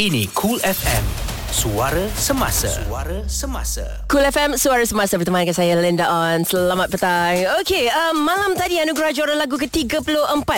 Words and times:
Ini 0.00 0.24
Cool 0.32 0.56
FM. 0.64 1.31
Suara 1.52 2.08
Semasa. 2.16 2.72
Suara 2.72 3.28
Semasa. 3.28 3.84
Cool 4.08 4.24
FM 4.24 4.56
Suara 4.56 4.88
Semasa 4.88 5.20
Berteman 5.20 5.44
dengan 5.44 5.52
saya 5.52 5.76
Linda 5.76 6.08
On. 6.08 6.40
Selamat 6.48 6.88
petang. 6.88 7.60
Okey 7.60 7.92
uh, 7.92 8.16
Malam 8.16 8.56
tadi 8.56 8.80
Anugerah 8.80 9.12
Juara 9.12 9.36
Lagu 9.36 9.60
ke-34 9.60 10.48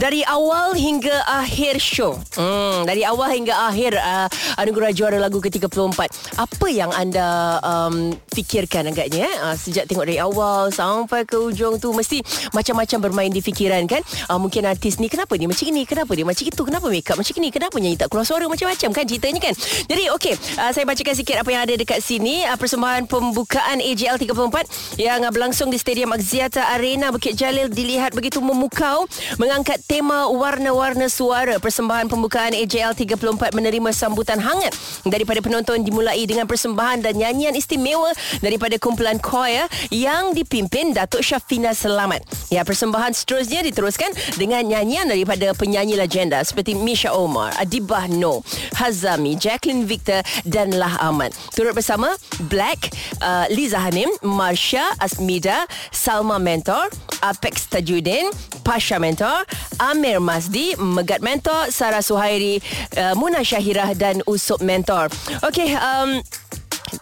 Dari 0.00 0.24
awal 0.24 0.72
hingga 0.72 1.20
akhir 1.28 1.76
show. 1.84 2.16
Hmm, 2.32 2.88
Dari 2.88 3.04
awal 3.04 3.36
hingga 3.36 3.52
akhir 3.68 4.00
uh, 4.00 4.32
Anugerah 4.56 4.96
Juara 4.96 5.20
Lagu 5.20 5.36
ke-34 5.36 6.00
Apa 6.40 6.66
yang 6.72 6.96
anda 6.96 7.60
um, 7.60 8.16
Fikirkan 8.32 8.88
agaknya 8.88 9.28
uh, 9.44 9.52
Sejak 9.52 9.84
tengok 9.84 10.08
dari 10.08 10.16
awal 10.16 10.72
Sampai 10.72 11.28
ke 11.28 11.36
ujung 11.36 11.76
tu? 11.76 11.92
Mesti 11.92 12.24
Macam-macam 12.56 12.98
bermain 13.04 13.28
di 13.28 13.44
fikiran 13.44 13.84
kan? 13.84 14.00
Uh, 14.32 14.40
Mungkin 14.40 14.64
artis 14.64 14.96
ni 14.96 15.12
Kenapa 15.12 15.36
dia 15.36 15.44
macam 15.44 15.68
ini? 15.68 15.84
Kenapa 15.84 16.16
dia 16.16 16.24
macam 16.24 16.40
itu? 16.48 16.62
Kenapa 16.64 16.88
make 16.88 17.04
up 17.12 17.20
macam 17.20 17.34
ini? 17.36 17.48
Kenapa 17.52 17.76
nyanyi 17.76 18.00
tak 18.00 18.08
keluar 18.08 18.24
suara? 18.24 18.48
Macam-macam 18.48 18.88
kan 18.96 19.04
ceritanya 19.04 19.40
kan? 19.44 19.54
Jadi 19.84 20.08
okey 20.16 20.37
uh, 20.58 20.70
saya 20.70 20.84
bacakan 20.86 21.14
sikit 21.14 21.36
apa 21.40 21.48
yang 21.50 21.62
ada 21.66 21.74
dekat 21.74 22.00
sini. 22.00 22.46
Uh, 22.46 22.56
persembahan 22.56 23.06
pembukaan 23.10 23.82
AJL 23.82 24.16
34 24.20 24.98
yang 25.00 25.22
uh, 25.22 25.30
berlangsung 25.32 25.68
di 25.68 25.78
Stadium 25.78 26.14
Axiata 26.14 26.70
Arena 26.74 27.10
Bukit 27.12 27.36
Jalil 27.36 27.68
dilihat 27.70 28.14
begitu 28.14 28.38
memukau 28.42 29.04
mengangkat 29.36 29.82
tema 29.84 30.30
warna-warna 30.30 31.10
suara. 31.10 31.58
Persembahan 31.58 32.06
pembukaan 32.06 32.54
AJL 32.54 32.94
34 32.94 33.54
menerima 33.54 33.90
sambutan 33.94 34.38
hangat 34.38 34.74
daripada 35.06 35.42
penonton 35.42 35.82
dimulai 35.82 36.24
dengan 36.24 36.46
persembahan 36.46 37.02
dan 37.02 37.18
nyanyian 37.18 37.54
istimewa 37.54 38.10
daripada 38.40 38.78
kumpulan 38.80 39.18
choir 39.18 39.66
yang 39.90 40.32
dipimpin 40.32 40.94
Datuk 40.94 41.24
Syafina 41.24 41.74
Selamat. 41.74 42.24
Ya 42.48 42.64
persembahan 42.64 43.12
seterusnya 43.12 43.64
diteruskan 43.64 44.10
dengan 44.36 44.64
nyanyian 44.64 45.08
daripada 45.08 45.52
penyanyi 45.56 45.98
legenda 45.98 46.40
seperti 46.44 46.76
Misha 46.76 47.12
Omar 47.12 47.52
Adibah 47.58 48.06
No 48.08 48.40
Hazami 48.76 49.36
Jacqueline 49.36 49.84
Victor 49.84 50.20
dan 50.44 50.72
Lah 50.74 50.98
Ahmad. 51.00 51.34
Turut 51.54 51.74
bersama 51.74 52.14
Black, 52.48 52.90
uh, 53.22 53.46
Liza 53.52 53.78
Hanim, 53.78 54.08
Marsha 54.24 54.84
Asmida, 54.98 55.66
Salma 55.90 56.40
Mentor, 56.40 56.88
Apex 57.22 57.66
Tajuddin, 57.68 58.30
Pasha 58.62 58.98
Mentor, 58.98 59.44
Amir 59.80 60.20
Masdi, 60.20 60.76
Megat 60.78 61.20
Mentor, 61.24 61.70
Sarah 61.72 62.04
Suhairi, 62.04 62.62
uh, 62.98 63.14
Muna 63.18 63.42
Syahirah 63.42 63.94
dan 63.98 64.22
Usop 64.26 64.60
Mentor. 64.62 65.10
Okey, 65.42 65.74
um, 65.74 66.22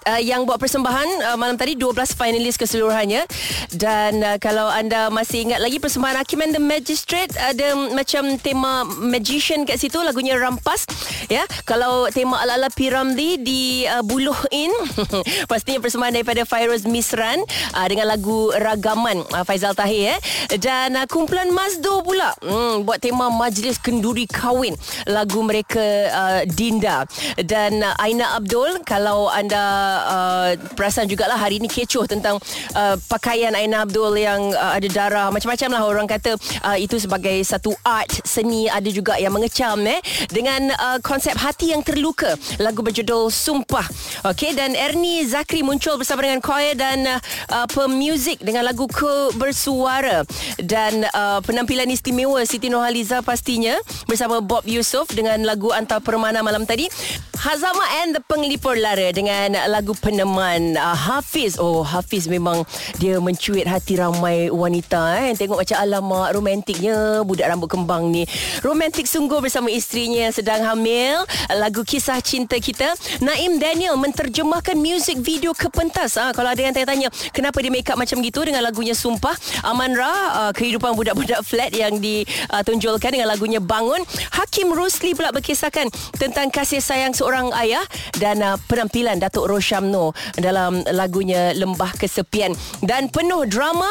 uh, 0.06 0.20
yang 0.20 0.48
buat 0.48 0.59
persembahan 0.59 1.33
uh, 1.33 1.37
malam 1.37 1.55
tadi 1.59 1.77
12 1.77 2.17
finalis 2.17 2.56
keseluruhannya. 2.56 3.27
Dan 3.75 4.23
uh, 4.23 4.37
kalau 4.41 4.67
anda 4.70 5.09
masih 5.12 5.47
ingat 5.48 5.61
lagi 5.61 5.78
persembahan 5.78 6.23
Hakim 6.23 6.43
and 6.43 6.55
the 6.56 6.62
Magistrate 6.62 7.33
ada 7.37 7.75
macam 7.93 8.39
tema 8.41 8.83
magician 8.87 9.69
kat 9.69 9.78
situ 9.78 10.01
lagunya 10.01 10.34
Rampas 10.39 10.89
ya. 11.28 11.45
Kalau 11.69 12.09
tema 12.11 12.41
ala-ala 12.41 12.73
Piramli 12.73 13.39
di 13.41 13.87
uh, 13.87 14.01
Buluh 14.06 14.39
In 14.55 14.73
pastinya 15.51 15.83
persembahan 15.83 16.17
daripada 16.17 16.43
Fairuz 16.48 16.87
Misran 16.87 17.43
uh, 17.75 17.87
dengan 17.87 18.09
lagu 18.09 18.50
Ragaman 18.55 19.27
uh, 19.34 19.45
Faizal 19.45 19.75
Tahir 19.77 20.17
eh 20.17 20.19
dan 20.61 20.95
uh, 20.95 21.06
kumpulan 21.09 21.48
Mazdo 21.50 22.05
pula 22.05 22.31
hmm, 22.45 22.84
buat 22.87 23.03
tema 23.03 23.33
Majlis 23.33 23.81
Kenduri 23.81 24.28
Kahwin 24.28 24.77
lagu 25.09 25.43
mereka 25.43 25.83
uh, 26.11 26.43
Dinda. 26.47 27.05
Dan 27.41 27.83
uh, 27.83 27.97
Aina 27.98 28.37
Abdul 28.39 28.84
kalau 28.87 29.27
anda 29.28 29.76
uh, 30.03 30.51
perasan 30.75 31.07
jugalah 31.07 31.37
hari 31.37 31.61
ini 31.61 31.69
kecoh 31.69 32.09
tentang 32.09 32.41
uh, 32.75 32.97
pakaian 33.11 33.53
Aina 33.55 33.85
Abdul 33.85 34.17
yang 34.19 34.41
uh, 34.55 34.73
ada 34.77 34.89
darah. 34.89 35.29
Macam-macam 35.31 35.69
lah 35.73 35.83
orang 35.85 36.07
kata 36.09 36.35
uh, 36.65 36.77
itu 36.79 36.97
sebagai 36.99 37.37
satu 37.45 37.73
art 37.85 38.11
seni. 38.25 38.69
Ada 38.71 38.89
juga 38.91 39.15
yang 39.21 39.35
mengecam 39.35 39.79
eh. 39.87 40.01
Dengan 40.31 40.73
uh, 40.73 40.99
konsep 41.01 41.37
hati 41.37 41.73
yang 41.73 41.83
terluka. 41.85 42.35
Lagu 42.59 42.83
berjudul 42.83 43.29
Sumpah. 43.31 43.87
Okey 44.33 44.57
dan 44.57 44.73
Ernie 44.75 45.27
Zakri 45.29 45.61
muncul 45.61 46.01
bersama 46.01 46.25
dengan 46.25 46.41
choir 46.41 46.75
dan 46.75 47.07
uh, 47.07 47.67
pemuzik 47.71 48.41
dengan 48.43 48.67
lagu 48.67 48.89
Ku 48.89 49.34
Bersuara 49.37 50.23
dan 50.62 51.05
uh, 51.12 51.39
penampilan 51.43 51.91
istimewa 51.91 52.43
Siti 52.47 52.71
Nurhaliza 52.71 53.21
pastinya 53.21 53.77
bersama 54.06 54.41
Bob 54.41 54.65
Yusof 54.65 55.11
dengan 55.12 55.43
lagu 55.45 55.75
Antar 55.75 56.00
Permana 56.00 56.41
malam 56.41 56.65
tadi. 56.65 56.89
Hazama 57.37 57.84
and 58.03 58.17
the 58.17 58.23
Penglipur 58.25 58.81
Lara 58.81 59.12
dengan 59.12 59.53
lagu 59.66 59.93
peneman 59.99 60.78
uh, 60.78 60.94
Hafiz. 60.94 61.59
Oh, 61.59 61.82
Hafiz 61.82 62.31
memang 62.31 62.62
dia 62.99 63.19
mencuit 63.19 63.66
hati 63.66 63.99
ramai 63.99 64.49
wanita 64.49 65.21
eh. 65.27 65.34
Tengok 65.34 65.62
macam 65.62 65.77
alamak 65.78 66.28
romantiknya 66.34 67.22
budak 67.27 67.50
rambut 67.50 67.71
kembang 67.71 68.09
ni. 68.10 68.25
Romantik 68.62 69.05
sungguh 69.10 69.43
bersama 69.43 69.69
isterinya 69.71 70.31
yang 70.31 70.34
sedang 70.34 70.62
hamil. 70.62 71.26
Lagu 71.53 71.82
kisah 71.82 72.19
cinta 72.22 72.56
kita. 72.59 72.94
Naim 73.21 73.59
Daniel 73.59 73.99
menterjemahkan 73.99 74.78
music 74.78 75.19
video 75.21 75.53
ke 75.53 75.69
pentas. 75.69 76.16
Ah, 76.16 76.31
kalau 76.31 76.50
ada 76.55 76.62
yang 76.62 76.72
tanya-tanya 76.72 77.10
kenapa 77.34 77.59
dia 77.60 77.72
make 77.75 77.88
up 77.91 77.99
macam 77.99 78.22
gitu 78.22 78.47
dengan 78.47 78.62
lagunya 78.62 78.94
Sumpah. 78.97 79.34
Aman 79.66 79.93
Ra, 79.93 80.15
uh, 80.49 80.53
kehidupan 80.55 80.94
budak-budak 80.94 81.43
flat 81.43 81.75
yang 81.75 81.99
ditunjulkan 81.99 83.12
dengan 83.12 83.28
lagunya 83.28 83.59
Bangun. 83.60 84.00
Hakim 84.32 84.72
Rusli 84.72 85.12
pula 85.12 85.34
berkisahkan 85.34 85.91
tentang 86.16 86.49
kasih 86.49 86.81
sayang 86.81 87.12
seorang 87.12 87.50
ayah 87.60 87.82
dan 88.16 88.41
uh, 88.41 88.56
penampilan 88.71 89.19
Datuk 89.19 89.49
Roshamno 89.56 90.12
dalam 90.37 90.84
lagunya 90.93 91.56
Lembah 91.56 91.97
Kesepian. 91.97 92.53
Dan 92.84 93.09
penuh 93.09 93.49
drama 93.49 93.89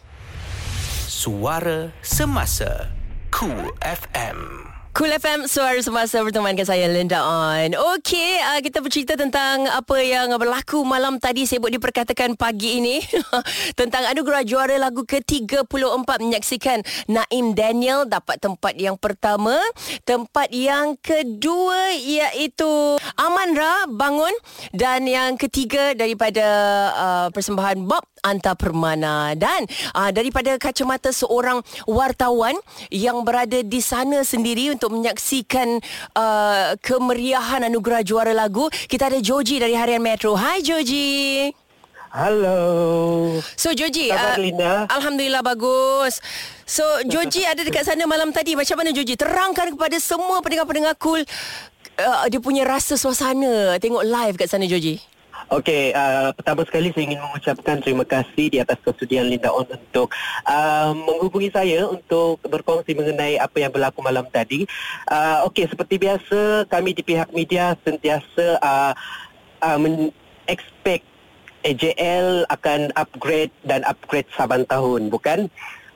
Suara 1.06 1.90
Semasa 2.02 2.90
Cool 3.30 3.70
FM 3.82 4.65
Cool 4.96 5.12
FM 5.12 5.44
Suara 5.44 5.76
Semasa 5.84 6.24
berteman 6.24 6.56
dengan 6.56 6.72
saya 6.72 6.88
Linda 6.88 7.20
On. 7.20 7.68
Okey 7.68 8.40
uh, 8.40 8.64
Kita 8.64 8.80
bercerita 8.80 9.12
tentang 9.12 9.68
Apa 9.68 10.00
yang 10.00 10.32
berlaku 10.40 10.88
malam 10.88 11.20
tadi 11.20 11.44
Sibuk 11.44 11.68
diperkatakan 11.68 12.32
pagi 12.32 12.80
ini. 12.80 13.04
Tentang 13.80 14.08
anugerah 14.08 14.40
juara 14.48 14.72
lagu 14.80 15.04
ke-34 15.04 15.68
Menyaksikan 16.00 16.80
Naim 17.12 17.52
Daniel 17.52 18.08
Dapat 18.08 18.40
tempat 18.40 18.72
yang 18.80 18.96
pertama. 18.96 19.60
Tempat 20.08 20.48
yang 20.56 20.96
kedua 20.96 21.92
Iaitu 21.92 22.96
Aman 23.20 23.52
Ra 23.52 23.84
Bangun. 23.92 24.32
Dan 24.72 25.04
yang 25.04 25.36
ketiga 25.36 25.92
Daripada 25.92 26.48
uh, 26.96 27.28
Persembahan 27.36 27.84
Bob 27.84 28.15
Anta 28.26 28.58
Permana 28.58 29.38
Dan 29.38 29.70
uh, 29.94 30.10
Daripada 30.10 30.58
kacamata 30.58 31.14
seorang 31.14 31.62
wartawan 31.86 32.58
Yang 32.90 33.18
berada 33.22 33.58
di 33.62 33.78
sana 33.78 34.26
sendiri 34.26 34.74
Untuk 34.74 34.90
menyaksikan 34.90 35.78
uh, 36.18 36.74
kemeriahan 36.80 37.68
anugerah 37.68 38.02
juara 38.02 38.32
lagu. 38.32 38.68
Kita 38.70 39.12
ada 39.12 39.18
Joji 39.20 39.60
dari 39.60 39.76
Harian 39.76 40.02
Metro. 40.02 40.34
Hai 40.34 40.64
Joji. 40.64 41.52
Halo. 42.16 42.62
So 43.60 43.76
Joji, 43.76 44.08
uh, 44.08 44.88
Alhamdulillah 44.88 45.44
bagus. 45.44 46.22
So 46.64 46.82
Joji 47.04 47.44
ada 47.44 47.60
dekat 47.60 47.84
sana 47.84 48.08
malam 48.08 48.32
tadi. 48.32 48.56
Macam 48.56 48.80
mana 48.80 48.94
Joji? 48.94 49.20
Terangkan 49.20 49.76
kepada 49.76 50.00
semua 50.00 50.40
pendengar-pendengar 50.40 50.96
cool 50.96 51.20
uh, 52.00 52.24
dia 52.32 52.40
punya 52.40 52.64
rasa 52.64 52.96
suasana 52.96 53.76
tengok 53.76 54.04
live 54.06 54.36
kat 54.40 54.48
sana 54.48 54.64
Joji. 54.64 54.96
Okey, 55.46 55.94
uh, 55.94 56.34
pertama 56.34 56.66
sekali 56.66 56.90
saya 56.90 57.06
ingin 57.06 57.22
mengucapkan 57.22 57.78
terima 57.78 58.02
kasih 58.02 58.50
di 58.50 58.58
atas 58.58 58.82
kesudian 58.82 59.30
Linda 59.30 59.54
On 59.54 59.62
untuk 59.62 60.10
uh, 60.42 60.90
menghubungi 60.90 61.54
saya 61.54 61.86
untuk 61.86 62.42
berkongsi 62.42 62.98
mengenai 62.98 63.38
apa 63.38 63.62
yang 63.62 63.70
berlaku 63.70 64.02
malam 64.02 64.26
tadi. 64.26 64.66
Uh, 65.06 65.46
Okey, 65.46 65.70
seperti 65.70 66.02
biasa 66.02 66.66
kami 66.66 66.98
di 66.98 67.06
pihak 67.06 67.30
media 67.30 67.78
sentiasa 67.86 68.58
uh, 68.58 68.92
uh, 69.62 69.78
expect 70.50 71.06
AJL 71.62 72.50
akan 72.50 72.90
upgrade 72.98 73.54
dan 73.62 73.86
upgrade 73.86 74.26
saban 74.34 74.66
tahun, 74.66 75.14
bukan? 75.14 75.46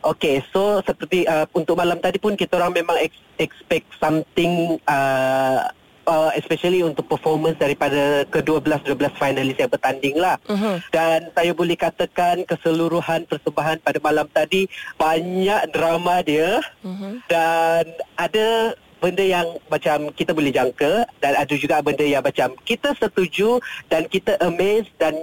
Okey, 0.06 0.46
so 0.54 0.78
seperti 0.86 1.26
uh, 1.26 1.50
untuk 1.58 1.74
malam 1.74 1.98
tadi 1.98 2.22
pun 2.22 2.38
kita 2.38 2.54
orang 2.54 2.72
memang 2.72 3.02
expect 3.36 3.90
something 3.98 4.78
uh, 4.86 5.74
uh, 6.10 6.30
especially 6.34 6.82
untuk 6.82 7.06
performance 7.06 7.54
daripada 7.62 8.26
ke-12 8.26 8.82
12 8.82 9.14
finalis 9.14 9.56
yang 9.56 9.70
bertanding 9.70 10.16
lah. 10.18 10.36
Uh-huh. 10.50 10.82
Dan 10.90 11.30
saya 11.30 11.54
boleh 11.54 11.78
katakan 11.78 12.42
keseluruhan 12.42 13.30
persembahan 13.30 13.78
pada 13.78 13.98
malam 14.02 14.26
tadi 14.34 14.66
banyak 14.98 15.70
drama 15.70 16.26
dia 16.26 16.58
uh-huh. 16.82 17.22
dan 17.30 17.86
ada 18.18 18.74
benda 19.00 19.24
yang 19.24 19.48
macam 19.72 20.12
kita 20.12 20.36
boleh 20.36 20.52
jangka 20.52 21.08
dan 21.24 21.32
ada 21.32 21.54
juga 21.56 21.80
benda 21.80 22.04
yang 22.04 22.20
macam 22.20 22.52
kita 22.68 22.92
setuju 23.00 23.56
dan 23.88 24.04
kita 24.12 24.36
amazed 24.44 24.92
dan 25.00 25.16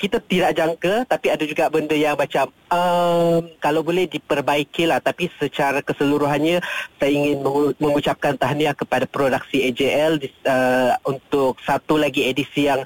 kita 0.00 0.16
tidak 0.24 0.56
jangka 0.56 1.04
tapi 1.04 1.28
ada 1.28 1.44
juga 1.44 1.68
benda 1.68 1.92
yang 1.92 2.16
macam 2.16 2.48
um, 2.72 3.44
kalau 3.60 3.84
boleh 3.84 4.08
diperbaiki 4.08 4.88
lah. 4.88 5.04
Tapi 5.04 5.28
secara 5.36 5.84
keseluruhannya 5.84 6.64
saya 6.96 7.10
ingin 7.12 7.44
mengucapkan 7.76 8.40
tahniah 8.40 8.72
kepada 8.72 9.04
produksi 9.04 9.68
AJL 9.68 10.24
uh, 10.48 10.96
untuk 11.04 11.60
satu 11.68 12.00
lagi 12.00 12.24
edisi 12.32 12.64
yang 12.64 12.80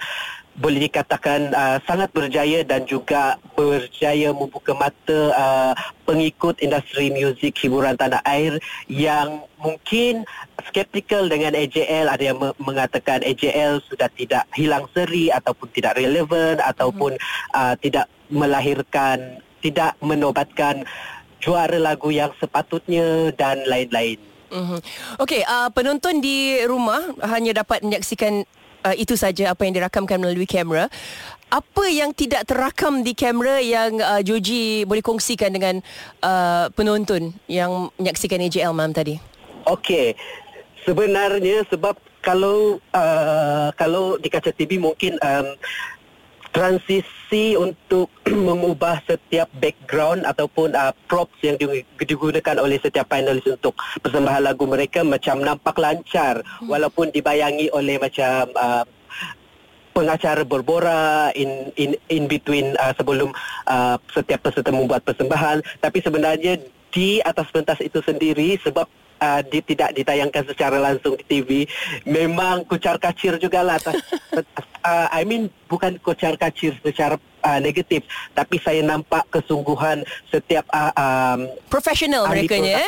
boleh 0.55 0.87
dikatakan 0.87 1.51
uh, 1.51 1.79
sangat 1.83 2.15
berjaya 2.15 2.62
dan 2.62 2.87
juga 2.87 3.43
berjaya 3.59 4.31
membuka 4.31 4.71
mata 4.71 5.21
uh, 5.35 5.73
pengikut 6.06 6.62
industri 6.62 7.11
muzik 7.11 7.59
hiburan 7.59 7.99
tanah 7.99 8.23
air 8.23 8.62
yang 8.87 9.43
mungkin 9.59 10.23
skeptikal 10.71 11.27
dengan 11.27 11.59
AJL 11.59 12.06
ada 12.06 12.23
yang 12.23 12.39
mengatakan 12.62 13.27
AJL 13.27 13.83
sudah 13.83 14.06
tidak 14.15 14.47
hilang 14.55 14.87
seri 14.95 15.27
ataupun 15.35 15.69
tidak 15.75 15.99
relevan 15.99 16.62
ataupun 16.62 17.19
mm-hmm. 17.19 17.59
uh, 17.59 17.75
tidak 17.83 18.07
melahirkan 18.31 19.43
tidak 19.59 19.99
menobatkan 19.99 20.87
juara 21.43 21.77
lagu 21.83 22.15
yang 22.15 22.31
sepatutnya 22.39 23.35
dan 23.35 23.65
lain-lain. 23.67 24.23
Mm-hmm. 24.55 24.81
Okey, 25.19 25.43
uh, 25.43 25.67
penonton 25.75 26.23
di 26.23 26.62
rumah 26.62 27.03
hanya 27.27 27.65
dapat 27.65 27.83
menyaksikan 27.83 28.47
uh, 28.85 28.95
itu 28.95 29.17
saja 29.17 29.57
apa 29.57 29.65
yang 29.65 29.75
dirakamkan 29.81 30.21
melalui 30.21 30.45
kamera. 30.45 30.93
Apa 31.49 31.87
yang 31.89 32.13
tidak 32.13 32.45
terakam 32.51 33.01
di 33.01 33.17
kamera 33.17 33.63
yang 33.63 33.97
uh, 33.99 34.21
Joji 34.21 34.85
boleh 34.85 35.01
kongsikan 35.01 35.55
dengan 35.55 35.81
uh, 36.21 36.69
penonton 36.75 37.33
yang 37.49 37.89
menyaksikan 37.97 38.43
AJL 38.45 38.77
malam 38.77 38.93
tadi? 38.93 39.17
Okey. 39.65 40.13
Sebenarnya 40.85 41.65
sebab 41.73 41.97
kalau 42.21 42.81
uh, 42.93 43.69
kalau 43.77 44.17
di 44.21 44.29
kaca 44.29 44.53
TV 44.53 44.77
mungkin 44.81 45.17
um, 45.21 45.47
transisi 46.55 47.59
untuk 47.59 48.09
mengubah 48.31 49.03
setiap 49.03 49.51
background 49.59 50.23
ataupun 50.23 50.71
uh, 50.79 50.95
props 51.11 51.35
yang 51.43 51.59
digunakan 51.99 52.56
oleh 52.62 52.79
setiap 52.79 53.11
panelis 53.11 53.45
untuk 53.51 53.75
persembahan 53.99 54.47
lagu 54.47 54.62
mereka 54.65 55.03
macam 55.03 55.43
nampak 55.43 55.75
lancar 55.83 56.41
hmm. 56.41 56.71
walaupun 56.71 57.11
dibayangi 57.11 57.75
oleh 57.75 57.99
macam 57.99 58.47
uh, 58.55 58.87
pengacara 59.95 60.47
berbora 60.47 61.35
in 61.35 61.75
in 61.75 61.99
in 62.06 62.31
between 62.31 62.79
uh, 62.79 62.95
sebelum 62.95 63.35
uh, 63.67 63.99
setiap 64.15 64.47
peserta 64.47 64.71
membuat 64.71 65.03
persembahan 65.03 65.59
tapi 65.83 65.99
sebenarnya 66.03 66.62
di 66.95 67.19
atas 67.27 67.50
pentas 67.50 67.83
itu 67.83 67.99
sendiri 67.99 68.55
sebab 68.62 68.87
uh, 69.20 69.40
tidak 69.44 69.90
ditayangkan 69.94 70.44
secara 70.49 70.76
langsung 70.81 71.14
di 71.19 71.25
TV 71.26 71.50
memang 72.08 72.64
kucar 72.66 72.99
kacir 72.99 73.37
jugalah. 73.38 73.78
Atas 73.78 74.00
uh, 74.88 75.06
I 75.11 75.26
mean 75.26 75.50
bukan 75.69 75.99
kocar 76.00 76.34
kacir 76.38 76.75
secara 76.81 77.19
uh, 77.44 77.58
negatif. 77.61 78.02
Tapi 78.32 78.58
saya 78.62 78.81
nampak 78.82 79.26
kesungguhan 79.31 80.02
setiap 80.31 80.64
uh, 80.70 80.93
um, 80.94 81.50
profesional 81.69 82.26
mereka 82.31 82.56
ya 82.58 82.81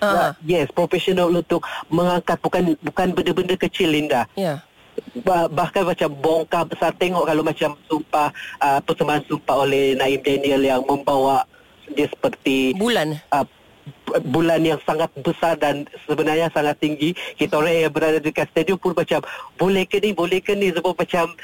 uh-huh. 0.00 0.30
yes 0.44 0.68
profesional 0.72 1.30
untuk 1.32 1.64
mengangkat. 1.88 2.38
Bukan 2.40 2.76
bukan 2.80 3.08
benda-benda 3.12 3.54
kecil 3.56 3.92
Linda. 3.92 4.28
Ya. 4.38 4.58
Yeah. 4.58 4.58
bahkan 5.50 5.82
macam 5.82 6.06
bongkar 6.22 6.70
besar 6.70 6.94
tengok 6.94 7.26
kalau 7.26 7.42
macam 7.42 7.74
sumpah 7.90 8.30
uh, 8.62 8.78
persembahan 8.78 9.26
sumpah 9.26 9.66
oleh 9.66 9.98
Naim 9.98 10.22
Daniel 10.22 10.62
yang 10.62 10.86
membawa 10.86 11.42
dia 11.90 12.06
seperti 12.06 12.78
bulan. 12.78 13.18
uh, 13.34 13.42
bulan 14.30 14.60
yang 14.64 14.80
sangat 14.84 15.10
besar 15.20 15.58
dan 15.58 15.84
sebenarnya 16.08 16.48
sangat 16.52 16.78
tinggi. 16.80 17.12
Kita 17.36 17.60
orang 17.60 17.88
yang 17.88 17.92
berada 17.92 18.18
dekat 18.20 18.48
stadium 18.52 18.78
pun 18.80 18.96
macam 18.96 19.20
boleh 19.58 19.84
ke 19.84 20.00
ni 20.00 20.16
boleh 20.16 20.40
ke 20.40 20.56
ni? 20.56 20.72
Sebab 20.72 20.94
macam 20.96 21.34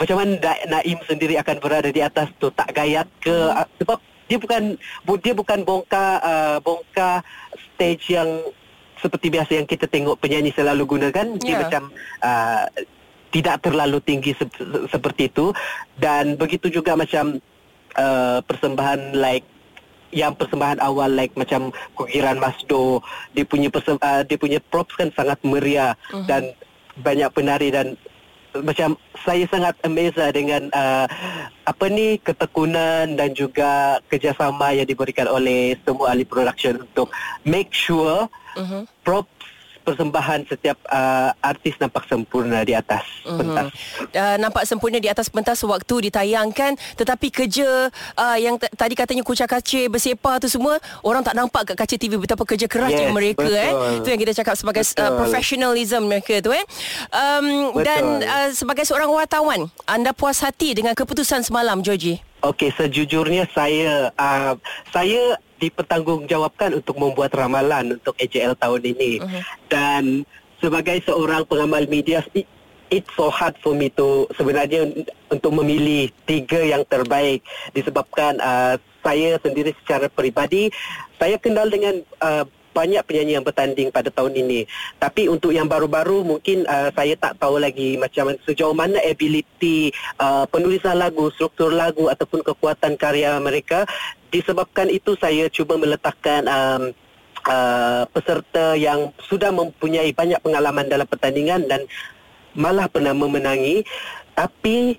macam 0.00 0.16
mana 0.16 0.52
Naim 0.64 0.98
sendiri 1.04 1.36
akan 1.36 1.56
berada 1.60 1.88
di 1.92 2.00
atas 2.00 2.30
tu? 2.40 2.48
Tak 2.52 2.72
gayat 2.72 3.08
ke? 3.20 3.32
Hmm. 3.32 3.66
sebab 3.82 3.98
dia 4.30 4.38
bukan 4.38 4.62
dia 5.18 5.34
bukan 5.34 5.58
bongkar 5.66 6.22
uh, 6.22 6.58
bongkar 6.62 7.26
stage 7.74 8.14
yang 8.14 8.30
seperti 9.02 9.32
biasa 9.32 9.58
yang 9.58 9.66
kita 9.66 9.90
tengok 9.90 10.20
penyanyi 10.22 10.54
selalu 10.54 10.86
gunakan. 10.86 11.26
Dia 11.40 11.48
yeah. 11.50 11.60
macam 11.66 11.82
uh, 12.22 12.64
tidak 13.34 13.56
terlalu 13.64 13.98
tinggi 14.04 14.36
se- 14.38 14.86
seperti 14.86 15.32
itu. 15.32 15.50
Dan 15.98 16.38
begitu 16.38 16.70
juga 16.70 16.94
macam 16.94 17.42
uh, 17.98 18.38
persembahan 18.44 19.18
like 19.18 19.46
yang 20.10 20.34
persembahan 20.34 20.82
awal 20.82 21.10
like 21.10 21.34
macam 21.38 21.70
kukiran 21.94 22.38
Masdo 22.38 23.02
dia 23.34 23.46
punya 23.46 23.70
uh, 23.70 24.22
dia 24.26 24.38
punya 24.38 24.58
props 24.70 24.94
kan 24.98 25.10
sangat 25.14 25.38
meriah 25.46 25.94
uh-huh. 26.10 26.26
dan 26.26 26.50
banyak 27.00 27.30
penari 27.32 27.70
dan 27.70 27.94
macam 28.50 28.98
saya 29.22 29.46
sangat 29.46 29.78
amazed 29.86 30.18
lah 30.18 30.34
dengan 30.34 30.66
uh, 30.74 31.06
apa 31.62 31.86
ni 31.86 32.18
ketekunan 32.18 33.14
dan 33.14 33.30
juga 33.30 34.02
kerjasama 34.10 34.74
yang 34.74 34.90
diberikan 34.90 35.30
oleh 35.30 35.78
semua 35.86 36.10
ahli 36.10 36.26
production 36.26 36.82
untuk 36.82 37.14
make 37.46 37.70
sure 37.70 38.26
uh-huh. 38.58 38.82
props 39.06 39.39
persembahan 39.82 40.46
setiap 40.46 40.78
uh, 40.88 41.32
artis 41.40 41.74
nampak 41.80 42.04
sempurna 42.06 42.62
di 42.62 42.76
atas 42.76 43.04
uh-huh. 43.24 43.38
pentas. 43.38 43.68
Uh, 44.12 44.36
nampak 44.38 44.64
sempurna 44.68 44.98
di 45.00 45.08
atas 45.08 45.32
pentas 45.32 45.58
waktu 45.64 46.10
ditayangkan 46.10 46.76
tetapi 46.96 47.28
kerja 47.32 47.88
uh, 48.16 48.38
yang 48.38 48.56
t- 48.60 48.70
tadi 48.76 48.94
katanya 48.94 49.24
kucak 49.24 49.48
kacir 49.50 49.88
bersepa 49.88 50.38
tu 50.38 50.46
semua 50.46 50.78
orang 51.02 51.24
tak 51.24 51.34
nampak 51.34 51.72
kat 51.72 51.76
kaca 51.76 51.96
TV 51.96 52.16
betapa 52.20 52.44
kerja 52.44 52.66
kerasnya 52.68 53.10
yes, 53.10 53.16
mereka 53.16 53.48
eh. 53.48 53.72
Itu 54.00 54.08
yang 54.08 54.20
kita 54.20 54.32
cakap 54.44 54.54
sebagai 54.56 54.84
uh, 55.00 55.12
professionalism 55.18 56.06
mereka 56.06 56.38
tu 56.44 56.52
eh. 56.54 56.64
Um, 57.10 57.74
dan 57.80 58.24
uh, 58.24 58.48
sebagai 58.54 58.84
seorang 58.86 59.10
wartawan 59.10 59.68
anda 59.88 60.14
puas 60.14 60.40
hati 60.44 60.76
dengan 60.76 60.92
keputusan 60.94 61.42
semalam 61.42 61.80
Joji? 61.80 62.20
Okey, 62.40 62.72
sejujurnya 62.72 63.44
saya 63.52 64.08
uh, 64.16 64.56
saya 64.88 65.36
dipertanggungjawabkan 65.60 66.80
untuk 66.80 66.96
membuat 66.96 67.36
ramalan 67.36 68.00
untuk 68.00 68.16
AJL 68.16 68.56
tahun 68.56 68.82
ini. 68.96 69.20
Uh-huh. 69.20 69.42
Dan 69.68 70.24
sebagai 70.58 71.04
seorang 71.04 71.44
pengamal 71.44 71.84
media, 71.86 72.24
it, 72.32 72.48
it's 72.90 73.08
so 73.14 73.30
hard 73.30 73.54
for 73.62 73.76
me 73.76 73.92
to 73.94 74.26
sebenarnya 74.34 74.88
untuk 75.30 75.54
memilih 75.54 76.10
tiga 76.26 76.58
yang 76.58 76.82
terbaik 76.88 77.44
disebabkan 77.70 78.40
uh, 78.42 78.74
saya 79.00 79.38
sendiri 79.40 79.72
secara 79.80 80.10
peribadi 80.10 80.68
saya 81.16 81.38
kenal 81.40 81.70
dengan 81.70 82.02
uh, 82.20 82.44
banyak 82.70 83.02
penyanyi 83.02 83.36
yang 83.38 83.46
bertanding 83.46 83.90
pada 83.90 84.08
tahun 84.14 84.34
ini. 84.34 84.64
Tapi 84.96 85.26
untuk 85.26 85.50
yang 85.50 85.66
baru-baru 85.66 86.22
mungkin 86.22 86.62
uh, 86.70 86.88
saya 86.94 87.18
tak 87.18 87.36
tahu 87.42 87.58
lagi 87.58 87.98
macam 87.98 88.34
sejauh 88.46 88.74
mana 88.74 88.96
ability 89.02 89.90
uh, 90.22 90.46
penulisan 90.46 90.96
lagu, 90.96 91.28
struktur 91.34 91.74
lagu 91.74 92.06
ataupun 92.06 92.46
kekuatan 92.46 92.94
karya 92.94 93.36
mereka. 93.42 93.84
Disebabkan 94.30 94.88
itu 94.90 95.18
saya 95.18 95.50
cuba 95.50 95.74
meletakkan 95.76 96.46
um, 96.46 96.82
uh, 97.46 98.04
peserta 98.10 98.74
yang 98.78 99.10
sudah 99.26 99.50
mempunyai 99.50 100.10
banyak 100.14 100.40
pengalaman 100.42 100.86
dalam 100.86 101.06
pertandingan 101.06 101.66
dan 101.66 101.84
malah 102.54 102.90
pernah 102.90 103.14
memenangi. 103.14 103.86
Tapi 104.34 104.98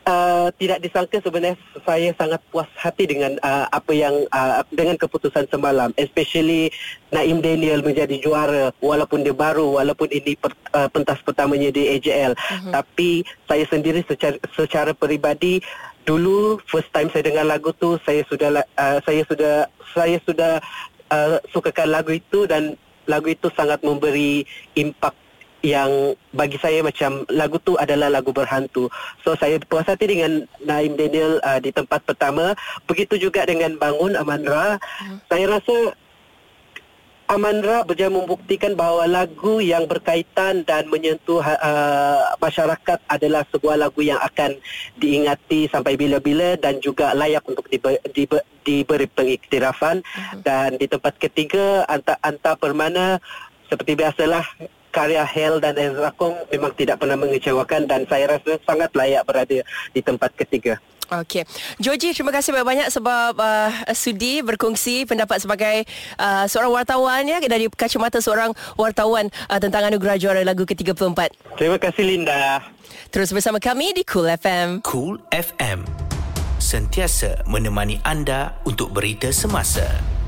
Uh, 0.00 0.48
tidak 0.56 0.80
disangka 0.80 1.20
sebenarnya 1.20 1.60
saya 1.84 2.08
sangat 2.16 2.40
puas 2.48 2.64
hati 2.72 3.04
dengan 3.04 3.36
uh, 3.44 3.68
apa 3.68 3.92
yang 3.92 4.24
uh, 4.32 4.64
dengan 4.72 4.96
keputusan 4.96 5.44
semalam 5.52 5.92
especially 6.00 6.72
Naim 7.12 7.44
Daniel 7.44 7.84
menjadi 7.84 8.16
juara 8.16 8.72
walaupun 8.80 9.20
dia 9.20 9.36
baru 9.36 9.76
walaupun 9.76 10.08
ini 10.08 10.40
per, 10.40 10.56
uh, 10.72 10.88
pentas 10.88 11.20
pertamanya 11.20 11.68
di 11.68 12.00
AJL 12.00 12.32
uh-huh. 12.32 12.58
Mhm. 12.64 12.72
tapi 12.72 13.28
saya 13.44 13.64
sendiri 13.68 14.00
secara 14.08 14.40
secara 14.56 14.96
peribadi 14.96 15.60
dulu 16.08 16.58
first 16.66 16.88
time 16.90 17.12
saya 17.12 17.28
dengar 17.28 17.44
lagu 17.44 17.70
tu 17.76 18.00
saya 18.02 18.24
sudah 18.26 18.64
uh, 18.78 18.98
saya 19.04 19.22
sudah 19.28 19.54
saya 19.92 20.16
sudah 20.24 20.52
uh, 21.12 21.36
sukakan 21.52 21.92
lagu 21.92 22.16
itu 22.16 22.48
dan 22.48 22.78
lagu 23.04 23.32
itu 23.32 23.50
sangat 23.52 23.82
memberi 23.82 24.46
impak 24.78 25.12
yang 25.60 26.16
bagi 26.32 26.56
saya 26.56 26.80
macam 26.80 27.28
lagu 27.28 27.60
tu 27.60 27.76
adalah 27.76 28.08
lagu 28.08 28.32
berhantu. 28.32 28.88
So 29.20 29.36
saya 29.36 29.60
puas 29.60 29.84
hati 29.84 30.08
dengan 30.08 30.48
Naim 30.64 30.96
Daniel 30.96 31.36
uh, 31.44 31.60
di 31.60 31.68
tempat 31.68 32.00
pertama. 32.08 32.56
Begitu 32.88 33.20
juga 33.20 33.44
dengan 33.44 33.76
Bangun 33.76 34.16
Amandra. 34.16 34.80
Hmm. 34.80 35.20
Saya 35.28 35.60
rasa 35.60 35.92
Amandra 37.30 37.86
berjaya 37.86 38.10
membuktikan 38.10 38.74
bahawa 38.74 39.06
lagu 39.06 39.62
yang 39.62 39.86
berkaitan 39.86 40.66
dan 40.66 40.90
menyentuh 40.90 41.38
uh, 41.38 42.34
masyarakat 42.42 42.98
adalah 43.06 43.46
sebuah 43.54 43.78
lagu 43.78 44.02
yang 44.02 44.18
akan 44.18 44.58
diingati 44.98 45.70
sampai 45.70 45.94
bila-bila 45.94 46.58
dan 46.58 46.82
juga 46.82 47.14
layak 47.14 47.46
untuk 47.46 47.70
dibe- 47.70 48.02
dibe- 48.10 48.42
diberi 48.66 49.06
pengiktirafan. 49.06 50.02
Hmm. 50.02 50.42
Dan 50.42 50.74
di 50.74 50.90
tempat 50.90 51.22
ketiga, 51.22 51.86
Anta, 51.86 52.18
Anta 52.18 52.58
Permana 52.58 53.22
seperti 53.70 53.94
biasalah 53.94 54.42
karya 54.90 55.22
Hel 55.24 55.62
dan 55.62 55.78
Ezra 55.78 56.10
Kong 56.14 56.36
memang 56.50 56.74
tidak 56.74 57.00
pernah 57.00 57.16
mengecewakan 57.16 57.86
dan 57.86 58.04
saya 58.10 58.36
rasa 58.36 58.58
sangat 58.66 58.90
layak 58.94 59.22
berada 59.24 59.62
di 59.94 60.00
tempat 60.02 60.34
ketiga. 60.36 60.78
Okey. 61.10 61.42
Joji, 61.82 62.14
terima 62.14 62.30
kasih 62.30 62.54
banyak-banyak 62.54 62.86
sebab 62.94 63.34
uh, 63.34 63.70
sudi 63.98 64.46
berkongsi 64.46 65.10
pendapat 65.10 65.42
sebagai 65.42 65.82
uh, 66.22 66.46
seorang 66.46 66.70
wartawan 66.70 67.26
ya 67.26 67.42
dari 67.42 67.66
kacamata 67.66 68.22
seorang 68.22 68.54
wartawan 68.78 69.26
uh, 69.50 69.58
tentang 69.58 69.90
anugerah 69.90 70.14
juara 70.22 70.46
lagu 70.46 70.62
ke-34. 70.62 71.34
Terima 71.58 71.78
kasih 71.82 72.04
Linda. 72.06 72.62
Terus 73.10 73.34
bersama 73.34 73.58
kami 73.58 73.90
di 73.90 74.06
Cool 74.06 74.30
FM. 74.38 74.86
Cool 74.86 75.18
FM. 75.34 75.82
Sentiasa 76.62 77.42
menemani 77.50 77.98
anda 78.06 78.54
untuk 78.62 78.94
berita 78.94 79.34
semasa. 79.34 80.19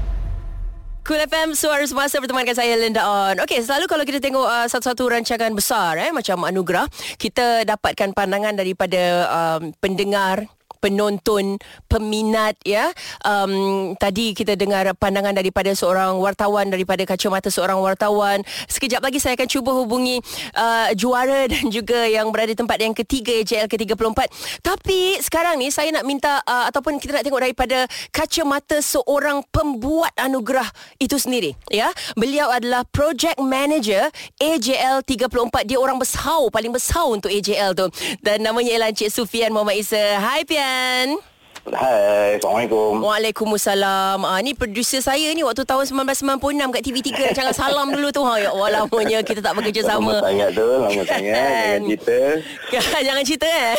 Cool 1.02 1.18
FM 1.18 1.59
Suara 1.59 1.82
Semasa 1.82 2.23
bertemankan 2.23 2.54
saya 2.54 2.78
Linda 2.78 3.02
On. 3.02 3.35
Okey, 3.42 3.59
selalu 3.59 3.90
kalau 3.90 4.06
kita 4.06 4.23
tengok 4.23 4.47
uh, 4.47 4.71
satu-satu 4.71 5.11
rancangan 5.11 5.50
besar 5.50 5.99
eh 5.99 6.14
macam 6.14 6.47
anugerah, 6.47 6.87
kita 7.18 7.66
dapatkan 7.66 8.14
pandangan 8.14 8.54
daripada 8.54 9.26
um, 9.26 9.75
pendengar 9.82 10.47
penonton, 10.83 11.62
peminat 11.87 12.59
ya. 12.67 12.91
Um, 13.23 13.95
tadi 13.95 14.35
kita 14.35 14.59
dengar 14.59 14.91
pandangan 14.99 15.31
daripada 15.31 15.71
seorang 15.79 16.19
wartawan 16.19 16.67
daripada 16.75 17.07
kacamata 17.07 17.47
seorang 17.55 17.79
wartawan. 17.79 18.43
Sekejap 18.67 18.99
lagi 18.99 19.23
saya 19.23 19.39
akan 19.39 19.47
cuba 19.47 19.71
hubungi 19.79 20.19
uh, 20.59 20.91
juara 20.99 21.47
dan 21.53 21.71
juga 21.71 22.11
yang 22.11 22.35
berada 22.35 22.51
di 22.51 22.59
tempat 22.59 22.83
yang 22.83 22.91
ketiga 22.91 23.31
AJL 23.31 23.71
ke-34. 23.71 24.21
Tapi 24.59 25.23
sekarang 25.23 25.62
ni 25.62 25.71
saya 25.71 25.95
nak 25.95 26.03
minta 26.03 26.43
uh, 26.43 26.67
ataupun 26.67 26.99
kita 26.99 27.15
nak 27.15 27.23
tengok 27.23 27.41
daripada 27.47 27.87
kacamata 28.11 28.83
seorang 28.83 29.47
pembuat 29.55 30.11
anugerah 30.19 30.67
itu 30.99 31.15
sendiri 31.15 31.55
ya. 31.71 31.95
Beliau 32.19 32.51
adalah 32.51 32.83
project 32.91 33.39
manager 33.39 34.11
AJL 34.43 35.07
34. 35.07 35.69
Dia 35.71 35.79
orang 35.79 36.03
besar 36.03 36.43
paling 36.51 36.73
besar 36.75 37.07
untuk 37.07 37.31
AJL 37.31 37.77
tu. 37.79 37.87
Dan 38.25 38.43
namanya 38.43 38.75
ialah 38.75 38.91
Encik 38.91 39.12
Sufian 39.12 39.53
Muhammad 39.53 39.79
Isa. 39.79 40.19
Hai 40.19 40.43
Pian. 40.49 40.72
And. 40.73 41.32
Hai, 41.62 42.42
Assalamualaikum. 42.42 43.07
Waalaikumsalam. 43.07 44.26
Ah 44.26 44.42
ni 44.42 44.50
producer 44.50 44.99
saya 44.99 45.31
ni 45.31 45.47
waktu 45.47 45.62
tahun 45.62 45.87
1996 45.95 46.75
kat 46.75 46.83
TV3 46.83 47.09
jangan 47.38 47.54
salam 47.54 47.87
dulu 47.95 48.11
tu. 48.11 48.19
Ha 48.26 48.35
ya 48.42 48.50
Allah 48.50 48.83
lamanya 48.83 49.23
kita 49.23 49.38
tak 49.38 49.54
bekerja 49.54 49.87
sama. 49.87 50.19
Lama 50.19 50.26
sangat 50.26 50.49
tu, 50.59 50.66
lama 50.66 51.02
sangat 51.07 51.23
jangan 51.38 51.78
cerita. 51.87 52.19
jangan 53.07 53.23
cerita 53.23 53.47
eh. 53.47 53.73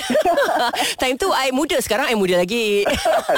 Time 1.03 1.19
tu 1.19 1.27
I 1.35 1.51
muda 1.51 1.75
sekarang 1.83 2.07
I 2.07 2.15
muda 2.15 2.39
lagi. 2.39 2.87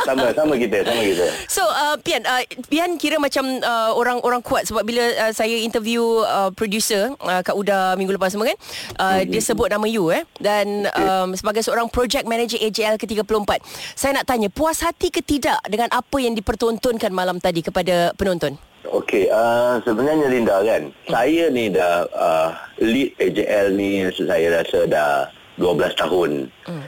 sama 0.06 0.30
sama 0.38 0.54
kita, 0.62 0.78
sama 0.86 1.02
kita. 1.02 1.26
So 1.50 1.66
uh, 1.66 1.98
Pian 2.06 2.22
uh, 2.30 2.46
Pian 2.70 3.02
kira 3.02 3.18
macam 3.18 3.50
uh, 3.50 3.98
orang-orang 3.98 4.46
kuat 4.46 4.70
sebab 4.70 4.86
bila 4.86 5.10
uh, 5.26 5.34
saya 5.34 5.58
interview 5.58 6.22
uh, 6.22 6.54
producer 6.54 7.18
uh, 7.26 7.42
kat 7.42 7.58
Uda 7.58 7.98
minggu 7.98 8.14
lepas 8.14 8.30
semua 8.30 8.54
kan 8.54 8.58
uh, 9.02 9.26
mm-hmm. 9.26 9.26
dia 9.26 9.42
sebut 9.42 9.74
nama 9.74 9.90
you 9.90 10.14
eh 10.14 10.22
dan 10.38 10.86
um, 10.94 11.34
sebagai 11.34 11.66
seorang 11.66 11.90
project 11.90 12.30
manager 12.30 12.62
AJL 12.62 13.02
ke-34. 13.02 13.58
Saya 13.98 14.22
nak 14.22 14.30
tanya 14.30 14.35
puas 14.52 14.84
hati 14.84 15.08
ke 15.10 15.24
tidak 15.24 15.60
dengan 15.68 15.88
apa 15.92 16.18
yang 16.20 16.36
dipertontonkan 16.36 17.12
malam 17.16 17.40
tadi 17.40 17.64
kepada 17.64 18.12
penonton? 18.20 18.60
Okey, 18.86 19.32
uh, 19.34 19.82
sebenarnya 19.82 20.30
Linda 20.30 20.62
kan, 20.62 20.94
hmm. 20.94 21.10
saya 21.10 21.50
ni 21.50 21.74
dah 21.74 22.06
uh, 22.14 22.50
lead 22.78 23.18
AJL 23.18 23.74
ni 23.74 24.06
saya 24.14 24.62
rasa 24.62 24.86
dah 24.86 25.12
12 25.58 25.96
tahun. 25.98 26.32
Hmm. 26.70 26.86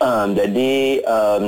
Um, 0.00 0.28
jadi 0.32 1.04
um, 1.04 1.44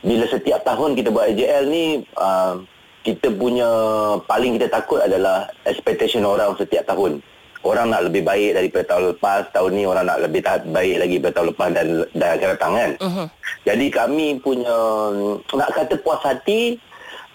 bila 0.00 0.24
setiap 0.32 0.64
tahun 0.64 0.96
kita 0.96 1.12
buat 1.12 1.28
AJL 1.32 1.64
ni 1.68 1.84
uh, 2.16 2.60
kita 3.04 3.28
punya 3.36 3.68
paling 4.24 4.56
kita 4.56 4.72
takut 4.72 4.98
adalah 5.04 5.52
expectation 5.68 6.24
orang 6.24 6.56
setiap 6.56 6.88
tahun 6.88 7.20
orang 7.64 7.90
nak 7.90 8.06
lebih 8.06 8.22
baik 8.22 8.52
daripada 8.54 8.84
tahun 8.94 9.04
lepas 9.16 9.42
tahun 9.56 9.70
ni 9.72 9.82
orang 9.88 10.04
nak 10.06 10.20
lebih 10.20 10.40
baik 10.70 10.96
lagi 11.00 11.14
daripada 11.16 11.34
tahun 11.40 11.48
lepas 11.50 11.68
dan 11.72 11.86
dan 12.12 12.28
akan 12.36 12.48
datang 12.54 12.72
kan 12.76 12.90
uh-huh. 13.00 13.26
jadi 13.64 13.86
kami 13.90 14.26
punya 14.38 14.78
nak 15.56 15.70
kata 15.72 15.94
puas 16.04 16.20
hati 16.20 16.76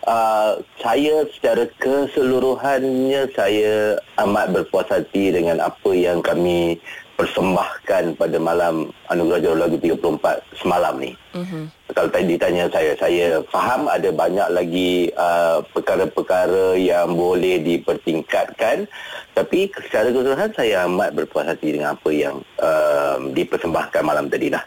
uh, 0.06 0.62
saya 0.80 1.26
secara 1.34 1.66
keseluruhannya 1.82 3.22
saya 3.34 3.98
amat 4.22 4.54
berpuas 4.54 4.88
hati 4.88 5.34
dengan 5.34 5.60
apa 5.60 5.92
yang 5.92 6.22
kami 6.22 6.78
persembahkan 7.20 8.16
pada 8.16 8.38
malam 8.40 8.96
Anugerah 9.12 9.44
Juara 9.44 9.68
Lagu 9.68 9.76
34 9.76 10.56
semalam 10.56 10.96
ni. 10.96 11.12
Uh-huh. 11.36 11.68
Kalau 11.92 12.08
tadi 12.08 12.40
ditanya 12.40 12.72
saya, 12.72 12.96
saya 12.96 13.44
faham 13.52 13.92
ada 13.92 14.08
banyak 14.08 14.48
lagi 14.56 15.12
uh, 15.20 15.60
perkara-perkara 15.76 16.80
yang 16.80 17.20
boleh 17.20 17.60
dipertingkatkan 17.60 18.88
tapi 19.36 19.68
secara 19.72 20.16
keseluruhan 20.16 20.52
saya 20.56 20.88
amat 20.88 21.12
berpuas 21.12 21.52
hati 21.52 21.76
dengan 21.76 22.00
apa 22.00 22.10
yang 22.12 22.40
uh, 22.64 23.20
dipersembahkan 23.36 24.02
malam 24.04 24.32
tadi 24.32 24.48
lah. 24.52 24.64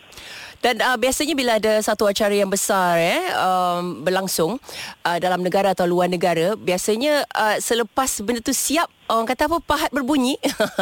Dan 0.62 0.78
uh, 0.78 0.95
biasanya 0.95 1.35
bila 1.35 1.59
ada 1.59 1.83
satu 1.83 2.07
acara 2.07 2.31
yang 2.31 2.47
besar 2.47 2.95
eh 2.95 3.23
um, 3.35 4.07
berlangsung 4.07 4.62
uh, 5.02 5.19
dalam 5.19 5.42
negara 5.42 5.75
atau 5.75 5.90
luar 5.90 6.07
negara, 6.07 6.54
biasanya 6.54 7.26
uh, 7.35 7.59
selepas 7.59 8.23
benda 8.23 8.38
tu 8.38 8.54
siap 8.54 8.87
orang 9.11 9.26
kata 9.26 9.50
apa 9.50 9.59
pahat 9.59 9.90
berbunyi. 9.90 10.38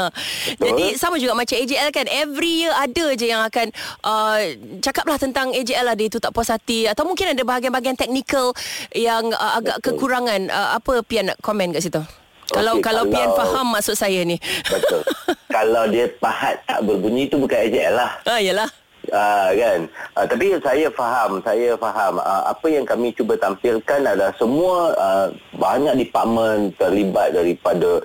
Jadi 0.62 1.00
sama 1.00 1.16
juga 1.16 1.32
macam 1.32 1.56
AJL 1.56 1.90
kan 1.96 2.06
every 2.12 2.62
year 2.62 2.72
ada 2.76 3.16
je 3.16 3.26
yang 3.32 3.40
akan 3.40 3.72
uh, 4.04 4.38
cakaplah 4.84 5.16
tentang 5.16 5.56
AJL 5.56 5.96
ada 5.96 6.02
itu 6.04 6.20
tak 6.20 6.36
puas 6.36 6.52
hati 6.52 6.84
atau 6.84 7.08
mungkin 7.08 7.32
ada 7.32 7.42
bahagian-bahagian 7.42 7.96
teknikal 7.96 8.52
yang 8.92 9.32
uh, 9.32 9.58
agak 9.58 9.80
Betul. 9.80 9.96
kekurangan. 9.96 10.52
Uh, 10.52 10.68
apa 10.76 11.00
Pian 11.08 11.32
nak 11.32 11.40
komen 11.40 11.72
kat 11.72 11.88
situ? 11.88 12.04
Kalau 12.50 12.76
okay, 12.76 12.84
kalau, 12.84 13.08
kalau 13.08 13.14
Pian 13.14 13.30
faham 13.32 13.66
maksud 13.72 13.96
saya 13.96 14.20
ni. 14.28 14.36
Betul. 14.68 15.02
kalau 15.56 15.88
dia 15.88 16.10
pahat 16.20 16.60
tak 16.68 16.84
berbunyi 16.84 17.32
itu 17.32 17.40
bukan 17.40 17.56
AJL 17.56 17.94
lah. 17.96 18.10
Ah 18.28 18.42
yalah. 18.42 18.68
Uh, 19.08 19.50
kan? 19.56 19.80
Uh, 20.12 20.26
tapi 20.28 20.52
saya 20.60 20.86
faham 20.92 21.40
saya 21.40 21.72
faham. 21.80 22.20
Uh, 22.20 22.42
apa 22.52 22.66
yang 22.68 22.84
kami 22.84 23.16
cuba 23.16 23.40
tampilkan 23.40 24.04
adalah 24.04 24.30
semua 24.36 24.92
uh, 25.00 25.26
banyak 25.56 25.96
department 25.96 26.76
terlibat 26.76 27.32
daripada 27.32 28.04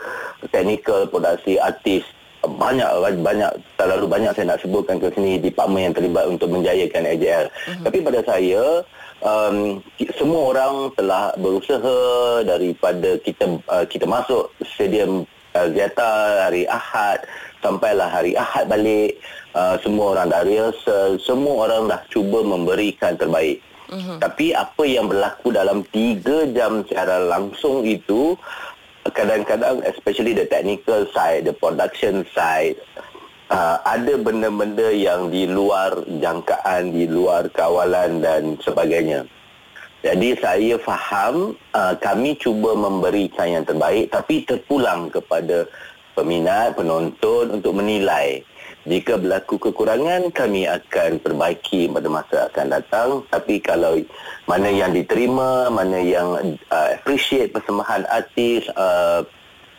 technical 0.55 1.03
produksi 1.11 1.59
artis. 1.59 2.07
Banyak 2.45 2.87
banyak 3.25 3.51
terlalu 3.75 4.05
banyak 4.05 4.31
saya 4.37 4.53
nak 4.53 4.61
sebutkan 4.61 5.01
ke 5.01 5.09
sini 5.17 5.41
department 5.41 5.91
yang 5.91 5.95
terlibat 5.97 6.25
untuk 6.29 6.53
menjayakan 6.53 7.09
AJL 7.17 7.49
uh-huh. 7.49 7.83
tapi 7.89 7.97
pada 8.05 8.19
saya 8.21 8.85
um, 9.25 9.81
semua 10.13 10.41
orang 10.53 10.73
telah 10.93 11.33
berusaha 11.41 11.97
daripada 12.45 13.17
kita 13.21 13.45
uh, 13.65 13.85
kita 13.89 14.05
masuk 14.05 14.53
stadium 14.61 15.25
uh, 15.55 15.67
Zeta 15.71 16.45
hari 16.45 16.67
Ahad 16.67 17.23
sampailah 17.63 18.11
hari 18.11 18.35
Ahad 18.35 18.67
balik 18.67 19.17
uh, 19.55 19.79
semua 19.81 20.13
orang 20.13 20.27
dah 20.29 20.43
rehearsal 20.43 21.17
semua 21.17 21.65
orang 21.65 21.89
dah 21.89 22.01
cuba 22.11 22.43
memberikan 22.43 23.15
terbaik 23.15 23.63
uh-huh. 23.89 24.19
tapi 24.19 24.51
apa 24.51 24.83
yang 24.83 25.07
berlaku 25.07 25.55
dalam 25.55 25.81
3 25.89 26.53
jam 26.53 26.83
secara 26.85 27.25
langsung 27.25 27.87
itu 27.87 28.35
kadang-kadang 29.15 29.81
especially 29.87 30.35
the 30.35 30.45
technical 30.45 31.07
side 31.13 31.45
the 31.47 31.55
production 31.55 32.25
side 32.33 32.77
uh, 33.49 33.77
ada 33.85 34.17
benda-benda 34.17 34.89
yang 34.93 35.29
di 35.29 35.45
luar 35.45 35.93
jangkaan 36.21 36.93
di 36.93 37.05
luar 37.05 37.49
kawalan 37.53 38.21
dan 38.21 38.57
sebagainya 38.61 39.25
jadi 40.05 40.37
saya 40.37 40.77
faham 40.77 41.57
uh, 41.73 41.97
kami 41.97 42.37
cuba 42.37 42.77
memberikan 42.77 43.57
yang 43.57 43.65
terbaik 43.65 44.13
tapi 44.13 44.45
terpulang 44.45 45.09
kepada 45.09 45.65
peminat, 46.13 46.77
penonton 46.77 47.57
untuk 47.57 47.81
menilai. 47.81 48.45
Jika 48.85 49.17
berlaku 49.17 49.57
kekurangan, 49.57 50.29
kami 50.29 50.69
akan 50.69 51.17
perbaiki 51.17 51.89
pada 51.89 52.05
masa 52.05 52.37
akan 52.53 52.65
datang. 52.69 53.09
Tapi 53.33 53.57
kalau 53.57 53.97
mana 54.45 54.69
yang 54.69 54.93
diterima, 54.93 55.73
mana 55.73 55.97
yang 55.97 56.37
uh, 56.69 56.89
appreciate 56.93 57.49
persembahan 57.49 58.05
artis, 58.05 58.69
uh, 58.77 59.25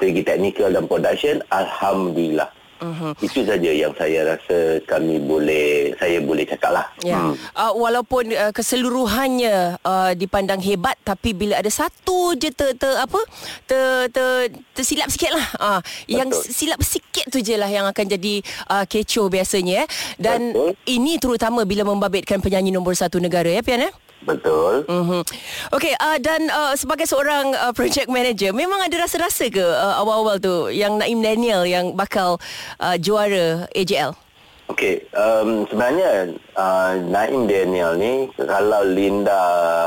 segi 0.02 0.26
teknikal 0.26 0.74
dan 0.74 0.90
production, 0.90 1.38
Alhamdulillah. 1.54 2.50
Uh-huh. 2.76 3.12
Itu 3.24 3.40
saja 3.42 3.70
yang 3.72 3.92
saya 3.96 4.36
rasa 4.36 4.82
kami 4.84 5.16
boleh 5.22 5.96
saya 5.96 6.20
boleh 6.20 6.44
cakap 6.44 6.76
lah. 6.76 6.86
Ya. 7.00 7.16
Hmm. 7.16 7.34
Uh, 7.56 7.72
walaupun 7.76 8.28
uh, 8.32 8.52
keseluruhannya 8.52 9.80
uh, 9.80 10.12
dipandang 10.12 10.60
hebat, 10.60 10.96
tapi 11.00 11.32
bila 11.32 11.56
ada 11.56 11.72
satu 11.72 12.36
je 12.36 12.52
ter, 12.52 12.76
ter 12.76 12.92
apa 13.00 13.20
ter, 13.64 14.12
ter, 14.12 14.52
tersilap 14.76 15.08
sikit 15.08 15.32
lah. 15.32 15.48
Uh, 15.56 15.80
yang 16.08 16.28
silap 16.32 16.80
sikit 16.84 17.28
tu 17.32 17.40
je 17.40 17.56
lah 17.56 17.68
yang 17.68 17.88
akan 17.88 18.06
jadi 18.06 18.44
uh, 18.68 18.84
kecoh 18.84 19.32
biasanya. 19.32 19.84
Eh. 19.84 19.88
Dan 20.20 20.52
Betul. 20.52 20.72
ini 20.88 21.16
terutama 21.16 21.64
bila 21.64 21.84
membabitkan 21.88 22.40
penyanyi 22.40 22.72
nombor 22.72 22.92
satu 22.92 23.16
negara 23.16 23.48
ya 23.48 23.64
Pian 23.64 23.88
eh? 23.88 23.92
Betul. 24.26 24.82
Mm-hmm. 24.90 25.22
Okey, 25.70 25.94
uh, 25.94 26.18
dan 26.18 26.50
uh, 26.50 26.74
sebagai 26.74 27.06
seorang 27.06 27.54
uh, 27.54 27.70
project 27.70 28.10
manager, 28.10 28.50
memang 28.50 28.82
ada 28.82 29.06
rasa-rasa 29.06 29.46
ke 29.46 29.62
uh, 29.62 30.02
awal-awal 30.02 30.42
tu 30.42 30.66
yang 30.74 30.98
Naim 30.98 31.22
Daniel 31.22 31.62
yang 31.62 31.94
bakal 31.94 32.42
uh, 32.82 32.98
juara 32.98 33.70
AJL? 33.70 34.18
Okey, 34.66 35.06
um, 35.14 35.62
sebenarnya 35.70 36.34
uh, 36.58 36.98
Naim 37.06 37.46
Daniel 37.46 37.94
ni 37.94 38.26
kalau 38.34 38.82
Linda 38.82 39.42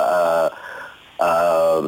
uh, 0.07 0.47
uh, 1.19 1.79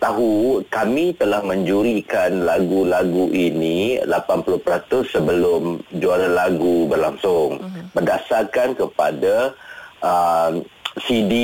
tahu 0.00 0.64
kami 0.72 1.12
telah 1.20 1.44
menjurikan 1.44 2.48
lagu-lagu 2.48 3.28
ini 3.36 4.00
80% 4.00 5.12
sebelum 5.12 5.84
juara 6.00 6.28
lagu 6.28 6.88
berlangsung 6.88 7.60
uh-huh. 7.60 7.84
berdasarkan 7.92 8.72
kepada 8.72 9.52
uh, 10.00 10.56
CD 11.04 11.34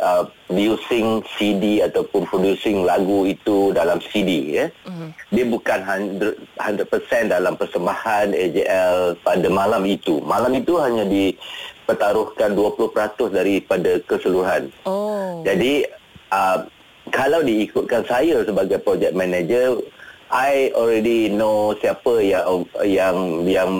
uh, 0.00 0.26
producing 0.48 1.20
CD 1.36 1.84
ataupun 1.84 2.24
producing 2.26 2.82
lagu 2.82 3.28
itu 3.28 3.70
dalam 3.76 4.00
CD 4.00 4.62
ya. 4.62 4.66
Uh-huh. 4.88 5.10
Dia 5.30 5.44
bukan 5.44 5.78
100%, 6.16 6.88
100% 6.88 7.34
dalam 7.34 7.54
persembahan 7.54 8.32
AJL 8.32 9.20
pada 9.20 9.48
malam 9.52 9.84
itu. 9.84 10.18
Malam 10.24 10.56
itu 10.56 10.80
hanya 10.80 11.04
dipertaruhkan 11.04 12.56
20% 12.56 13.30
daripada 13.30 14.00
keseluruhan. 14.08 14.72
Oh. 14.88 15.44
Jadi 15.44 15.84
uh, 16.32 16.64
kalau 17.12 17.40
diikutkan 17.44 18.04
saya 18.04 18.44
sebagai 18.44 18.80
project 18.80 19.14
manager 19.16 19.80
I 20.28 20.68
already 20.76 21.32
know 21.32 21.72
siapa 21.80 22.20
yang 22.20 22.68
yang 22.84 23.16
yang 23.48 23.70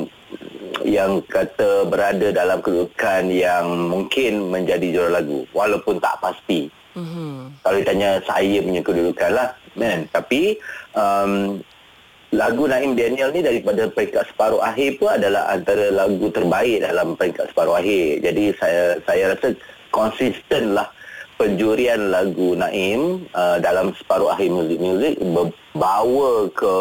yang 0.85 1.21
kata 1.27 1.87
berada 1.89 2.31
dalam 2.31 2.63
kedudukan 2.63 3.29
yang 3.33 3.89
mungkin 3.89 4.53
menjadi 4.53 4.87
juara 4.95 5.21
lagu 5.23 5.45
walaupun 5.53 5.99
tak 5.99 6.17
pasti. 6.23 6.71
Mm-hmm. 6.99 7.63
Kalau 7.63 7.77
ditanya 7.79 8.11
saya 8.27 8.59
punya 8.59 8.83
kedudukan 8.83 9.31
lah 9.31 9.49
man. 9.79 10.07
Tapi 10.11 10.59
um, 10.99 11.63
lagu 12.35 12.69
Naim 12.69 12.99
Daniel 12.99 13.33
ni 13.33 13.41
daripada 13.41 13.89
peringkat 13.89 14.29
separuh 14.35 14.61
akhir 14.61 15.01
pun 15.01 15.15
adalah 15.15 15.49
antara 15.53 15.89
lagu 15.95 16.29
terbaik 16.29 16.85
dalam 16.85 17.15
peringkat 17.15 17.49
separuh 17.55 17.79
akhir. 17.79 18.21
Jadi 18.21 18.45
saya 18.59 18.99
saya 19.07 19.25
rasa 19.33 19.55
konsisten 19.95 20.77
lah 20.77 20.89
penjurian 21.39 22.11
lagu 22.11 22.59
Naim 22.59 23.25
uh, 23.33 23.63
dalam 23.63 23.95
separuh 23.95 24.35
akhir 24.35 24.51
muzik-muzik 24.51 25.15
bawa 25.79 26.51
ke 26.51 26.75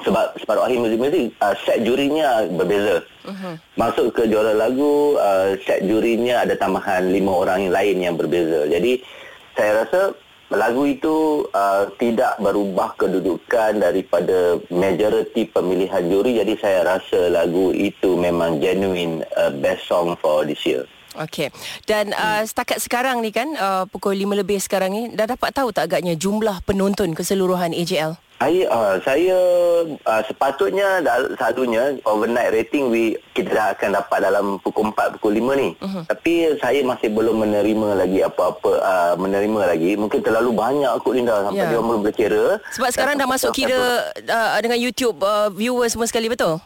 sebab 0.00 0.40
separuh 0.40 0.64
akhir 0.64 0.78
muzik-muzik 0.80 1.36
uh, 1.44 1.52
set 1.68 1.84
jurinya 1.84 2.48
berbeza. 2.48 3.04
Uh-huh. 3.28 3.54
Masuk 3.76 4.16
ke 4.16 4.24
juara 4.24 4.56
lagu 4.56 5.20
uh, 5.20 5.52
set 5.68 5.84
jurinya 5.84 6.48
ada 6.48 6.56
tambahan 6.56 7.12
lima 7.12 7.32
orang 7.44 7.68
yang 7.68 7.74
lain 7.76 7.96
yang 8.00 8.14
berbeza. 8.16 8.64
Jadi 8.72 9.04
saya 9.52 9.84
rasa 9.84 10.16
lagu 10.52 10.84
itu 10.84 11.48
uh, 11.52 11.88
tidak 11.96 12.36
berubah 12.40 12.92
kedudukan 13.00 13.80
daripada 13.80 14.60
majoriti 14.68 15.48
pemilihan 15.48 16.04
juri 16.12 16.44
jadi 16.44 16.52
saya 16.60 16.80
rasa 16.84 17.32
lagu 17.32 17.72
itu 17.72 18.16
memang 18.20 18.60
genuine 18.60 19.24
uh, 19.36 19.48
best 19.48 19.88
song 19.88 20.16
for 20.20 20.44
this 20.44 20.60
year. 20.68 20.84
Okey. 21.12 21.52
Dan 21.84 22.16
uh, 22.16 22.40
setakat 22.40 22.80
sekarang 22.80 23.20
ni 23.20 23.28
kan 23.28 23.52
uh, 23.56 23.84
pukul 23.84 24.16
5 24.16 24.32
lebih 24.32 24.56
sekarang 24.60 24.90
ni 24.92 25.02
dah 25.12 25.28
dapat 25.28 25.52
tahu 25.52 25.68
tak 25.68 25.92
agaknya 25.92 26.16
jumlah 26.16 26.64
penonton 26.64 27.12
keseluruhan 27.12 27.76
AJL? 27.76 28.16
Saya 28.42 28.66
uh, 28.74 28.96
saya 29.06 29.38
uh, 30.02 30.22
sepatutnya 30.26 30.98
satunya 31.38 31.94
overnight 32.02 32.50
rating 32.50 32.90
we 32.90 33.14
kita 33.38 33.54
dah 33.54 33.70
akan 33.70 33.94
dapat 34.02 34.18
dalam 34.18 34.58
pukul 34.58 34.90
4 34.90 35.14
pukul 35.14 35.38
5 35.38 35.62
ni. 35.62 35.68
Uh-huh. 35.78 36.02
Tapi 36.10 36.58
saya 36.58 36.82
masih 36.82 37.14
belum 37.14 37.38
menerima 37.38 38.02
lagi 38.02 38.18
apa-apa 38.26 38.72
uh, 38.82 39.14
menerima 39.14 39.70
lagi. 39.70 39.94
Mungkin 39.94 40.26
terlalu 40.26 40.50
banyak 40.58 40.90
kot 41.06 41.14
Linda 41.14 41.46
sampai 41.46 41.62
yeah. 41.62 41.70
dia 41.70 41.78
belum 41.78 42.02
berkira. 42.02 42.58
Sebab 42.74 42.90
sekarang 42.90 43.14
dah 43.14 43.30
masuk 43.30 43.54
kira 43.54 44.10
uh, 44.10 44.58
dengan 44.58 44.78
YouTube 44.82 45.22
uh, 45.22 45.46
viewers 45.54 45.94
semua 45.94 46.10
sekali 46.10 46.26
betul? 46.26 46.58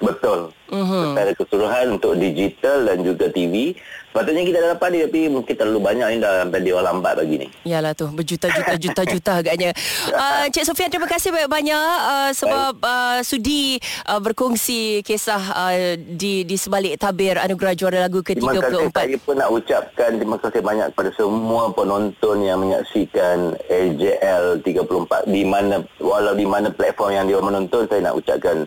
Betul. 0.00 0.50
Uh-huh. 0.70 1.12
Secara 1.12 1.30
keseluruhan 1.36 1.86
untuk 2.00 2.16
digital 2.16 2.88
dan 2.88 3.04
juga 3.04 3.28
TV. 3.28 3.76
Sepatutnya 4.10 4.42
kita 4.42 4.58
dah 4.58 4.70
dapat 4.74 4.88
dia 4.90 5.02
tapi 5.06 5.30
mungkin 5.30 5.54
terlalu 5.54 5.80
banyak 5.86 6.06
ni 6.10 6.16
dah 6.18 6.42
sampai 6.42 6.60
dia 6.66 6.82
lambat 6.82 7.12
bagi 7.14 7.36
ni. 7.46 7.48
Yalah 7.62 7.94
tu 7.94 8.10
berjuta-juta-juta-juta 8.10 9.32
agaknya. 9.46 9.70
Uh, 10.10 10.50
Cik 10.50 10.66
Sofian 10.66 10.90
terima 10.90 11.06
kasih 11.06 11.30
banyak-banyak 11.30 11.94
uh, 12.10 12.30
sebab 12.34 12.74
uh, 12.82 13.22
sudi 13.22 13.78
uh, 14.10 14.18
berkongsi 14.18 15.06
kisah 15.06 15.38
uh, 15.54 15.94
di 15.94 16.42
di 16.42 16.56
sebalik 16.58 16.98
tabir 16.98 17.38
anugerah 17.38 17.74
juara 17.78 17.98
lagu 18.10 18.18
ke-34. 18.18 18.42
Terima 18.42 18.62
kasih 18.66 18.90
saya 18.90 19.18
pun 19.22 19.34
nak 19.38 19.50
ucapkan 19.54 20.10
terima 20.18 20.36
kasih 20.42 20.60
banyak 20.62 20.86
kepada 20.90 21.10
semua 21.14 21.62
penonton 21.70 22.36
yang 22.42 22.58
menyaksikan 22.66 23.54
AJL 23.70 24.58
34 24.66 25.30
di 25.30 25.42
mana 25.46 25.86
walau 26.02 26.34
di 26.34 26.50
mana 26.50 26.66
platform 26.74 27.14
yang 27.14 27.26
dia 27.30 27.38
menonton 27.38 27.86
saya 27.86 28.10
nak 28.10 28.18
ucapkan 28.18 28.66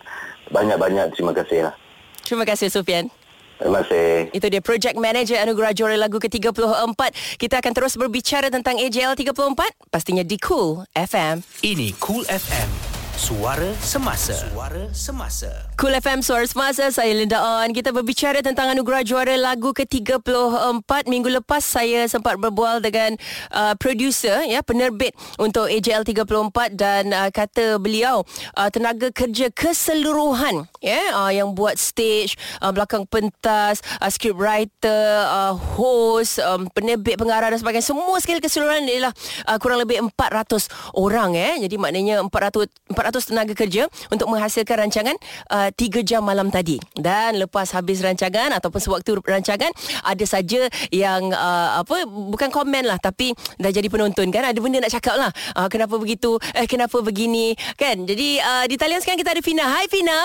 banyak-banyak 0.53 1.17
terima 1.17 1.33
kasih 1.33 1.67
lah. 1.67 1.73
Terima 2.21 2.45
kasih 2.45 2.69
Sufian. 2.69 3.09
Terima 3.57 3.81
kasih. 3.81 4.29
Itu 4.33 4.47
dia 4.49 4.61
Project 4.61 4.95
Manager 4.99 5.37
Anugerah 5.41 5.71
Juara 5.73 5.97
Lagu 5.97 6.21
ke-34. 6.21 7.01
Kita 7.41 7.59
akan 7.59 7.71
terus 7.73 7.97
berbicara 7.97 8.53
tentang 8.53 8.77
AJL 8.77 9.17
34. 9.17 9.89
Pastinya 9.89 10.23
di 10.25 10.37
Cool 10.37 10.85
FM. 10.93 11.41
Ini 11.63 11.95
Cool 11.97 12.27
FM. 12.27 12.92
Suara 13.23 13.71
Semasa. 13.79 14.35
Suara 14.35 14.83
Semasa. 14.91 15.47
Cool 15.79 15.95
FM 15.95 16.19
Suara 16.19 16.43
Semasa. 16.43 16.91
Saya 16.91 17.15
Linda 17.15 17.39
On. 17.39 17.71
Kita 17.71 17.95
berbicara 17.95 18.43
tentang 18.43 18.75
Anugerah 18.75 18.99
Juara 19.07 19.39
Lagu 19.39 19.71
ke-34 19.71 21.07
Minggu 21.07 21.31
lepas 21.31 21.63
saya 21.63 22.03
sempat 22.11 22.35
berbual 22.35 22.83
dengan 22.83 23.15
uh, 23.55 23.79
Producer 23.79 24.43
ya 24.43 24.59
Penerbit 24.59 25.15
untuk 25.39 25.71
AJL 25.71 26.03
34 26.03 26.75
Dan 26.75 27.15
uh, 27.15 27.31
kata 27.31 27.79
beliau 27.79 28.27
uh, 28.59 28.67
Tenaga 28.67 29.07
kerja 29.15 29.47
keseluruhan 29.55 30.67
ya 30.83 31.15
uh, 31.15 31.31
Yang 31.31 31.49
buat 31.55 31.79
stage 31.79 32.35
uh, 32.59 32.75
Belakang 32.75 33.07
pentas 33.07 33.79
uh, 34.03 34.11
Script 34.11 34.35
writer 34.35 35.23
uh, 35.31 35.55
Host 35.79 36.43
um, 36.43 36.67
Penerbit 36.75 37.15
pengarah 37.15 37.55
dan 37.55 37.59
sebagainya. 37.63 37.87
Semua 37.87 38.19
sekali 38.19 38.43
keseluruhan 38.43 38.83
ialah 38.83 39.15
uh, 39.47 39.55
Kurang 39.63 39.79
lebih 39.79 40.11
400 40.11 40.67
orang 40.99 41.39
ya. 41.39 41.55
Jadi 41.63 41.79
maknanya 41.79 42.19
400 42.27 42.67
400 42.91 43.12
tenaga 43.21 43.53
kerja 43.53 43.85
untuk 44.09 44.25
menghasilkan 44.33 44.89
rancangan 44.89 45.15
uh, 45.53 45.69
3 45.69 46.01
jam 46.01 46.25
malam 46.25 46.49
tadi. 46.49 46.81
Dan 46.97 47.37
lepas 47.37 47.69
habis 47.77 48.01
rancangan 48.01 48.49
ataupun 48.57 48.81
sewaktu 48.81 49.21
rancangan 49.21 49.69
ada 50.01 50.25
saja 50.25 50.65
yang 50.89 51.29
uh, 51.29 51.85
apa 51.85 52.09
bukan 52.09 52.49
komen 52.49 52.89
lah 52.89 52.97
tapi 52.97 53.37
dah 53.61 53.69
jadi 53.69 53.85
penonton 53.91 54.33
kan 54.33 54.49
ada 54.49 54.57
benda 54.57 54.81
nak 54.81 54.93
cakap 54.93 55.19
lah. 55.19 55.31
Uh, 55.53 55.69
kenapa 55.69 56.01
begitu? 56.01 56.41
Eh 56.57 56.65
kenapa 56.65 56.97
begini? 57.05 57.53
Kan? 57.77 58.09
Jadi 58.09 58.41
uh, 58.41 58.65
di 58.65 58.75
talian 58.79 59.03
sekarang 59.03 59.21
kita 59.21 59.37
ada 59.37 59.41
Fina. 59.43 59.65
Hai 59.69 59.85
Fina. 59.85 60.17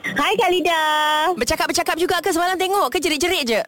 Hai 0.00 0.34
Khalida. 0.34 0.82
Bercakap-bercakap 1.36 1.96
juga 2.00 2.18
ke 2.24 2.32
semalam 2.32 2.56
tengok 2.56 2.88
ke 2.88 2.98
jerit-jerit 2.98 3.44
je? 3.46 3.62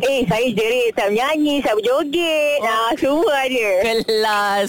Eh, 0.00 0.22
saya 0.30 0.46
jerit, 0.52 0.92
saya 0.94 1.10
menyanyi, 1.10 1.60
saya 1.60 1.74
berjoget. 1.76 2.60
Oh. 2.62 2.64
Nah, 2.64 2.90
semua 2.96 3.34
ada. 3.44 3.68
Kelas. 3.82 4.66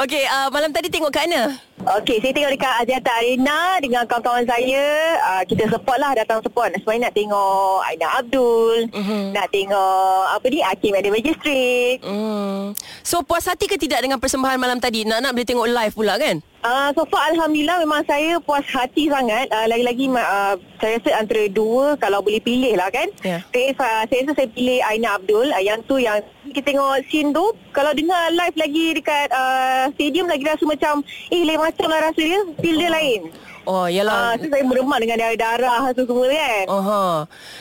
Okey, 0.00 0.24
uh, 0.26 0.48
malam 0.50 0.70
tadi 0.74 0.90
tengok 0.90 1.12
kat 1.14 1.30
mana? 1.30 1.54
Okey, 1.84 2.16
saya 2.16 2.32
tengok 2.32 2.52
dekat 2.56 2.74
Aziata 2.80 3.12
Arena 3.20 3.76
dengan 3.76 4.08
kawan-kawan 4.08 4.48
saya. 4.48 4.84
Uh, 5.20 5.42
kita 5.44 5.68
support 5.68 6.00
lah, 6.00 6.16
datang 6.16 6.40
support. 6.40 6.72
Sebenarnya 6.80 7.12
nak 7.12 7.14
tengok 7.14 7.76
Aina 7.84 8.08
Abdul. 8.24 8.88
Uh-huh. 8.88 9.24
Nak 9.36 9.46
tengok, 9.52 10.22
apa 10.32 10.46
ni, 10.48 10.64
Hakim 10.64 10.96
ada 10.96 11.08
Magistrate. 11.12 12.00
Uh. 12.00 12.72
So, 13.04 13.20
puas 13.20 13.44
hati 13.44 13.68
ke 13.68 13.76
tidak 13.76 14.00
dengan 14.00 14.16
persembahan 14.16 14.56
malam 14.56 14.80
tadi? 14.80 15.04
Nak-nak 15.04 15.36
boleh 15.36 15.44
tengok 15.44 15.68
live 15.68 15.92
pula 15.92 16.16
kan? 16.16 16.40
Uh, 16.64 16.88
so 16.96 17.04
far 17.12 17.28
Alhamdulillah 17.28 17.76
memang 17.84 18.00
saya 18.08 18.40
puas 18.40 18.64
hati 18.64 19.12
sangat 19.12 19.52
uh, 19.52 19.68
Lagi-lagi 19.68 20.08
uh, 20.08 20.56
saya 20.80 20.96
rasa 20.96 21.10
antara 21.20 21.44
dua 21.52 21.92
kalau 22.00 22.24
boleh 22.24 22.40
pilih 22.40 22.72
lah 22.72 22.88
kan 22.88 23.04
yeah. 23.20 23.44
saya, 23.52 23.76
uh, 23.76 24.02
saya 24.08 24.24
rasa 24.24 24.32
saya 24.32 24.48
pilih 24.48 24.80
Aina 24.80 25.20
Abdul 25.20 25.52
uh, 25.52 25.60
Yang 25.60 25.84
tu 25.84 26.00
yang 26.00 26.24
kita 26.54 26.70
tengok 26.70 27.02
scene 27.10 27.34
tu 27.34 27.44
Kalau 27.74 27.90
dengar 27.90 28.30
live 28.30 28.56
lagi 28.56 28.86
dekat 28.94 29.26
uh, 29.34 29.90
stadium 29.98 30.30
lagi 30.30 30.46
rasa 30.46 30.62
macam 30.62 31.02
Eh 31.34 31.42
lain 31.42 31.58
macam 31.58 31.86
lah 31.90 32.00
rasa 32.06 32.22
dia, 32.22 32.40
feel 32.62 32.78
dia 32.78 32.90
lain 32.94 33.34
Oh, 33.64 33.88
yalah. 33.88 34.12
Ah, 34.12 34.24
uh, 34.36 34.44
saya 34.44 34.60
meremah 34.60 34.98
dengan 35.00 35.16
darah-darah 35.16 35.96
tu 35.96 36.04
semua 36.04 36.28
kan. 36.28 36.64
Uh-huh. 36.68 37.14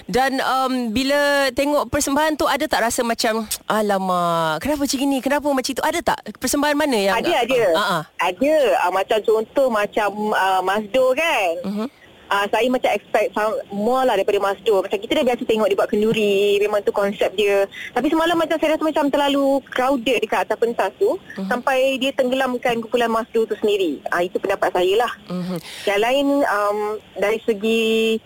Dan 0.03 0.31
um, 0.43 0.91
bila 0.91 1.47
tengok 1.55 1.87
persembahan 1.87 2.35
tu 2.35 2.43
ada 2.43 2.67
tak 2.67 2.83
rasa 2.83 3.07
macam 3.07 3.47
alamak, 3.71 4.59
kenapa 4.59 4.83
macam 4.83 4.99
ni? 4.99 5.19
Kenapa 5.23 5.47
macam 5.47 5.71
tu? 5.71 5.83
Ada 5.83 5.99
tak 6.03 6.19
persembahan 6.43 6.75
mana 6.75 6.97
yang 6.99 7.15
Ada, 7.23 7.47
ada. 7.47 7.61
Uh-huh. 7.71 8.03
Ada. 8.19 8.55
Uh, 8.83 8.91
macam 8.91 9.17
contoh 9.23 9.67
macam 9.71 10.09
uh, 10.35 10.61
Masdo 10.61 11.05
kan. 11.15 11.51
Uh-huh 11.63 11.89
uh, 12.33 12.45
saya 12.49 12.67
macam 12.73 12.89
expect 12.89 13.29
more 13.69 14.03
lah 14.03 14.17
daripada 14.17 14.41
Masdo. 14.41 14.81
Macam 14.81 14.97
kita 14.97 15.21
dah 15.21 15.25
biasa 15.29 15.41
tengok 15.45 15.67
dia 15.69 15.77
buat 15.77 15.89
kenduri, 15.93 16.57
memang 16.57 16.81
tu 16.81 16.89
konsep 16.89 17.29
dia. 17.37 17.69
Tapi 17.93 18.09
semalam 18.09 18.33
macam 18.33 18.57
saya 18.57 18.73
rasa 18.73 18.83
macam 18.83 19.05
terlalu 19.13 19.61
crowded 19.69 20.17
dekat 20.25 20.49
atas 20.49 20.57
pentas 20.57 20.91
tu 20.97 21.13
uh-huh. 21.13 21.45
sampai 21.45 22.01
dia 22.01 22.09
tenggelamkan 22.17 22.81
kumpulan 22.81 23.11
Masdo 23.13 23.45
tu 23.45 23.55
sendiri. 23.61 24.01
Uh, 24.09 24.25
itu 24.25 24.41
pendapat 24.41 24.73
saya 24.73 25.05
lah. 25.05 25.11
Uh-huh. 25.29 25.59
Yang 25.85 25.99
lain 26.01 26.27
um, 26.41 26.79
dari 27.21 27.39
segi 27.45 28.17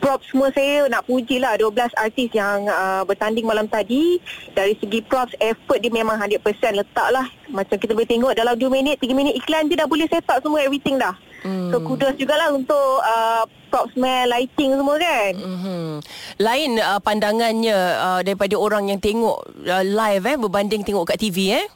prop 0.00 0.24
semua 0.26 0.48
saya 0.56 0.88
nak 0.88 1.04
puji 1.06 1.38
lah 1.38 1.54
12 1.60 1.76
artis 1.94 2.32
yang 2.32 2.66
uh, 2.66 3.04
bertanding 3.04 3.44
malam 3.44 3.68
tadi 3.68 4.18
dari 4.56 4.74
segi 4.80 5.04
props 5.04 5.36
effort 5.38 5.78
dia 5.78 5.92
memang 5.92 6.16
100% 6.16 6.40
letak 6.74 7.08
lah 7.12 7.28
macam 7.52 7.76
kita 7.76 7.92
boleh 7.92 8.08
tengok 8.08 8.32
dalam 8.34 8.56
2 8.56 8.66
minit 8.72 8.96
3 8.98 9.12
minit 9.12 9.36
iklan 9.36 9.68
dia 9.68 9.84
dah 9.84 9.88
boleh 9.88 10.08
set 10.08 10.24
up 10.26 10.40
semua 10.40 10.64
everything 10.64 10.96
dah 10.96 11.14
Hmm. 11.40 11.72
So 11.72 11.80
kudos 11.80 12.20
jugalah 12.20 12.52
untuk 12.52 13.00
uh, 13.00 13.48
props 13.72 13.96
man, 13.96 14.28
lighting 14.28 14.76
semua 14.76 14.96
kan. 15.00 15.32
Hmm. 15.40 15.92
Lain 16.36 16.70
uh, 16.76 17.00
pandangannya 17.00 17.78
uh, 17.96 18.20
daripada 18.20 18.54
orang 18.60 18.92
yang 18.92 19.00
tengok 19.00 19.40
uh, 19.64 19.84
live 19.84 20.24
eh 20.28 20.36
berbanding 20.36 20.84
tengok 20.84 21.08
kat 21.08 21.18
TV 21.20 21.56
eh. 21.56 21.66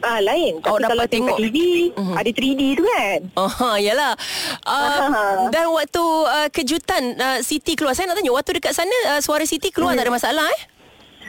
Ah 0.00 0.18
lain. 0.18 0.58
Tapi 0.58 0.70
Oh, 0.70 0.78
kalau 0.78 1.04
tengok 1.04 1.34
tengok. 1.34 1.38
TV, 1.40 1.56
Mhm. 1.92 2.14
ada 2.14 2.30
3D 2.30 2.62
tu 2.72 2.84
kan. 2.84 3.18
Oh, 3.34 3.74
yalah. 3.76 4.14
Uh, 4.62 5.48
dan 5.48 5.66
waktu 5.68 6.04
uh, 6.24 6.48
kejutan 6.48 7.02
uh, 7.14 7.38
Siti 7.40 7.74
keluar, 7.74 7.92
saya 7.92 8.06
nak 8.06 8.16
tanya, 8.16 8.30
waktu 8.30 8.54
dekat 8.54 8.72
sana 8.72 8.94
uh, 9.08 9.20
suara 9.20 9.42
Siti 9.42 9.68
keluar 9.68 9.92
Hmm. 9.92 9.98
tak 9.98 10.06
ada 10.06 10.14
masalah 10.14 10.46
eh? 10.48 10.62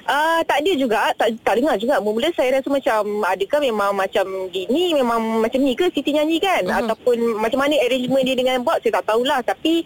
Ah 0.06 0.42
tak 0.42 0.66
ada 0.66 0.72
juga, 0.74 1.14
tak 1.14 1.38
tak 1.40 1.54
dengar 1.56 1.78
juga. 1.78 1.98
Mula 1.98 2.30
saya 2.32 2.58
rasa 2.58 2.66
macam 2.68 3.02
adakah 3.24 3.60
memang 3.60 3.94
macam 3.94 4.26
gini, 4.50 4.90
memang 4.92 5.22
macam 5.40 5.62
ni 5.62 5.74
ke 5.74 5.86
Siti 5.90 6.10
nyanyi 6.12 6.38
kan? 6.38 6.66
Mhm. 6.66 6.78
Ataupun 6.80 7.18
macam 7.38 7.62
mana 7.62 7.78
arrangement 7.80 8.22
dia 8.22 8.34
dengan 8.34 8.58
bot 8.60 8.82
saya 8.82 8.98
tak 8.98 9.06
tahulah. 9.08 9.42
Tapi 9.42 9.86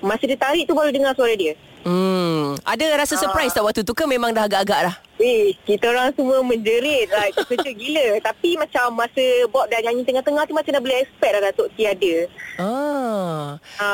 masa 0.00 0.22
dia 0.22 0.34
tarik 0.34 0.66
tu 0.66 0.74
baru 0.74 0.90
dengar 0.90 1.14
suara 1.14 1.34
dia. 1.34 1.54
Hmm, 1.80 2.60
ada 2.60 2.84
rasa 3.00 3.16
surprise 3.16 3.56
tak 3.56 3.64
waktu 3.64 3.80
tu 3.80 3.96
ke 3.96 4.04
memang 4.04 4.36
dah 4.36 4.44
agak-agak 4.44 4.92
dah? 4.92 4.96
Eh, 5.20 5.56
kita 5.64 5.88
orang 5.92 6.12
semua 6.12 6.44
menjerit 6.44 7.08
lah. 7.08 7.28
Kecil 7.48 7.72
gila. 7.76 8.20
Tapi 8.20 8.56
macam 8.56 9.00
masa 9.00 9.24
Bob 9.48 9.68
dah 9.68 9.80
nyanyi 9.84 10.04
tengah-tengah 10.04 10.44
tu 10.44 10.52
macam 10.52 10.72
dah 10.76 10.82
boleh 10.84 10.98
expect 11.00 11.32
dah 11.32 11.42
Datuk 11.48 11.68
T 11.76 11.88
ada. 11.88 12.14
Ah. 12.60 13.44
Ha. 13.80 13.88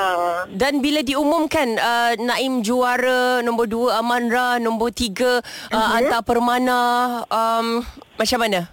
Dan 0.51 0.83
bila 0.83 1.03
diumumkan 1.03 1.79
uh, 1.79 2.15
Naim 2.19 2.63
juara 2.67 3.43
nombor 3.43 3.71
dua 3.71 4.03
Amanra 4.03 4.59
nombor 4.59 4.91
tiga 4.91 5.39
uh, 5.71 5.79
Mhm. 5.87 5.95
Anta 6.03 6.19
Permana 6.27 6.81
um, 7.31 7.87
macam 8.19 8.39
mana? 8.43 8.71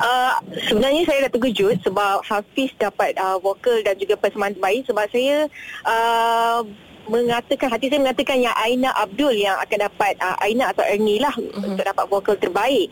Uh, 0.00 0.32
sebenarnya 0.68 1.04
saya 1.04 1.28
dah 1.28 1.32
terkejut 1.36 1.76
sebab 1.84 2.24
Hafiz 2.24 2.72
dapat 2.80 3.12
uh, 3.20 3.36
vokal 3.36 3.84
dan 3.84 4.00
juga 4.00 4.16
persembahan 4.16 4.56
terbaik 4.56 4.82
sebab 4.88 5.04
saya 5.12 5.44
uh, 5.84 6.64
mengatakan 7.10 7.68
hati 7.68 7.90
saya 7.90 8.00
mengatakan 8.00 8.38
yang 8.38 8.54
Aina 8.54 8.94
Abdul 8.94 9.34
yang 9.34 9.58
akan 9.58 9.90
dapat 9.90 10.14
uh, 10.22 10.38
Aina 10.40 10.70
atau 10.70 10.86
Ernie 10.86 11.18
lah 11.18 11.34
uh-huh. 11.34 11.66
untuk 11.66 11.82
dapat 11.82 12.04
vokal 12.06 12.34
terbaik 12.38 12.88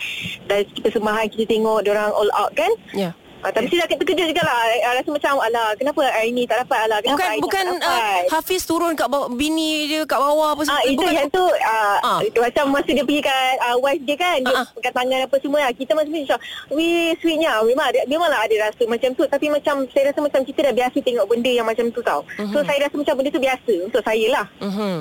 dan 0.50 0.66
persembahan 0.82 1.30
kita 1.30 1.46
tengok 1.46 1.86
orang 1.86 2.10
all 2.12 2.32
out 2.34 2.52
kan 2.58 2.70
Ya. 2.92 3.14
Uh, 3.40 3.50
tapi 3.50 3.66
saya 3.68 3.78
dah 3.82 3.96
terkejut 3.96 4.26
juga 4.26 4.42
lah 4.42 4.58
uh, 4.80 4.92
rasa 4.94 5.08
macam 5.08 5.32
alah 5.38 5.68
kenapa 5.74 6.00
Ernie 6.16 6.44
tak 6.44 6.62
dapat 6.62 6.78
alah 6.80 6.98
kenapa 6.98 7.16
Bukan 7.18 7.30
bukan 7.40 7.64
tak 7.64 7.78
uh, 7.80 7.88
dapat 7.88 8.22
Hafiz 8.30 8.62
turun 8.62 8.92
kat 8.92 9.06
bawah, 9.06 9.28
bini 9.30 9.72
dia 9.86 10.00
kat 10.04 10.16
bawah 10.16 10.52
apa 10.52 10.62
Ah 10.62 10.66
semua. 10.76 10.86
itu 10.86 10.98
bukan 10.98 11.12
yang 11.12 11.28
tu 11.28 11.44
ah, 11.62 11.96
Ah. 12.00 12.18
itu 12.20 12.38
macam 12.38 12.64
masa 12.70 12.90
dia 12.90 13.02
pergi 13.02 13.20
kat 13.20 13.36
uh, 13.60 13.76
wife 13.78 14.02
dia 14.02 14.16
kan 14.16 14.38
dia 14.38 14.50
Ah, 14.50 14.60
ah. 14.60 14.66
pegang 14.72 14.94
tangan 14.94 15.20
apa 15.22 15.36
semua 15.38 15.58
lah. 15.60 15.72
kita 15.72 15.92
macam 15.92 16.12
macam 16.12 16.38
weh 16.70 17.10
sweetnya 17.16 17.52
memang 17.62 17.86
ada 17.86 18.00
memanglah 18.04 18.40
ada 18.40 18.54
rasa 18.60 18.82
macam 18.84 19.10
tu 19.12 19.24
tapi 19.24 19.46
macam 19.48 19.74
saya 19.88 20.04
rasa 20.08 20.20
macam 20.20 20.40
kita 20.42 20.60
dah 20.62 20.74
biasa 20.74 20.96
tengok 20.98 21.26
benda 21.26 21.50
yang 21.50 21.64
macam 21.64 21.86
tu 21.88 22.00
tau 22.00 22.20
Mhm. 22.36 22.50
so 22.50 22.58
saya 22.62 22.78
rasa 22.80 22.94
macam 22.94 23.14
benda 23.14 23.30
tu 23.30 23.40
biasa 23.40 23.72
untuk 23.82 24.02
saya 24.02 24.26
lah 24.30 24.46
Mhm. 24.60 24.96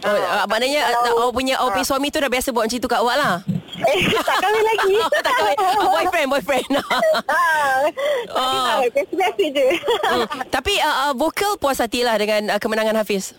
Oh, 0.00 0.10
Ah, 0.10 0.42
uh, 0.42 0.46
maknanya 0.46 0.80
uh, 0.82 0.92
kalau- 1.00 1.18
awak 1.22 1.32
punya 1.32 1.54
awak 1.56 1.70
punya 1.72 1.84
ah. 1.84 1.90
suami 1.90 2.08
tu 2.08 2.18
dah 2.18 2.28
biasa 2.28 2.48
buat 2.50 2.66
macam 2.66 2.76
tu 2.76 2.88
kat 2.88 3.00
awak 3.00 3.16
lah. 3.16 3.34
eh 3.90 4.00
tak 4.16 4.36
kahwin 4.38 4.64
lagi 4.64 4.94
Oh, 5.02 5.08
tak 5.12 5.32
kahwin. 5.32 5.56
Oh, 5.58 5.90
boyfriend, 5.90 6.28
boyfriend. 6.28 6.68
ah, 7.26 7.78
tapi 8.24 8.56
Oh. 8.56 8.64
tak 8.64 8.92
biasa-biasa 8.92 9.44
je 9.50 9.66
hmm. 9.70 10.26
Tapi 10.48 10.72
uh, 10.78 10.96
uh, 11.00 11.12
vokal 11.12 11.56
puas 11.56 11.78
hati 11.78 12.00
lah 12.00 12.14
dengan 12.14 12.52
uh, 12.52 12.58
kemenangan 12.58 12.96
Hafiz. 12.96 13.32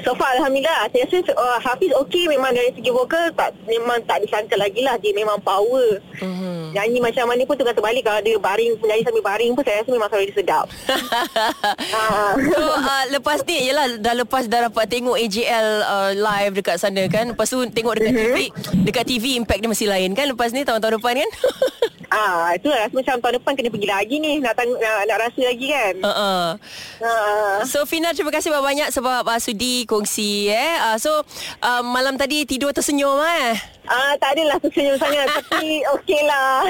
So 0.00 0.14
far 0.14 0.32
Alhamdulillah 0.32 0.86
Saya 0.88 1.02
rasa 1.04 1.34
uh, 1.34 1.58
Hafiz 1.58 1.90
okey 1.98 2.24
Memang 2.26 2.50
dari 2.50 2.70
segi 2.70 2.88
vokal 2.88 3.30
tak 3.32 3.52
Memang 3.64 3.98
tak 4.04 4.22
disangka 4.22 4.54
lagi 4.54 4.80
lah 4.80 4.94
Dia 4.96 5.10
memang 5.12 5.38
power 5.40 5.98
Mhm. 6.20 6.72
Nyanyi 6.72 6.98
macam 7.00 7.24
mana 7.26 7.42
pun 7.42 7.56
Tukar 7.56 7.72
terbalik 7.72 8.02
Kalau 8.02 8.20
dia 8.20 8.36
baring 8.36 8.78
Nyanyi 8.78 9.02
sambil 9.02 9.24
baring 9.24 9.50
pun 9.52 9.62
Saya 9.62 9.80
rasa 9.80 9.90
memang 9.90 10.06
suara 10.06 10.22
dia 10.22 10.34
sedap 10.34 10.66
Ah. 11.92 12.32
so 12.36 12.60
uh, 12.60 13.04
lepas 13.10 13.42
ni 13.42 13.66
Yelah 13.66 13.98
dah 13.98 14.14
lepas 14.16 14.44
dah 14.46 14.68
dapat 14.68 14.84
tengok 14.86 15.16
AJL 15.16 15.68
uh, 15.82 16.10
live 16.12 16.52
dekat 16.54 16.76
sana 16.76 17.02
kan 17.06 17.32
Lepas 17.32 17.48
tu 17.48 17.58
tengok 17.66 17.96
dekat 17.96 18.12
Mhm. 18.12 18.20
TV 18.22 18.36
Dekat 18.84 19.04
TV 19.04 19.24
impact 19.34 19.60
dia 19.60 19.70
masih 19.70 19.88
lain 19.88 20.10
kan 20.12 20.26
Lepas 20.26 20.52
ni 20.52 20.62
tahun-tahun 20.62 20.96
depan 20.96 21.14
kan 21.18 21.30
Ah, 22.10 22.50
itulah 22.52 22.74
rasa 22.76 22.90
macam 22.90 23.14
tahun 23.16 23.34
depan 23.38 23.52
kena 23.54 23.70
pergi 23.70 23.86
lagi 23.86 24.16
ni 24.18 24.42
nak 24.42 24.58
tang- 24.58 24.74
nak, 24.74 24.98
nak 25.06 25.18
rasa 25.22 25.40
lagi 25.40 25.66
kan. 25.70 25.94
uh-uh. 26.02 26.46
Ah. 27.00 27.62
So 27.62 27.86
Fina 27.86 28.10
terima 28.10 28.28
kasih 28.28 28.50
banyak-banyak 28.50 28.90
Sebab 28.90 29.22
uh, 29.24 29.38
sudi 29.38 29.86
kongsi 29.86 30.50
eh 30.50 30.74
uh, 30.80 30.98
So 30.98 31.22
uh, 31.60 31.82
malam 31.82 32.18
tadi 32.18 32.42
tidur 32.44 32.74
tersenyum 32.74 33.14
eh 33.16 33.54
Ah, 33.86 34.18
tak 34.18 34.34
adalah 34.34 34.58
tersenyum 34.58 34.94
sangat 34.94 35.26
tapi 35.38 35.82
okey 35.98 36.20
lah. 36.22 36.66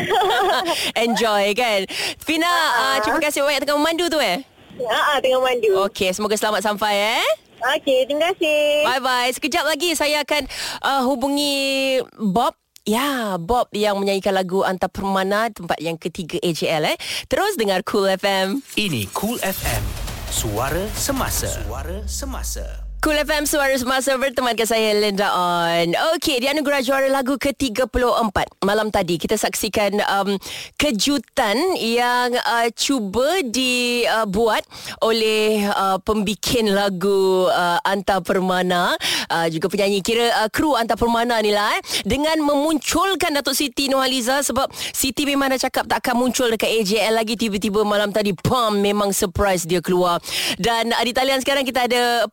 Enjoy 1.04 1.52
kan 1.52 1.88
Fina 2.20 2.48
uh, 2.76 2.96
terima 3.00 3.18
kasih 3.18 3.40
banyak 3.40 3.64
tengah 3.64 3.80
memandu 3.80 4.06
tu 4.06 4.20
eh 4.20 4.44
ah, 4.84 5.16
ah, 5.16 5.18
tengah 5.18 5.40
mandu. 5.40 5.72
Okey 5.88 6.12
semoga 6.12 6.36
selamat 6.36 6.62
sampai 6.62 7.20
eh 7.20 7.26
Okey, 7.60 8.08
terima 8.08 8.32
kasih. 8.32 8.88
Bye 8.88 9.04
bye. 9.04 9.28
Sekejap 9.28 9.68
lagi 9.68 9.92
saya 9.92 10.24
akan 10.24 10.48
uh, 10.80 11.04
hubungi 11.04 12.00
Bob. 12.16 12.56
Ya, 12.90 13.38
Bob 13.38 13.70
yang 13.70 14.02
menyanyikan 14.02 14.34
lagu 14.34 14.66
Anta 14.66 14.90
Permana 14.90 15.46
tempat 15.46 15.78
yang 15.78 15.94
ketiga 15.94 16.42
AJL 16.42 16.90
eh. 16.90 16.98
Terus 17.30 17.54
dengar 17.54 17.86
Cool 17.86 18.10
FM. 18.18 18.66
Ini 18.74 19.06
Cool 19.14 19.38
FM. 19.38 19.82
Suara 20.26 20.90
semasa. 20.98 21.54
Suara 21.62 22.02
semasa. 22.10 22.79
Cool 23.00 23.16
FM 23.16 23.48
Suara 23.48 23.72
Semasa 23.80 24.12
bertemankan 24.20 24.68
saya 24.68 24.92
Linda 24.92 25.32
On. 25.32 25.88
Okey, 26.12 26.36
dianugerah 26.44 26.84
juara 26.84 27.08
lagu 27.08 27.40
ke-34. 27.40 28.60
Malam 28.60 28.92
tadi 28.92 29.16
kita 29.16 29.40
saksikan 29.40 30.04
um, 30.04 30.36
kejutan 30.76 31.80
yang 31.80 32.36
uh, 32.36 32.68
cuba 32.76 33.40
dibuat 33.40 34.68
uh, 34.68 35.08
oleh 35.08 35.64
uh, 35.64 35.96
pembikin 36.04 36.76
lagu 36.76 37.48
uh, 37.48 37.80
Anta 37.88 38.20
Permana 38.20 38.92
uh, 39.32 39.48
juga 39.48 39.72
penyanyi 39.72 40.04
kira 40.04 40.36
uh, 40.44 40.52
kru 40.52 40.76
Anta 40.76 40.92
Permana 40.92 41.40
ni 41.40 41.56
lah 41.56 41.72
eh 41.72 42.04
dengan 42.04 42.36
memunculkan 42.44 43.32
Datuk 43.32 43.56
Siti 43.56 43.88
Nurhaliza 43.88 44.44
sebab 44.44 44.68
Siti 44.76 45.24
memang 45.24 45.56
dah 45.56 45.60
cakap 45.72 45.88
tak 45.88 46.04
akan 46.04 46.28
muncul 46.28 46.52
dekat 46.52 46.68
AJL 46.68 47.16
lagi 47.16 47.32
tiba-tiba 47.40 47.80
malam 47.80 48.12
tadi 48.12 48.36
pam 48.36 48.76
memang 48.76 49.08
surprise 49.16 49.64
dia 49.64 49.80
keluar. 49.80 50.20
Dan 50.60 50.92
uh, 50.92 51.00
di 51.00 51.16
talian 51.16 51.40
sekarang 51.40 51.64
kita 51.64 51.88
ada 51.88 52.28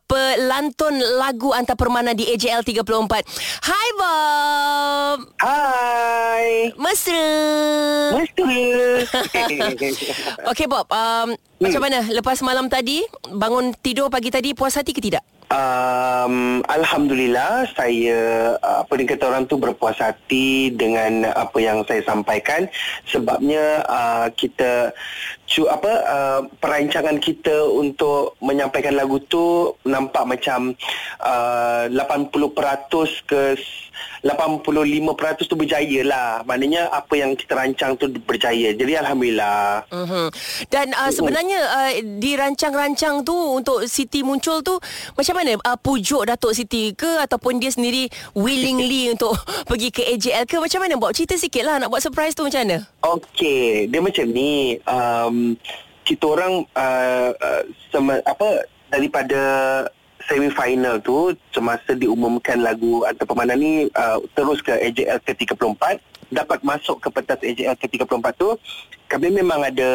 pelantun 0.58 0.98
lagu 1.22 1.54
Anta 1.54 1.78
Permana 1.78 2.18
di 2.18 2.26
AJL 2.26 2.66
34. 2.66 2.82
Hai 3.62 3.88
Bob. 3.94 5.18
Hai. 5.38 6.74
Mesra. 6.74 7.30
Okey 10.50 10.66
Bob, 10.66 10.90
um, 10.90 11.30
hmm. 11.30 11.62
macam 11.62 11.78
mana 11.78 12.02
lepas 12.10 12.42
malam 12.42 12.66
tadi 12.66 13.06
bangun 13.30 13.70
tidur 13.78 14.10
pagi 14.10 14.34
tadi 14.34 14.50
puas 14.50 14.74
hati 14.74 14.90
ke 14.90 14.98
tidak? 14.98 15.22
Um, 15.48 16.60
Alhamdulillah 16.68 17.72
saya 17.72 18.52
uh, 18.60 18.84
apa 18.84 18.92
dia 19.00 19.16
kata 19.16 19.32
orang 19.32 19.48
tu 19.48 19.56
berpuas 19.56 19.96
hati 19.96 20.68
dengan 20.76 21.24
apa 21.32 21.56
yang 21.56 21.80
saya 21.88 22.04
sampaikan. 22.04 22.68
Sebabnya 23.08 23.80
uh, 23.88 24.28
kita 24.36 24.92
cu, 25.48 25.64
apa 25.72 25.92
uh, 26.04 26.40
perancangan 26.60 27.16
kita 27.16 27.64
untuk 27.64 28.36
menyampaikan 28.44 28.92
lagu 28.92 29.16
tu 29.32 29.72
nampak 29.88 30.28
macam 30.28 30.76
uh, 31.24 31.88
80% 31.96 33.24
ke 33.24 33.56
85% 34.22 35.46
tu 35.46 35.54
berjaya 35.54 36.00
lah 36.02 36.30
maknanya 36.42 36.90
apa 36.90 37.14
yang 37.14 37.38
kita 37.38 37.54
rancang 37.54 37.94
tu 37.94 38.10
berjaya 38.26 38.74
jadi 38.74 39.02
Alhamdulillah 39.02 39.86
Mm-hmm. 39.88 40.26
Dan 40.68 40.86
uh, 40.94 41.10
sebenarnya 41.12 41.60
uh, 41.60 41.92
dirancang-rancang 42.20 43.24
tu 43.24 43.34
untuk 43.34 43.84
Siti 43.88 44.20
muncul 44.24 44.60
tu 44.60 44.76
macam 45.16 45.34
mana? 45.38 45.56
Uh, 45.60 45.78
pujuk 45.78 46.28
Datuk 46.28 46.52
Siti 46.54 46.92
ke 46.92 47.22
ataupun 47.24 47.58
dia 47.58 47.72
sendiri 47.72 48.08
willingly 48.36 49.08
untuk 49.14 49.34
pergi 49.66 49.88
ke 49.90 50.02
AJL 50.16 50.44
ke 50.44 50.56
macam 50.60 50.80
mana? 50.84 50.94
Bob 51.00 51.12
cerita 51.14 51.34
sikit 51.36 51.64
lah 51.64 51.80
nak 51.80 51.88
buat 51.92 52.02
surprise 52.02 52.34
tu 52.34 52.44
macam 52.44 52.64
mana? 52.64 52.78
Okey, 53.04 53.88
dia 53.90 54.00
macam 54.02 54.26
ni. 54.30 54.78
Um, 54.84 55.56
kita 56.04 56.24
orang 56.24 56.64
uh, 56.72 57.30
uh, 57.36 57.62
sema, 57.92 58.20
apa 58.24 58.64
daripada 58.88 59.40
semi 60.28 60.52
final 60.52 61.00
tu 61.00 61.32
semasa 61.50 61.96
diumumkan 61.96 62.60
lagu 62.60 63.02
Anta 63.08 63.24
Pemana 63.24 63.56
ni 63.56 63.88
uh, 63.96 64.20
terus 64.36 64.60
ke 64.60 64.76
AJL 64.76 65.24
ke-34 65.24 65.98
dapat 66.28 66.60
masuk 66.60 67.00
ke 67.00 67.08
pentas 67.08 67.40
AJL 67.40 67.74
ke-34 67.80 68.26
tu 68.36 68.52
kami 69.08 69.32
memang 69.32 69.64
ada 69.64 69.90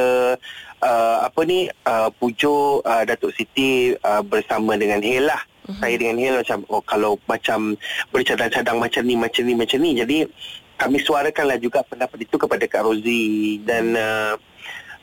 uh, 0.82 1.18
apa 1.24 1.42
ni 1.46 1.70
uh, 1.86 2.10
pujuk 2.18 2.82
uh, 2.84 3.04
Datuk 3.06 3.32
Siti 3.38 3.94
uh, 3.94 4.22
bersama 4.26 4.76
dengan 4.76 5.00
Hel 5.00 5.30
lah. 5.30 5.42
Uh-huh. 5.64 5.80
saya 5.80 5.96
dengan 5.96 6.20
Hel 6.20 6.36
macam 6.44 6.60
oh 6.68 6.84
kalau 6.84 7.16
macam 7.24 7.80
bercadang-cadang 8.12 8.78
macam 8.82 9.02
ni 9.08 9.16
macam 9.16 9.44
ni 9.48 9.54
macam 9.56 9.80
ni. 9.80 9.92
Jadi 9.96 10.18
kami 10.76 10.98
suarakanlah 11.00 11.62
juga 11.62 11.86
pendapat 11.86 12.26
itu 12.28 12.36
kepada 12.36 12.66
Kak 12.68 12.84
Rozi. 12.84 13.62
Dan 13.64 13.96
uh, 13.96 14.34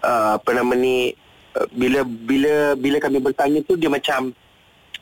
uh, 0.04 0.36
apa 0.36 0.50
nama 0.52 0.74
ni 0.76 1.14
uh, 1.56 1.66
bila 1.72 2.04
bila 2.04 2.74
bila 2.76 2.98
kami 3.00 3.18
bertanya 3.22 3.62
tu 3.64 3.78
dia 3.78 3.88
macam 3.88 4.34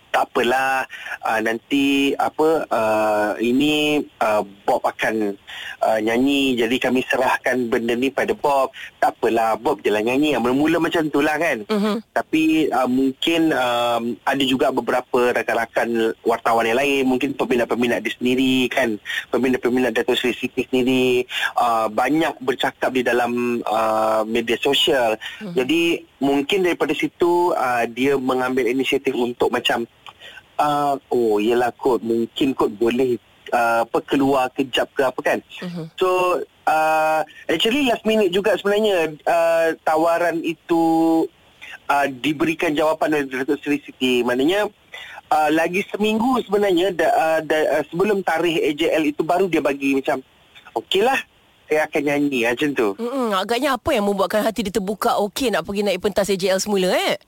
tak 0.08 0.30
apalah 0.32 0.88
uh, 1.24 1.40
nanti 1.40 2.12
apa 2.16 2.64
uh, 2.68 3.32
ini 3.40 4.02
uh, 4.20 4.42
Bob 4.64 4.84
akan 4.84 5.36
uh, 5.84 5.98
nyanyi. 6.00 6.58
Jadi 6.58 6.76
kami 6.80 7.00
serahkan 7.06 7.68
benda 7.68 7.94
ni 7.94 8.10
pada 8.12 8.32
Bob. 8.32 8.72
Tak 8.98 9.18
apalah 9.18 9.56
Bob 9.56 9.80
je 9.84 9.90
lah 9.92 10.02
nyanyi. 10.02 10.36
Mula-mula 10.36 10.80
macam 10.82 11.06
tu 11.08 11.20
lah 11.20 11.36
kan. 11.38 11.60
Mhm. 11.68 12.00
tapi 12.12 12.66
uh, 12.74 12.88
mungkin 12.90 13.54
um, 13.54 14.18
ada 14.26 14.42
juga 14.42 14.74
beberapa 14.74 15.32
rakan-rakan 15.32 16.12
wartawan 16.26 16.66
yang 16.66 16.78
lain. 16.80 17.02
Mungkin 17.06 17.38
peminat-peminat 17.38 18.02
dia 18.02 18.12
sendiri 18.16 18.66
kan. 18.72 18.98
Peminat-peminat 19.30 19.94
Dato' 19.94 20.18
Sri 20.18 20.34
Siti 20.34 20.66
sendiri. 20.66 21.24
Uh, 21.54 21.86
banyak 21.92 22.34
bercakap 22.42 22.90
di 22.92 23.02
dalam 23.04 23.62
uh, 23.64 24.22
media 24.26 24.58
sosial. 24.58 25.20
Mhm. 25.40 25.54
jadi 25.54 25.82
mungkin 26.18 26.66
daripada 26.66 26.92
situ 26.94 27.54
uh, 27.54 27.86
dia 27.86 28.18
mengambil 28.18 28.66
inisiatif 28.66 29.14
untuk 29.14 29.48
macam 29.54 29.86
uh, 30.58 30.94
oh 31.08 31.38
yelah 31.38 31.70
kot 31.72 31.98
mungkin 32.00 32.52
kot 32.52 32.70
boleh 32.72 33.16
uh, 33.50 33.82
apa 33.82 33.98
keluar 34.04 34.50
kejap 34.52 34.90
ke 34.92 35.02
apa 35.02 35.20
kan 35.20 35.38
Mhm. 35.58 35.94
so 35.94 36.38
uh, 36.64 37.20
actually 37.46 37.86
last 37.86 38.04
minute 38.04 38.28
juga 38.28 38.54
sebenarnya 38.54 39.14
uh, 39.24 39.72
tawaran 39.82 40.38
itu 40.40 41.24
uh, 41.86 42.06
diberikan 42.10 42.72
jawapan 42.72 43.14
oleh 43.14 43.26
Datuk 43.26 43.58
Seri 43.60 43.78
Siti 43.80 44.20
maknanya 44.20 44.68
Uh, 45.28 45.52
lagi 45.52 45.84
seminggu 45.92 46.40
sebenarnya 46.40 46.88
da, 46.88 47.04
uh, 47.12 47.40
da, 47.44 47.56
uh, 47.76 47.84
sebelum 47.92 48.24
tarikh 48.24 48.64
AJL 48.64 49.12
itu 49.12 49.20
baru 49.20 49.44
dia 49.44 49.60
bagi 49.60 49.92
macam 49.92 50.24
okeylah 50.72 51.20
saya 51.68 51.84
akan 51.84 52.00
nyanyi 52.00 52.48
macam 52.48 52.68
tu. 52.72 52.88
Mm-mm, 52.96 53.36
agaknya 53.36 53.76
apa 53.76 53.92
yang 53.92 54.08
membuatkan 54.08 54.40
hati 54.40 54.64
dia 54.64 54.72
terbuka 54.72 55.20
okey 55.20 55.52
nak 55.52 55.68
pergi 55.68 55.84
naik 55.84 56.00
pentas 56.00 56.32
AJL 56.32 56.56
semula 56.56 56.96
eh? 56.96 57.20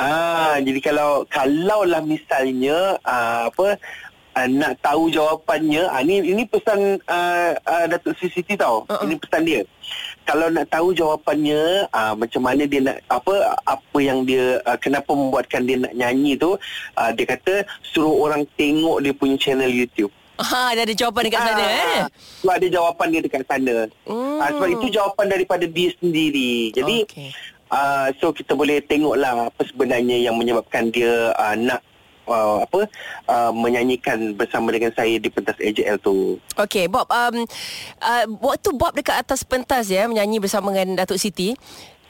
Ah, 0.00 0.56
jadi 0.64 0.80
kalau 0.80 1.28
kalau 1.28 1.84
lah 1.84 2.00
misalnya 2.00 2.96
uh, 3.04 3.52
apa 3.52 3.76
uh, 4.40 4.48
nak 4.48 4.80
tahu 4.80 5.12
jawapannya, 5.12 5.84
ah 5.92 6.00
ni 6.00 6.24
ini 6.24 6.48
pesan 6.48 6.96
uh, 7.04 7.50
uh, 7.52 7.84
Datuk 7.84 8.16
Siti 8.16 8.56
tau. 8.56 8.88
Uh-uh. 8.88 9.04
Ini 9.04 9.14
pesan 9.20 9.44
dia. 9.44 9.60
Kalau 10.24 10.48
nak 10.48 10.72
tahu 10.72 10.96
jawapannya, 10.96 11.90
uh, 11.92 12.14
macam 12.16 12.40
mana 12.48 12.64
dia 12.64 12.80
nak 12.80 12.96
apa 13.12 13.60
apa 13.68 13.98
yang 14.00 14.24
dia 14.24 14.56
uh, 14.64 14.78
kenapa 14.80 15.12
membuatkan 15.12 15.68
dia 15.68 15.76
nak 15.76 15.92
nyanyi 15.92 16.40
tu, 16.40 16.56
uh, 16.96 17.10
dia 17.12 17.26
kata 17.28 17.68
suruh 17.84 18.24
orang 18.24 18.48
tengok 18.56 19.04
dia 19.04 19.12
punya 19.12 19.36
channel 19.36 19.68
YouTube. 19.68 20.10
Ha, 20.40 20.72
dah 20.72 20.88
ada 20.88 20.94
jawapan 20.96 21.28
dekat 21.28 21.40
sana 21.44 21.64
eh. 21.68 22.00
Sebab 22.40 22.54
ada 22.56 22.68
jawapan 22.72 23.06
dia 23.12 23.20
dekat 23.20 23.44
sana. 23.44 23.76
Hmm. 24.08 24.40
Ah, 24.40 24.48
sebab 24.56 24.68
itu 24.72 24.86
jawapan 24.88 25.26
daripada 25.28 25.68
dia 25.68 25.92
sendiri. 26.00 26.72
Jadi 26.72 26.96
Okey. 27.04 27.30
Uh, 27.70 28.12
so 28.18 28.34
kita 28.34 28.52
boleh 28.52 28.82
tengoklah 28.84 29.48
apa 29.48 29.62
sebenarnya 29.64 30.18
yang 30.20 30.36
menyebabkan 30.36 30.90
dia 30.90 31.32
uh, 31.34 31.54
nak 31.56 31.80
uh, 32.30 32.62
apa 32.62 32.86
uh, 33.26 33.50
menyanyikan 33.54 34.34
bersama 34.38 34.70
dengan 34.70 34.94
saya 34.94 35.18
di 35.18 35.28
pentas 35.30 35.58
AJL 35.58 35.98
tu. 35.98 36.38
Okey, 36.58 36.86
Bob. 36.86 37.10
Um, 37.10 37.46
uh, 38.02 38.24
waktu 38.42 38.68
Bob 38.74 38.94
dekat 38.94 39.18
atas 39.18 39.42
pentas 39.42 39.90
ya 39.90 40.06
menyanyi 40.06 40.38
bersama 40.38 40.70
dengan 40.70 41.02
Datuk 41.02 41.18
Siti. 41.18 41.54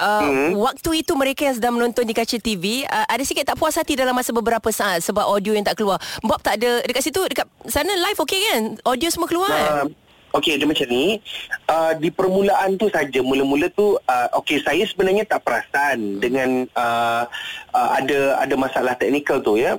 Uh, 0.01 0.25
Hmm. 0.25 0.57
Waktu 0.57 1.05
itu 1.05 1.13
mereka 1.13 1.45
yang 1.45 1.61
sedang 1.61 1.77
menonton 1.77 2.09
di 2.09 2.17
kaca 2.17 2.41
TV 2.41 2.89
uh, 2.89 3.05
Ada 3.05 3.21
sikit 3.21 3.53
tak 3.53 3.61
puas 3.61 3.77
hati 3.77 4.01
dalam 4.01 4.17
masa 4.17 4.33
beberapa 4.33 4.73
saat 4.73 5.05
Sebab 5.05 5.29
audio 5.29 5.53
yang 5.53 5.61
tak 5.61 5.77
keluar 5.77 6.01
Bob 6.25 6.41
tak 6.41 6.57
ada 6.57 6.81
Dekat 6.89 7.05
situ 7.05 7.21
Dekat 7.29 7.45
sana 7.69 7.93
live 8.09 8.17
okey 8.17 8.41
kan 8.49 8.81
Audio 8.89 9.13
semua 9.13 9.29
keluar 9.29 9.53
kan 9.53 9.93
Uh, 9.93 9.93
Okey, 10.31 10.63
dia 10.63 10.67
macam 10.67 10.87
ni. 10.87 11.19
Uh, 11.67 11.93
di 11.99 12.09
permulaan 12.15 12.79
tu 12.79 12.87
saja, 12.87 13.19
mula-mula 13.19 13.67
tu, 13.75 13.99
uh, 13.99 14.29
okey, 14.39 14.63
saya 14.63 14.87
sebenarnya 14.87 15.27
tak 15.27 15.43
perasan 15.43 16.23
dengan 16.23 16.71
uh, 16.79 17.27
uh, 17.75 17.89
ada 17.99 18.39
ada 18.39 18.55
masalah 18.55 18.95
teknikal 18.95 19.43
tu 19.43 19.59
ya. 19.59 19.75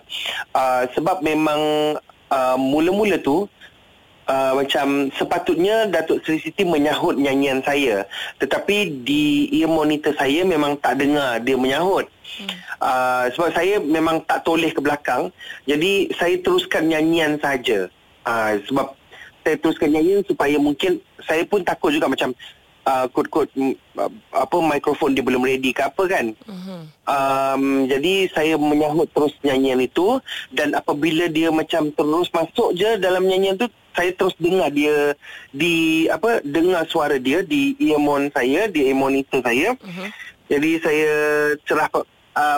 Uh, 0.51 0.83
sebab 0.91 1.23
memang 1.23 1.59
uh, 2.27 2.57
mula-mula 2.59 3.15
tu, 3.23 3.47
uh, 4.27 4.53
macam 4.59 5.07
sepatutnya 5.15 5.87
Datuk 5.87 6.23
Seri 6.27 6.43
Siti 6.43 6.67
menyahut 6.67 7.15
nyanyian 7.15 7.63
saya. 7.63 8.03
Tetapi 8.43 9.07
di 9.07 9.47
ear 9.55 9.71
monitor 9.71 10.11
saya 10.19 10.43
memang 10.43 10.75
tak 10.83 10.99
dengar 10.99 11.39
dia 11.43 11.55
menyahut. 11.55 12.07
Hmm. 12.39 12.51
Uh, 12.79 13.25
sebab 13.35 13.49
saya 13.55 13.79
memang 13.79 14.23
tak 14.27 14.43
toleh 14.43 14.71
ke 14.71 14.83
belakang. 14.83 15.31
Jadi 15.67 16.11
saya 16.15 16.35
teruskan 16.43 16.91
nyanyian 16.91 17.39
saja. 17.39 17.87
Uh, 18.21 18.59
sebab 18.69 18.93
saya 19.41 19.56
teruskan 19.58 19.89
nyanyian 19.93 20.23
supaya 20.25 20.56
mungkin 20.62 21.01
saya 21.25 21.43
pun 21.45 21.65
takut 21.65 21.93
juga 21.93 22.08
macam 22.10 22.34
uh, 22.86 23.06
kod-kod 23.12 23.49
mm, 23.54 23.73
uh, 23.97 24.12
apa 24.34 24.56
mikrofon 24.62 25.13
dia 25.13 25.25
belum 25.25 25.45
ready 25.45 25.73
ke 25.73 25.82
apa 25.86 26.04
kan. 26.10 26.34
Mhm. 26.47 26.80
Um, 27.06 27.63
jadi 27.89 28.13
saya 28.32 28.56
menyahut 28.58 29.10
terus 29.12 29.34
nyanyian 29.45 29.82
itu 29.82 30.21
dan 30.54 30.73
apabila 30.73 31.27
dia 31.30 31.51
macam 31.54 31.91
terus 31.93 32.30
masuk 32.32 32.73
je 32.77 32.97
dalam 33.01 33.25
nyanyian 33.25 33.58
tu 33.58 33.67
saya 33.91 34.15
terus 34.15 34.34
dengar 34.39 34.71
dia 34.71 35.13
di 35.51 36.08
apa 36.08 36.39
dengar 36.47 36.88
suara 36.88 37.19
dia 37.19 37.43
di 37.43 37.75
earphone 37.82 38.32
saya 38.32 38.71
di 38.71 38.88
monitor 38.95 39.43
saya. 39.43 39.75
Mhm. 39.75 40.08
Jadi 40.51 40.71
saya 40.84 41.13
cerah 41.63 41.88
uh, 41.91 42.04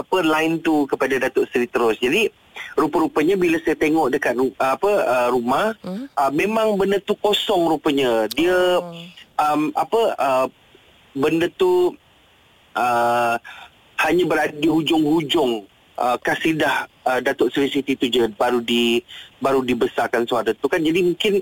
apa 0.02 0.17
line 0.22 0.62
tu 0.62 0.86
kepada 0.89 1.17
Datuk 1.22 1.50
Seri 1.50 1.69
terus. 1.69 1.98
Jadi 2.02 2.30
rupa-rupanya 2.73 3.36
bila 3.36 3.58
saya 3.60 3.76
tengok 3.76 4.10
dekat 4.10 4.34
ru- 4.34 4.56
apa 4.56 4.91
uh, 5.04 5.28
rumah 5.30 5.76
Hmm? 5.80 6.06
uh, 6.12 6.32
memang 6.32 6.73
benda 6.73 6.97
tu 6.97 7.13
kosong 7.15 7.67
rupanya. 7.67 8.26
Dia 8.30 8.56
Oh. 8.80 8.93
um, 9.39 9.62
apa 9.73 10.02
uh, 10.15 10.45
benda 11.13 11.47
tu 11.52 11.93
uh, 12.73 13.36
hanya 13.99 14.23
berada 14.26 14.52
di 14.52 14.67
hujung-hujung 14.67 15.63
uh, 15.95 16.17
kasidah 16.17 16.86
uh, 17.04 17.19
Datuk 17.19 17.49
Seri 17.49 17.69
Siti 17.69 17.93
tu 17.93 18.08
je 18.08 18.28
baru 18.30 18.60
di 18.60 18.99
baru 19.38 19.62
dibesarkan 19.62 20.26
suara 20.26 20.52
tu 20.52 20.67
kan 20.67 20.80
jadi 20.80 20.99
mungkin 20.99 21.39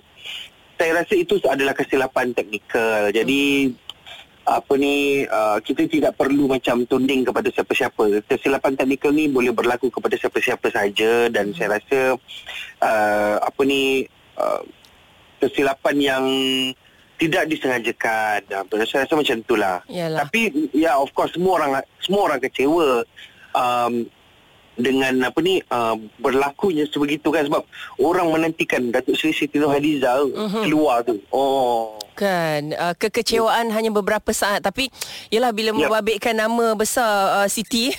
saya 0.75 0.97
rasa 0.97 1.13
itu 1.13 1.37
adalah 1.45 1.71
kesilapan 1.71 2.33
teknikal 2.33 3.09
jadi 3.09 3.69
apa 4.41 4.73
ni 4.73 5.21
uh, 5.29 5.61
kita 5.61 5.85
tidak 5.85 6.17
perlu 6.17 6.49
macam 6.49 6.81
tunding 6.89 7.21
kepada 7.21 7.53
siapa-siapa 7.53 8.25
kesilapan 8.25 8.73
teknikal 8.73 9.13
ni 9.13 9.29
boleh 9.29 9.53
berlaku 9.53 9.93
kepada 9.93 10.17
siapa-siapa 10.17 10.67
saja 10.73 11.29
dan 11.29 11.53
saya 11.53 11.77
rasa 11.77 12.17
uh, 12.81 13.35
apa 13.37 13.61
ni 13.61 14.09
uh, 14.41 14.65
kesilapan 15.37 15.95
yang 16.01 16.25
tidak 17.21 17.45
disengajakan. 17.53 18.41
Uh, 18.49 18.85
Saya 18.89 19.05
rasa 19.05 19.13
macam 19.13 19.37
itulah. 19.45 19.77
Yalah. 19.85 20.25
Tapi 20.25 20.73
ya 20.73 20.97
of 20.97 21.13
course 21.13 21.37
semua 21.37 21.61
orang 21.61 21.85
semua 22.01 22.21
orang 22.33 22.41
kecewa 22.41 23.05
um, 23.53 24.09
dengan 24.73 25.29
apa 25.29 25.37
ni 25.45 25.61
uh, 25.69 25.93
berlakunya 26.17 26.89
sebegitu 26.89 27.29
kan 27.29 27.45
sebab 27.45 27.61
orang 28.01 28.25
menantikan 28.33 28.89
Datuk 28.89 29.13
Seri 29.13 29.37
Siti 29.37 29.61
Nurhaliza 29.61 30.17
uh-huh. 30.17 30.65
keluar 30.65 31.05
tu. 31.05 31.21
Oh. 31.29 32.00
Kan 32.13 32.71
uh, 32.71 32.93
Kekecewaan 32.93 33.69
hanya 33.69 33.89
beberapa 33.89 34.29
saat 34.29 34.59
Tapi 34.59 34.91
Yelah 35.27 35.49
bila 35.49 35.71
Ya. 35.71 35.87
membabitkan 35.87 36.33
nama 36.33 36.73
besar 36.73 37.07
uh, 37.37 37.47
Siti 37.47 37.95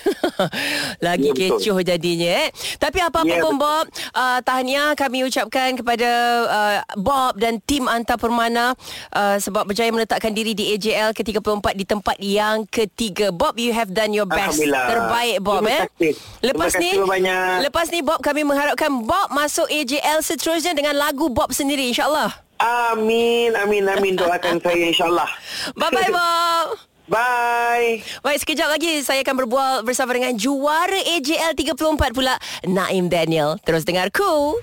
Lagi 1.07 1.25
Ya, 1.25 1.33
betul. 1.33 1.57
kecoh 1.57 1.79
jadinya 1.81 2.31
eh 2.39 2.49
Tapi 2.77 2.99
apa-apa 2.99 3.27
Ya, 3.27 3.41
pun 3.41 3.57
betul. 3.57 3.63
Bob 3.63 3.85
uh, 4.13 4.39
Tahniah 4.41 4.93
kami 4.93 5.25
ucapkan 5.25 5.73
kepada 5.75 6.09
uh, 6.45 6.77
Bob 6.95 7.37
dan 7.37 7.59
tim 7.59 7.87
Anta 7.87 8.15
Permana 8.15 8.77
uh, 9.11 9.37
Sebab 9.37 9.65
berjaya 9.65 9.89
meletakkan 9.89 10.31
diri 10.31 10.53
di 10.53 10.73
AJL 10.73 11.13
ke-34 11.13 11.67
Di 11.73 11.85
tempat 11.85 12.17
yang 12.19 12.67
ketiga 12.67 13.31
Bob 13.31 13.57
you 13.57 13.71
have 13.71 13.91
done 13.91 14.11
your 14.11 14.27
best. 14.27 14.61
Terbaik 14.61 15.41
Bob 15.41 15.65
Terima 15.65 15.89
eh. 15.99 16.15
Lepas 16.43 16.77
ni 16.77 16.91
banyak. 16.95 17.65
Lepas 17.65 17.87
ni 17.89 18.01
Bob 18.01 18.21
kami 18.21 18.43
mengharapkan 18.43 18.93
Bob 19.01 19.31
masuk 19.31 19.67
AJL 19.67 20.21
seterusnya 20.21 20.73
Dengan 20.73 20.95
lagu 20.95 21.27
Bob 21.27 21.51
sendiri 21.51 21.89
InsyaAllah 21.89 22.52
Amin, 22.63 23.51
amin, 23.59 23.85
amin. 23.91 24.15
Doakan 24.15 24.63
saya 24.63 24.87
insyaAllah. 24.87 25.31
Bye-bye 25.75 26.11
Bob 26.15 26.93
Bye. 27.11 28.01
Baik, 28.23 28.39
sekejap 28.47 28.73
lagi 28.73 29.03
saya 29.03 29.21
akan 29.27 29.45
berbual 29.45 29.73
bersama 29.83 30.15
dengan 30.15 30.33
juara 30.39 30.97
AJL 30.97 31.53
34 31.59 32.15
pula, 32.15 32.39
Naim 32.65 33.11
Daniel. 33.11 33.59
Terus 33.67 33.83
dengar 33.83 34.09
Cool. 34.15 34.63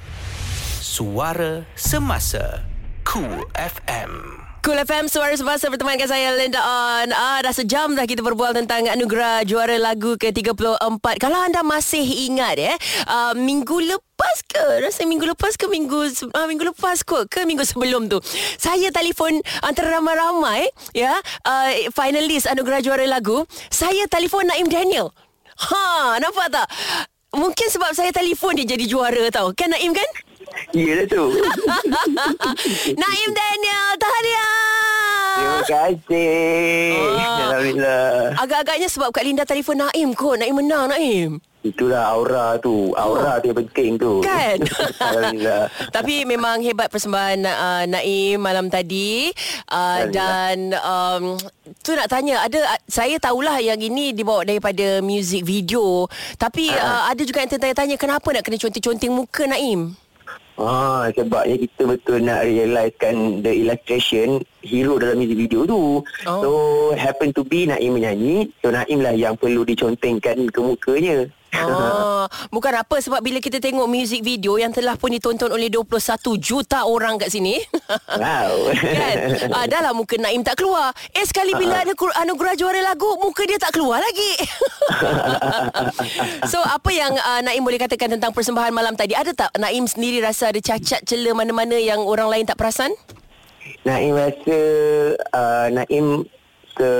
Suara 0.79 1.67
Semasa 1.75 2.65
Cool 3.05 3.45
FM 3.53 4.38
Cool 4.59 4.75
FM 4.83 5.07
Suara 5.07 5.31
Semasa 5.39 5.71
bersama 5.71 5.95
dengan 5.95 6.11
saya 6.11 6.35
Linda 6.35 6.59
On. 6.59 7.07
Ah, 7.15 7.39
Dah 7.39 7.55
sejam 7.55 7.95
dah 7.95 8.03
kita 8.03 8.19
berbual 8.19 8.51
tentang 8.51 8.91
anugerah 8.91 9.47
juara 9.47 9.79
lagu 9.79 10.19
ke-34 10.19 11.05
Kalau 11.15 11.39
anda 11.39 11.63
masih 11.63 12.03
ingat 12.03 12.59
ya 12.59 12.75
uh, 13.07 13.31
Minggu 13.39 13.79
lepas 13.79 14.43
ke? 14.43 14.83
Rasa 14.83 15.07
minggu 15.07 15.31
lepas 15.31 15.55
ke 15.55 15.63
minggu 15.71 16.11
uh, 16.35 16.47
Minggu 16.51 16.75
lepas 16.75 17.07
kot 17.07 17.31
ke 17.31 17.47
minggu 17.47 17.63
sebelum 17.63 18.11
tu? 18.11 18.19
Saya 18.59 18.91
telefon 18.91 19.39
antara 19.63 19.95
ramai-ramai 19.95 20.67
Ya 20.91 21.15
uh, 21.47 21.69
Finalis 21.95 22.43
anugerah 22.43 22.83
juara 22.83 23.07
lagu. 23.07 23.47
Saya 23.71 24.11
telefon 24.11 24.43
Naim 24.43 24.67
Daniel. 24.67 25.15
Ha 25.71 26.19
nampak 26.19 26.51
tak? 26.51 26.67
Mungkin 27.31 27.67
sebab 27.71 27.95
saya 27.95 28.11
telefon 28.11 28.59
dia 28.59 28.75
jadi 28.75 28.85
juara 28.91 29.23
tau. 29.31 29.55
Kan 29.55 29.71
Naim 29.71 29.95
kan 29.95 30.09
Ya 30.73 31.01
tu. 31.09 31.23
Naim 33.01 33.29
Daniel 33.33 33.87
Tahniah 33.97 34.69
Terima 35.39 35.61
kasih. 35.65 36.93
Ah. 37.15 37.37
Alhamdulillah. 37.49 38.07
Agak-agaknya 38.37 38.87
sebab 38.91 39.09
Kak 39.15 39.23
Linda 39.23 39.43
telefon 39.47 39.79
Naim 39.79 40.11
kot 40.13 40.37
Naim 40.39 40.55
menang 40.55 40.91
Naim 40.91 41.39
Itulah 41.59 42.15
aura 42.15 42.55
tu. 42.55 42.95
Aura 42.95 43.35
tu 43.43 43.51
yang 43.51 43.59
penting 43.67 43.99
tu. 43.99 44.23
Kan? 44.23 44.63
Alhamdulillah. 45.11 45.67
Tapi 45.91 46.23
memang 46.23 46.63
hebat 46.63 46.87
persembahan 46.87 47.43
uh, 47.43 47.83
Naim 47.83 48.39
malam 48.39 48.71
tadi 48.71 49.27
uh, 49.67 50.07
dan 50.07 50.71
um, 50.79 51.35
tu 51.83 51.91
nak 51.99 52.07
tanya 52.07 52.47
ada 52.47 52.63
saya 52.87 53.19
tahulah 53.19 53.59
yang 53.59 53.75
ini 53.75 54.15
dibawa 54.15 54.47
daripada 54.47 55.03
music 55.03 55.43
video 55.43 56.07
tapi 56.39 56.71
uh, 56.71 57.11
ada 57.11 57.21
juga 57.27 57.43
yang 57.43 57.51
tertanya-tanya 57.51 57.95
kenapa 57.99 58.27
nak 58.31 58.43
kena 58.47 58.55
conteng-conteng 58.55 59.11
muka 59.11 59.43
Naim? 59.43 59.99
Ah, 60.59 61.07
sebabnya 61.15 61.55
kita 61.55 61.87
betul 61.87 62.19
nak 62.19 62.43
realizekan 62.43 63.39
the 63.39 63.63
illustration 63.63 64.43
hero 64.59 64.99
dalam 64.99 65.23
music 65.23 65.47
video 65.47 65.63
tu. 65.63 66.03
Oh. 66.03 66.39
So, 66.43 66.49
happen 66.99 67.31
to 67.31 67.47
be 67.47 67.63
Naim 67.63 67.95
menyanyi. 67.95 68.51
So, 68.59 68.75
Naim 68.75 68.99
lah 68.99 69.15
yang 69.15 69.39
perlu 69.39 69.63
dicontengkan 69.63 70.51
ke 70.51 70.59
mukanya. 70.59 71.31
Oh, 71.49 72.29
bukan 72.53 72.73
apa 72.85 73.01
sebab 73.01 73.25
bila 73.25 73.41
kita 73.41 73.57
tengok 73.57 73.89
music 73.89 74.21
video 74.21 74.61
yang 74.61 74.69
telah 74.69 74.93
pun 74.93 75.09
ditonton 75.09 75.49
oleh 75.49 75.67
21 75.67 75.97
juta 76.37 76.85
orang 76.85 77.17
kat 77.17 77.33
sini. 77.33 77.57
Wow. 77.89 78.69
kan? 79.01 79.17
Ah, 79.49 79.65
dah 79.65 79.81
lah 79.89 79.93
muka 79.97 80.13
Naim 80.21 80.45
tak 80.45 80.61
keluar. 80.61 80.93
Eh 81.09 81.25
sekali 81.25 81.57
bila 81.57 81.81
ada 81.81 81.93
kur- 81.97 82.13
anugerah 82.13 82.53
juara 82.53 82.81
lagu, 82.85 83.09
muka 83.17 83.49
dia 83.49 83.57
tak 83.57 83.73
keluar 83.73 83.97
lagi. 83.97 84.31
so 86.51 86.61
apa 86.61 86.89
yang 86.93 87.17
uh, 87.17 87.41
Naim 87.41 87.65
boleh 87.65 87.81
katakan 87.81 88.13
tentang 88.13 88.29
persembahan 88.29 88.69
malam 88.69 88.93
tadi? 88.93 89.17
Ada 89.17 89.33
tak 89.33 89.49
Naim 89.57 89.89
sendiri 89.89 90.21
rasa 90.21 90.53
ada 90.53 90.61
cacat 90.61 91.01
celah 91.01 91.33
mana-mana 91.33 91.75
yang 91.81 92.05
orang 92.05 92.29
lain 92.29 92.45
tak 92.45 92.61
perasan? 92.61 92.93
Naim 93.89 94.13
rasa 94.13 94.57
uh, 95.33 95.67
Naim 95.73 96.29
ke 96.77 96.91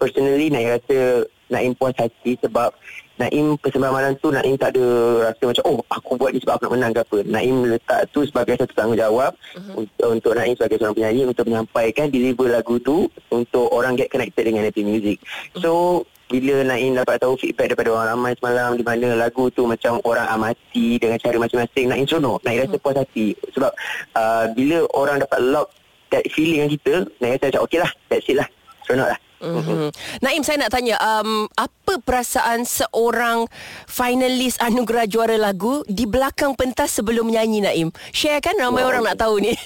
personally 0.00 0.48
Naim 0.48 0.80
rasa 0.80 1.28
Naim 1.48 1.72
puas 1.76 1.96
hati 1.96 2.36
sebab 2.40 2.72
Naim 3.18 3.58
persembahan 3.58 3.94
malam 3.94 4.12
tu 4.22 4.30
Naim 4.30 4.54
tak 4.54 4.78
ada 4.78 4.84
rasa 5.30 5.42
macam 5.50 5.64
oh 5.66 5.78
aku 5.90 6.14
buat 6.14 6.30
ni 6.30 6.38
sebab 6.38 6.54
aku 6.54 6.62
nak 6.70 6.72
menang 6.78 6.92
ke 6.94 7.00
apa. 7.02 7.18
Naim 7.26 7.56
letak 7.66 8.00
tu 8.14 8.22
sebagai 8.22 8.54
satu 8.58 8.74
tanggungjawab 8.78 9.34
uh-huh. 9.34 9.74
untuk, 9.82 10.08
untuk 10.14 10.32
Naim 10.38 10.54
sebagai 10.54 10.78
seorang 10.78 10.96
penyanyi 10.96 11.22
untuk 11.26 11.44
menyampaikan 11.50 12.06
deliver 12.08 12.46
lagu 12.46 12.78
tu 12.78 13.10
untuk 13.34 13.66
orang 13.74 13.98
get 13.98 14.08
connected 14.08 14.46
dengan 14.46 14.62
happy 14.64 14.86
music. 14.86 15.18
So 15.58 16.06
bila 16.28 16.60
Naim 16.60 16.92
dapat 16.94 17.18
tahu 17.18 17.40
feedback 17.40 17.72
daripada 17.72 17.90
orang 17.96 18.08
ramai 18.14 18.32
semalam 18.36 18.76
di 18.76 18.84
mana 18.84 19.16
lagu 19.16 19.48
tu 19.48 19.64
macam 19.64 19.96
orang 20.04 20.28
amati 20.28 21.00
dengan 21.00 21.16
cara 21.16 21.40
masing-masing 21.40 21.88
Naim 21.88 22.04
seronok 22.04 22.44
Naim 22.44 22.68
rasa 22.68 22.76
puas 22.76 22.96
hati 23.00 23.32
sebab 23.56 23.72
uh, 24.12 24.44
bila 24.52 24.84
orang 24.92 25.24
dapat 25.24 25.40
lock 25.40 25.72
that 26.12 26.22
feeling 26.28 26.60
dengan 26.60 26.70
kita 26.76 26.94
Naim 27.24 27.32
rasa 27.40 27.48
macam 27.48 27.62
okey 27.64 27.78
lah 27.80 27.90
that's 28.12 28.28
it 28.28 28.36
lah 28.36 28.48
seronok 28.84 29.08
lah 29.08 29.18
Mm-hmm. 29.38 29.88
Naim 30.18 30.42
saya 30.42 30.58
nak 30.58 30.70
tanya 30.70 30.98
um, 30.98 31.46
apa 31.54 32.02
perasaan 32.02 32.62
seorang 32.62 33.46
finalis 33.86 34.58
anugerah 34.58 35.06
juara 35.06 35.34
lagu 35.34 35.86
di 35.86 36.04
belakang 36.04 36.52
pentas 36.52 36.92
sebelum 36.92 37.26
menyanyi 37.26 37.62
Naim? 37.62 37.88
Share 38.10 38.38
kan 38.38 38.54
ramai 38.54 38.82
Wow. 38.82 38.90
orang 38.90 39.02
nak 39.06 39.18
tahu 39.18 39.38
ni. 39.38 39.54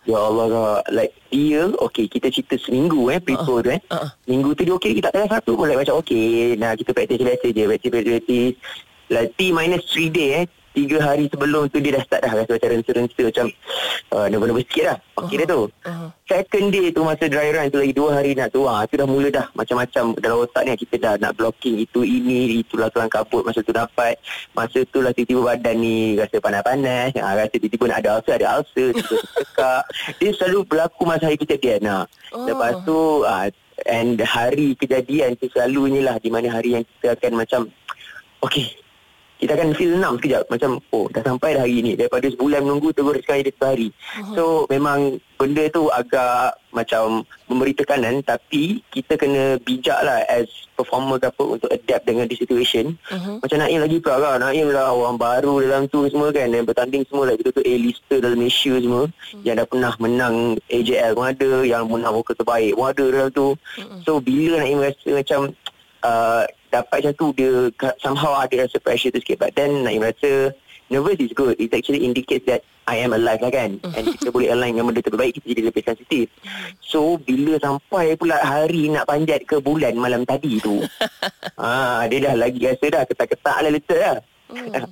Ya 0.00 0.16
Allah 0.16 0.48
kak 0.48 0.96
Like 0.96 1.12
dia 1.28 1.68
Okay 1.76 2.08
kita 2.08 2.32
cerita 2.32 2.56
seminggu 2.56 3.12
eh 3.12 3.20
Prepare 3.20 3.44
Uh-uh. 3.46 3.60
tu 3.60 3.68
eh 3.68 3.80
Uh-uh. 3.84 4.10
Minggu 4.24 4.56
tu 4.56 4.64
dia 4.64 4.72
okay 4.72 4.96
Kita 4.96 5.06
tak 5.06 5.20
tengah 5.20 5.30
satu 5.38 5.60
pun 5.60 5.68
like, 5.68 5.76
Macam 5.76 6.00
okay 6.00 6.56
Nah 6.56 6.72
kita 6.72 6.96
practice 6.96 7.20
biasa 7.20 7.46
je 7.52 7.62
Practice 7.68 7.92
practice 7.92 8.12
practice 8.16 8.54
Like 9.12 9.30
T 9.36 9.40
minus 9.52 9.84
3 9.92 10.08
day 10.08 10.30
eh 10.40 10.44
Tiga 10.70 11.02
hari 11.02 11.26
sebelum 11.26 11.66
tu 11.66 11.82
Dia 11.82 11.98
dah 11.98 12.02
start 12.06 12.22
dah 12.22 12.32
Rasa 12.38 12.50
macam 12.54 12.68
rensa-rensa 12.78 13.20
Macam 13.26 13.46
uh, 14.14 14.26
Nervous-nervous 14.30 14.66
sikit 14.70 14.84
dah. 14.86 14.98
Okay 15.18 15.36
dah 15.42 15.46
tu. 15.50 15.62
Uh-huh. 15.66 16.08
Second 16.30 16.66
day 16.70 16.86
tu 16.94 17.02
Masa 17.02 17.24
dry 17.26 17.50
run 17.50 17.66
tu 17.74 17.78
Lagi 17.82 17.94
dua 17.94 18.08
hari 18.14 18.30
nak 18.38 18.48
tu 18.54 18.62
ah, 18.70 18.86
Tu 18.86 18.94
dah 18.94 19.06
mula 19.10 19.28
dah 19.34 19.46
Macam-macam 19.58 20.14
Dalam 20.22 20.36
otak 20.46 20.62
ni. 20.62 20.78
Kita 20.78 20.94
dah 21.02 21.14
nak 21.18 21.34
blocking 21.34 21.82
Itu 21.82 22.06
ini 22.06 22.62
Itulah 22.62 22.86
tulang 22.94 23.10
kabut 23.10 23.42
Masa 23.42 23.66
tu 23.66 23.74
dapat. 23.74 24.14
Masa 24.54 24.78
tu 24.86 25.02
lah 25.02 25.10
tiba-tiba 25.10 25.42
badan 25.42 25.74
ni 25.82 26.14
Rasa 26.14 26.38
panas-panas. 26.38 27.10
Ah, 27.18 27.34
Rasa 27.34 27.54
tiba-tiba 27.58 27.84
nak 27.90 27.98
ada 28.06 28.10
ulcer 28.22 28.34
Ada 28.38 28.48
ulcer 28.62 28.88
Tiba-tiba 28.94 29.18
tekak 29.34 29.82
Dia 30.22 30.30
selalu 30.38 30.58
berlaku 30.70 31.02
Masa 31.02 31.26
hari 31.26 31.38
kejadian 31.42 31.80
ah. 31.90 32.04
Oh. 32.30 32.46
Lepas 32.46 32.78
tu 32.86 33.26
ah, 33.26 33.50
And 33.90 34.22
hari 34.22 34.78
kejadian 34.78 35.34
tu 35.34 35.50
selalunya 35.50 36.14
lah 36.14 36.16
Di 36.22 36.30
mana 36.30 36.46
hari 36.46 36.78
yang 36.78 36.84
kita 36.86 37.18
akan 37.18 37.42
macam 37.42 37.60
Okay 38.40 38.70
kita 39.40 39.56
akan 39.56 39.72
feel 39.72 39.96
enam 39.96 40.20
sekejap. 40.20 40.44
Macam 40.52 40.70
oh 40.92 41.08
dah 41.08 41.24
sampai 41.24 41.56
dah 41.56 41.64
hari 41.64 41.80
ni. 41.80 41.96
Daripada 41.96 42.28
sebulan 42.28 42.60
menunggu 42.60 42.92
Terus 42.92 43.24
sekali 43.24 43.40
dia 43.40 43.52
satu 43.56 43.66
hari 43.72 43.88
uh-huh. 43.88 44.34
So 44.36 44.44
memang 44.68 45.16
Benda 45.40 45.64
tu 45.72 45.88
agak 45.88 46.60
Macam 46.76 47.24
Memberi 47.48 47.72
tekanan. 47.72 48.20
Tapi 48.20 48.84
Kita 48.92 49.16
kena 49.16 49.56
bijak 49.64 49.96
lah 50.04 50.20
As 50.28 50.68
performer 50.76 51.16
ke 51.16 51.32
apa 51.32 51.44
Untuk 51.56 51.70
adapt 51.72 52.04
dengan 52.04 52.28
the 52.28 52.36
situation. 52.36 53.00
Uh-huh. 53.08 53.40
Macam 53.40 53.56
Naim 53.64 53.80
lagi 53.80 53.96
pula 54.04 54.16
kan. 54.20 54.44
Naim 54.44 54.68
lah 54.68 54.92
orang 54.92 55.16
baru 55.16 55.64
dalam 55.64 55.88
tu 55.88 56.04
semua 56.12 56.28
kan. 56.28 56.52
Yang 56.52 56.76
bertanding 56.76 57.02
semua 57.08 57.32
lah. 57.32 57.34
Kita 57.40 57.50
tu 57.56 57.64
A-lister 57.64 58.18
dalam 58.20 58.36
Malaysia 58.36 58.74
semua. 58.76 59.08
Uh-huh. 59.08 59.40
Yang 59.40 59.64
dah 59.64 59.66
pernah 59.66 59.92
menang 59.96 60.36
AJL 60.68 61.16
pun 61.16 61.26
ada. 61.32 61.50
Yang 61.64 61.82
menang 61.88 62.12
vokal 62.12 62.36
terbaik 62.36 62.72
pun 62.76 62.86
ada 62.92 63.04
dalam 63.08 63.28
tu. 63.32 63.48
Uh-huh. 63.56 64.00
So 64.04 64.20
bila 64.20 64.60
Naim 64.60 64.84
rasa 64.84 65.08
macam 65.16 65.40
uh, 66.04 66.44
dapat 66.70 67.04
macam 67.04 67.14
tu 67.18 67.26
dia 67.34 67.52
somehow 68.00 68.38
ada 68.38 68.66
rasa 68.66 68.78
pressure 68.78 69.10
tu 69.10 69.20
sikit. 69.20 69.42
But 69.42 69.58
then 69.58 69.82
Naim 69.82 70.06
rasa 70.06 70.54
nervous 70.90 71.18
is 71.18 71.34
good. 71.34 71.58
It 71.58 71.74
actually 71.74 72.06
indicates 72.06 72.46
that 72.46 72.62
I 72.90 73.02
am 73.02 73.14
alive 73.14 73.42
lah 73.42 73.52
kan. 73.54 73.78
And 73.82 74.04
kita 74.18 74.34
boleh 74.34 74.50
align 74.50 74.78
dengan 74.78 74.90
benda 74.90 75.02
terbaik 75.02 75.38
kita 75.38 75.46
jadi 75.54 75.62
lebih 75.70 75.82
sensitif. 75.86 76.26
So 76.78 77.18
bila 77.22 77.58
sampai 77.62 78.18
pula 78.18 78.38
hari 78.42 78.90
nak 78.90 79.06
panjat 79.06 79.46
ke 79.46 79.62
bulan 79.62 79.94
malam 79.94 80.26
tadi 80.26 80.58
tu 80.58 80.82
ah 81.62 82.02
dia 82.10 82.18
dah 82.26 82.34
lagi 82.34 82.66
rasa 82.66 82.86
dah 82.90 83.02
ketak-ketak 83.06 83.56
lah 83.62 83.70
letak 83.70 84.00
lah 84.00 84.18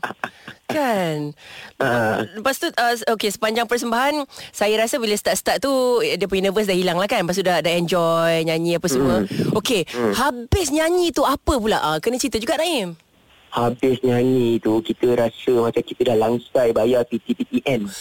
Kan? 0.68 1.32
Ah. 1.80 2.28
Lepas 2.36 2.60
tu 2.60 2.68
uh, 2.68 2.94
Okay 3.16 3.32
sepanjang 3.32 3.64
persembahan 3.64 4.28
Saya 4.52 4.76
rasa 4.84 5.00
bila 5.00 5.16
start-start 5.16 5.64
tu 5.64 5.72
eh, 6.04 6.20
Dia 6.20 6.28
punya 6.28 6.52
nervous 6.52 6.68
dah 6.68 6.76
hilang 6.76 7.00
lah 7.00 7.08
kan? 7.08 7.24
Lepas 7.24 7.40
tu 7.40 7.44
dah, 7.48 7.64
dah 7.64 7.72
enjoy 7.72 8.44
Nyanyi 8.44 8.76
apa 8.76 8.84
semua. 8.92 9.24
Okay 9.64 9.88
Habis 9.88 10.68
nyanyi 10.68 11.08
tu 11.08 11.24
apa 11.24 11.56
pula? 11.56 11.80
Uh, 11.80 11.96
Kena 12.04 12.20
cerita 12.20 12.36
juga 12.36 12.60
Naim. 12.60 13.00
Habis 13.48 14.04
nyanyi 14.04 14.60
tu 14.60 14.84
kita 14.84 15.16
rasa 15.16 15.56
macam 15.56 15.80
kita 15.80 16.12
dah 16.12 16.16
langsai 16.20 16.76
bayar 16.76 17.08
PTPTN 17.08 17.88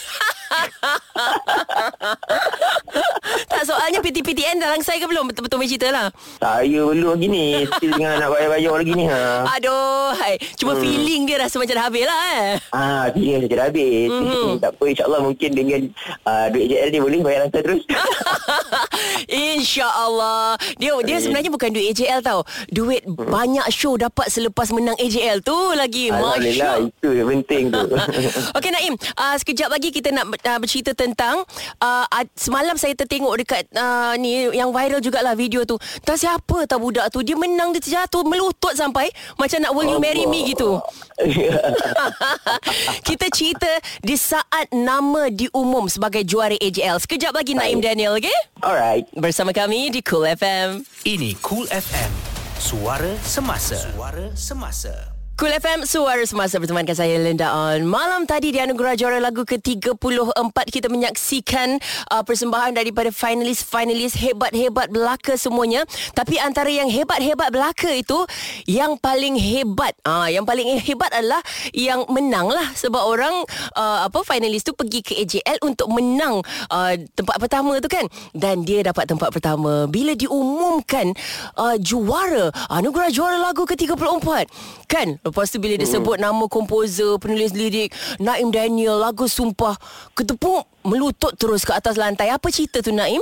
Tak 3.52 3.62
soalnya 3.64 3.98
PT-PTN 3.98 4.56
dah 4.58 4.70
langsai 4.70 4.98
ke 4.98 5.06
belum 5.06 5.28
Betul-betul 5.28 5.58
punya 5.58 5.70
cerita 5.70 5.88
lah 5.90 6.06
saya 6.38 6.80
belum 6.84 7.14
lagi 7.14 7.26
ni 7.26 7.44
still 7.66 7.92
dengan 7.92 8.18
nak 8.18 8.28
bayar-bayar 8.30 8.72
lagi 8.78 8.92
ni 8.94 9.04
ha 9.04 9.20
Aduh 9.54 10.10
hai. 10.14 10.34
Cuma 10.54 10.76
feeling 10.76 11.24
dia 11.24 11.36
rasa 11.38 11.58
macam 11.58 11.74
dah 11.74 11.84
habis 11.84 12.04
lah 12.04 12.20
eh 12.30 12.50
Ah, 12.70 13.04
dia 13.10 13.36
saja 13.38 13.54
dah 13.54 13.66
habis. 13.66 14.08
Mhm. 14.08 14.22
Mm-hmm. 14.28 14.52
tak 14.58 14.70
apa, 14.70 14.84
insyaAllah 14.86 15.20
mungkin 15.20 15.50
dengan 15.50 15.80
uh, 16.22 16.46
duit 16.48 16.66
JL 16.68 16.88
ni 16.88 16.98
boleh 16.98 17.18
bayar 17.20 17.38
lantai 17.44 17.60
terus. 17.60 17.82
InsyaAllah 19.28 20.56
Dia 20.76 20.96
dia 21.02 21.16
sebenarnya 21.18 21.50
bukan 21.50 21.68
duit 21.70 21.92
AJL 21.92 22.20
tau 22.22 22.40
Duit 22.68 23.04
banyak 23.04 23.66
show 23.68 23.94
dapat 23.94 24.30
selepas 24.30 24.70
menang 24.70 24.96
AJL 24.96 25.42
tu 25.42 25.56
lagi 25.74 26.08
Alhamdulillah, 26.08 26.80
Masya 26.80 26.88
itu 26.88 27.08
yang 27.12 27.28
penting 27.34 27.64
tu. 27.68 27.80
Okey 28.56 28.70
Naim, 28.70 28.94
uh, 29.16 29.36
sekejap 29.36 29.68
lagi 29.68 29.88
kita 29.90 30.08
nak 30.10 30.26
uh, 30.32 30.58
bercerita 30.58 30.94
tentang 30.94 31.42
uh, 31.78 32.04
semalam 32.34 32.77
saya 32.78 32.94
tertengok 32.94 33.34
dekat 33.42 33.66
uh, 33.74 34.14
ni 34.16 34.48
yang 34.54 34.70
viral 34.70 35.02
jugalah 35.02 35.34
video 35.34 35.66
tu. 35.66 35.76
Tak 36.06 36.16
siapa 36.16 36.64
tahu 36.64 36.88
budak 36.88 37.10
tu 37.12 37.20
dia 37.26 37.34
menang 37.34 37.74
dia 37.74 37.82
terjatuh 37.82 38.24
melutut 38.24 38.72
sampai 38.72 39.10
macam 39.36 39.58
nak 39.60 39.72
will 39.74 39.90
you 39.90 40.00
marry 40.00 40.24
me 40.24 40.54
gitu. 40.54 40.78
kita 43.08 43.26
cerita 43.34 43.68
di 44.00 44.14
saat 44.14 44.70
nama 44.70 45.28
diumum 45.28 45.90
sebagai 45.90 46.22
juara 46.24 46.54
AJL. 46.56 47.02
Sekejap 47.02 47.34
lagi 47.34 47.58
Naim 47.58 47.82
Daniel, 47.82 48.16
okey? 48.16 48.38
Alright. 48.62 49.10
Bersama 49.18 49.50
kami 49.50 49.90
di 49.90 50.00
Cool 50.00 50.30
FM. 50.38 50.86
Ini 51.02 51.34
Cool 51.42 51.66
FM. 51.68 52.10
Suara 52.58 53.12
semasa. 53.26 53.78
Suara 53.94 54.30
semasa. 54.34 55.17
Cool 55.38 55.54
FM 55.54 55.86
Suara 55.86 56.18
Semasa 56.26 56.58
bertemankan 56.58 56.98
saya 56.98 57.14
Linda 57.14 57.54
On. 57.54 57.86
Malam 57.86 58.26
tadi 58.26 58.50
di 58.50 58.58
Anugerah 58.58 58.98
Juara 58.98 59.22
Lagu 59.22 59.46
ke-34 59.46 60.50
Kita 60.66 60.90
menyaksikan 60.90 61.78
uh, 62.10 62.26
persembahan 62.26 62.74
daripada 62.74 63.14
finalis-finalis 63.14 64.18
hebat-hebat 64.18 64.90
belaka 64.90 65.38
semuanya. 65.38 65.86
Tapi 66.10 66.42
antara 66.42 66.66
yang 66.74 66.90
hebat-hebat 66.90 67.54
belaka 67.54 67.86
itu 67.86 68.26
Yang 68.66 68.98
paling 68.98 69.38
hebat 69.38 69.94
uh, 70.02 70.26
Yang 70.26 70.42
paling 70.42 70.66
hebat 70.82 71.10
adalah 71.14 71.38
yang 71.70 72.02
menang 72.10 72.50
lah. 72.50 72.74
Sebab 72.74 72.98
orang 72.98 73.46
uh, 73.78 74.10
apa 74.10 74.26
finalis 74.26 74.66
tu 74.66 74.74
pergi 74.74 75.06
ke 75.06 75.22
AJL 75.22 75.62
untuk 75.62 75.86
menang 75.94 76.42
uh, 76.66 76.98
tempat 77.14 77.38
pertama 77.38 77.78
tu 77.78 77.86
kan. 77.86 78.10
Dan 78.34 78.66
dia 78.66 78.82
dapat 78.82 79.06
tempat 79.06 79.30
pertama. 79.30 79.86
Bila 79.86 80.18
diumumkan 80.18 81.14
uh, 81.54 81.78
juara 81.78 82.50
Anugerah 82.74 83.14
Juara 83.14 83.38
Lagu 83.38 83.62
ke-34 83.62 84.50
Kan 84.90 85.20
Lepas 85.28 85.52
tu 85.52 85.60
bila 85.60 85.76
dia 85.76 85.84
sebut 85.84 86.16
nama 86.16 86.48
komposer 86.48 87.20
Penulis 87.20 87.52
lirik 87.52 87.92
Naim 88.16 88.48
Daniel 88.48 88.96
Lagu 88.96 89.28
Sumpah 89.28 89.76
Ketepuk 90.16 90.64
Melutut 90.88 91.36
terus 91.36 91.68
ke 91.68 91.76
atas 91.76 92.00
lantai 92.00 92.32
Apa 92.32 92.48
cerita 92.48 92.80
tu 92.80 92.90
Naim? 92.96 93.20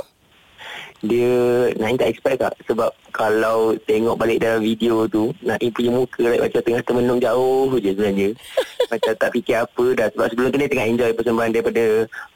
dia 1.05 1.71
Naim 1.77 2.01
tak 2.01 2.09
expect 2.09 2.41
tak 2.41 2.57
sebab 2.65 2.91
kalau 3.17 3.73
tengok 3.89 4.21
balik 4.21 4.45
dalam 4.45 4.61
video 4.61 5.09
tu 5.09 5.33
Naim 5.41 5.73
punya 5.73 5.89
muka 5.89 6.21
like, 6.21 6.45
macam 6.45 6.61
tengah 6.61 6.83
termenung 6.85 7.17
jauh 7.17 7.73
je 7.81 7.97
sebenarnya. 7.97 8.29
Macam 8.93 9.13
tak 9.19 9.35
fikir 9.35 9.57
apa 9.67 9.85
dah. 9.99 10.07
Sebab 10.15 10.27
sebelum 10.31 10.49
tu 10.53 10.59
dia 10.63 10.71
tengah 10.71 10.87
enjoy 10.87 11.11
persembahan 11.17 11.51
daripada 11.59 11.85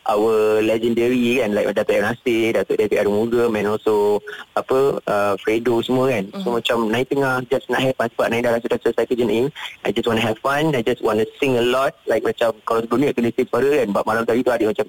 our 0.09 0.59
legendary 0.65 1.39
kan 1.39 1.55
like 1.55 1.69
Datuk 1.71 1.95
Aaron 1.95 2.11
Nasir 2.11 2.51
Datuk 2.57 2.75
David 2.81 2.99
Arumuga 3.07 3.47
and 3.47 3.69
also 3.71 4.19
apa 4.59 4.99
uh, 5.05 5.35
Fredo 5.39 5.79
semua 5.85 6.11
kan. 6.11 6.27
So 6.43 6.51
Mhm. 6.51 6.57
macam 6.59 6.77
Naim 6.89 7.07
tengah 7.07 7.33
just 7.53 7.69
nak 7.69 7.85
have 7.85 7.95
fun. 8.01 8.09
Sebab 8.17 8.27
Naim 8.33 8.43
dah 8.43 8.53
rasa 8.57 8.67
dah 8.67 8.81
selesai 8.81 9.05
kerja 9.05 9.25
Naim 9.29 9.47
I 9.85 9.93
just 9.93 10.09
want 10.09 10.19
to 10.19 10.25
have 10.27 10.41
fun. 10.41 10.73
I 10.73 10.83
just 10.83 11.05
want 11.05 11.21
to 11.21 11.27
sing 11.37 11.61
a 11.61 11.63
lot. 11.63 11.93
Like 12.09 12.25
macam 12.25 12.57
kalau 12.65 12.81
sebelum 12.83 13.05
ni 13.05 13.13
kena 13.13 13.31
sing 13.37 13.47
suara 13.47 13.71
kan. 13.85 13.89
But 13.93 14.05
malam 14.09 14.25
tadi 14.25 14.41
tu 14.43 14.51
adik 14.51 14.73
macam 14.73 14.87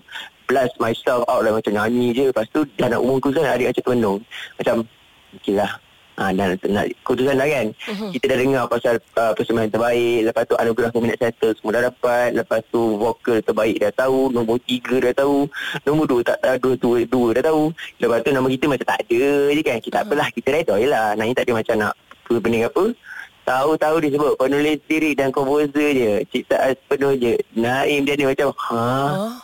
blast 0.47 0.73
myself 0.81 1.27
out 1.27 1.43
lah 1.43 1.51
macam 1.53 1.75
nyanyi 1.75 2.15
je. 2.15 2.23
Lepas 2.31 2.47
tu 2.49 2.63
dah 2.79 2.89
nak 2.89 3.03
umum 3.03 3.19
keputusan 3.21 3.45
adik 3.45 3.69
macam 3.69 3.83
termenung. 3.85 4.19
Macam 4.57 4.75
okey 5.39 5.55
lah. 5.55 5.71
Ha, 6.19 6.35
dah 6.35 6.53
nak, 6.53 6.59
nak 6.69 6.85
keputusan 7.07 7.39
dah 7.39 7.47
kan? 7.47 7.67
Uh-huh. 7.71 8.11
Kita 8.13 8.25
dah 8.29 8.37
dengar 8.37 8.63
pasal 8.67 8.99
uh, 9.15 9.31
persembahan 9.31 9.71
terbaik 9.71 10.27
Lepas 10.27 10.43
tu 10.43 10.55
anugerah 10.59 10.91
peminat 10.91 11.17
settle 11.17 11.55
semua 11.57 11.71
dah 11.79 11.83
dapat 11.87 12.29
Lepas 12.35 12.61
tu 12.67 12.99
vokal 12.99 13.39
terbaik 13.41 13.79
dah 13.81 13.89
tahu 13.95 14.29
Nombor 14.29 14.59
tiga 14.67 15.01
dah 15.01 15.15
tahu 15.17 15.47
Nombor 15.87 16.05
dua 16.11 16.21
tak 16.21 16.37
tahu 16.43 16.53
Dua, 16.61 16.75
dua, 16.77 16.97
dua 17.07 17.27
dah 17.39 17.43
tahu. 17.49 17.63
Lepas 17.97 18.19
tu 18.21 18.29
nama 18.35 18.47
kita 18.51 18.65
macam 18.69 18.87
tak 18.91 18.99
ada 19.07 19.23
je 19.49 19.61
kan? 19.63 19.77
Kita 19.81 19.95
uh-huh. 19.97 20.07
apalah 20.11 20.27
Kita 20.29 20.47
redor 20.51 20.77
je 20.77 20.87
lah. 20.91 21.07
Nanya 21.17 21.33
tak 21.33 21.45
ada 21.47 21.53
macam 21.57 21.75
nak 21.79 21.93
pening 22.31 22.63
apa. 22.63 22.83
Tahu-tahu 23.43 23.95
dia 24.03 24.09
sebut 24.13 24.33
Penulis 24.37 24.77
lirik 24.87 25.13
dan 25.17 25.29
komposer 25.33 25.89
je 25.95 26.11
Ciptaan 26.29 26.75
penuh 26.85 27.15
je. 27.17 27.33
Naim 27.57 28.05
dia 28.05 28.19
ni 28.19 28.27
macam 28.29 28.53
Ha? 28.53 28.83
Oh. 29.15 29.35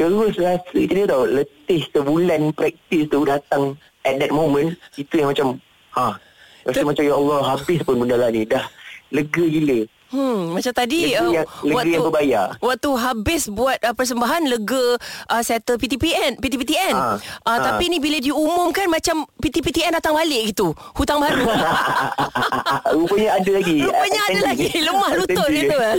Terus 0.00 0.32
rasa 0.40 0.80
dia 0.80 1.04
tahu 1.04 1.28
Letih 1.28 1.84
sebulan 1.92 2.56
praktis 2.56 3.04
tu 3.12 3.20
datang 3.28 3.76
At 4.10 4.18
that 4.18 4.34
moment 4.34 4.74
Itu 4.94 5.14
yang 5.14 5.30
macam 5.30 5.62
Ha 5.94 6.18
Rasa 6.66 6.82
macam 6.82 7.04
ya 7.06 7.14
Allah 7.14 7.40
Habis 7.54 7.80
pun 7.86 7.94
benda 7.96 8.18
lah 8.18 8.28
ni 8.28 8.42
Dah 8.42 8.66
lega 9.10 9.42
gila 9.42 9.86
Hmm, 10.10 10.58
macam 10.58 10.74
tadi 10.74 11.14
Lega 11.14 11.22
yang- 11.22 11.46
lega 11.62 11.86
yang 11.86 12.02
berbayar. 12.02 12.46
Waktu 12.58 12.90
habis 12.98 13.46
buat 13.46 13.78
uh, 13.78 13.94
persembahan 13.94 14.42
lega 14.42 14.98
uh, 15.30 15.38
settle 15.38 15.78
PTPN, 15.78 16.34
PTPTN. 16.42 16.94
Uh, 16.98 17.14
Ah, 17.46 17.46
uh, 17.46 17.50
ah. 17.54 17.58
tapi 17.62 17.86
ni 17.86 18.02
bila 18.02 18.18
diumumkan 18.18 18.90
macam 18.90 19.22
PTPTN 19.38 19.94
datang 19.94 20.18
balik 20.18 20.50
gitu. 20.50 20.74
Hutang 20.98 21.22
baru. 21.22 21.46
Rupanya 22.98 23.38
ada 23.38 23.50
lagi 23.54 23.76
Rupanya 23.86 24.20
ada 24.26 24.40
lagi 24.50 24.68
Lemah 24.82 25.10
lutut 25.14 25.46
dia 25.46 25.62
tu 25.70 25.78
eh. 25.78 25.96